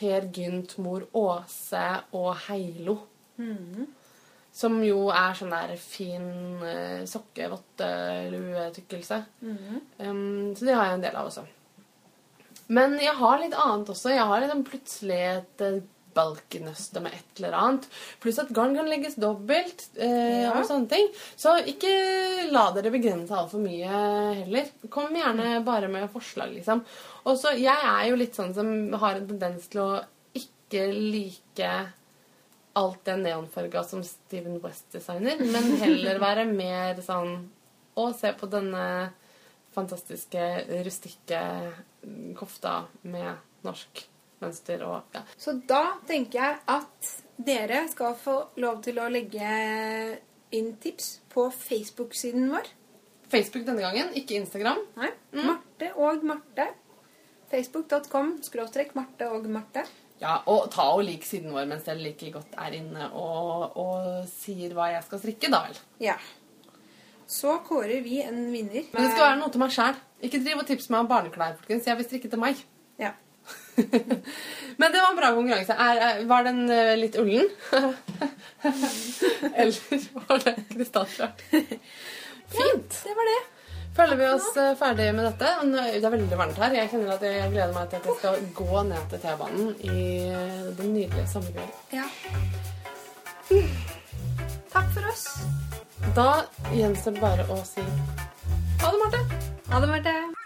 [0.00, 1.86] Per Gynt, Mor Åse
[2.18, 2.96] og Heilo.
[4.60, 6.26] Som jo er sånn der fin
[6.62, 9.18] uh, sokke-votte-lue-tykkelse.
[10.02, 11.44] Um, så det har jeg en del av også.
[12.74, 14.08] Men jeg har litt annet også.
[14.14, 15.82] Jeg har liksom plutselig et uh,
[16.14, 17.86] balkenøste med et eller annet.
[18.22, 20.52] Pluss at garn kan legges dobbelt eh, Ja.
[20.58, 21.06] og sånne ting.
[21.38, 21.92] Så ikke
[22.50, 24.00] la dere begrense altfor mye
[24.40, 24.70] heller.
[24.90, 26.82] Kom gjerne bare med forslag, liksom.
[27.24, 28.72] Og så, jeg er jo litt sånn som
[29.02, 29.90] har en tendens til å
[30.34, 31.70] ikke like
[32.80, 37.48] alt det neonfarga som Steven West designer, men heller være mer sånn
[37.98, 39.10] Å, se på denne
[39.74, 40.44] fantastiske,
[40.86, 41.40] rustikke
[42.38, 43.34] kofta med
[43.66, 44.04] norsk
[44.40, 45.22] mønster og ja.
[45.40, 47.10] Så da tenker jeg at
[47.40, 49.54] dere skal få lov til å legge
[50.56, 52.68] inn tips på Facebook-siden vår.
[53.30, 54.80] Facebook denne gangen, ikke Instagram.
[54.98, 56.66] Nei, Marte og Marte.
[57.50, 59.84] Facebook.com skråstrek Marte og Marte.
[60.20, 64.26] Ja, Og ta og lik siden vår mens dere like godt er inne og, og
[64.28, 65.78] sier hva jeg skal strikke, da vel.
[66.02, 66.18] Ja.
[67.30, 68.84] Så kårer vi en vinner.
[68.92, 69.98] Men det skal være noe til meg sjæl.
[70.26, 71.86] Ikke driv og tips meg om barneklær, folkens.
[71.88, 72.60] Jeg vil strikke til meg.
[73.00, 73.14] Ja.
[74.80, 75.76] Men det var en bra konkurranse.
[75.76, 77.48] Er, er, var den eh, litt ullen?
[79.60, 79.80] Eller
[80.14, 81.42] var det krystallklart?
[82.56, 83.00] Fint.
[83.04, 83.40] Det var det.
[83.96, 85.52] Føler vi oss eh, ferdige med dette?
[85.66, 86.76] Det er veldig varmt her.
[86.78, 90.00] Jeg kjenner at jeg gleder meg til at jeg skal gå ned til T-banen i
[90.30, 91.74] eh, den nydelige sommerkvelden.
[91.92, 92.06] Ja.
[94.70, 95.26] Takk for oss.
[96.16, 96.30] Da
[96.72, 97.84] gjenstår det bare å si
[98.80, 99.18] ha det, Marte.
[99.68, 100.39] Ha det, Marte.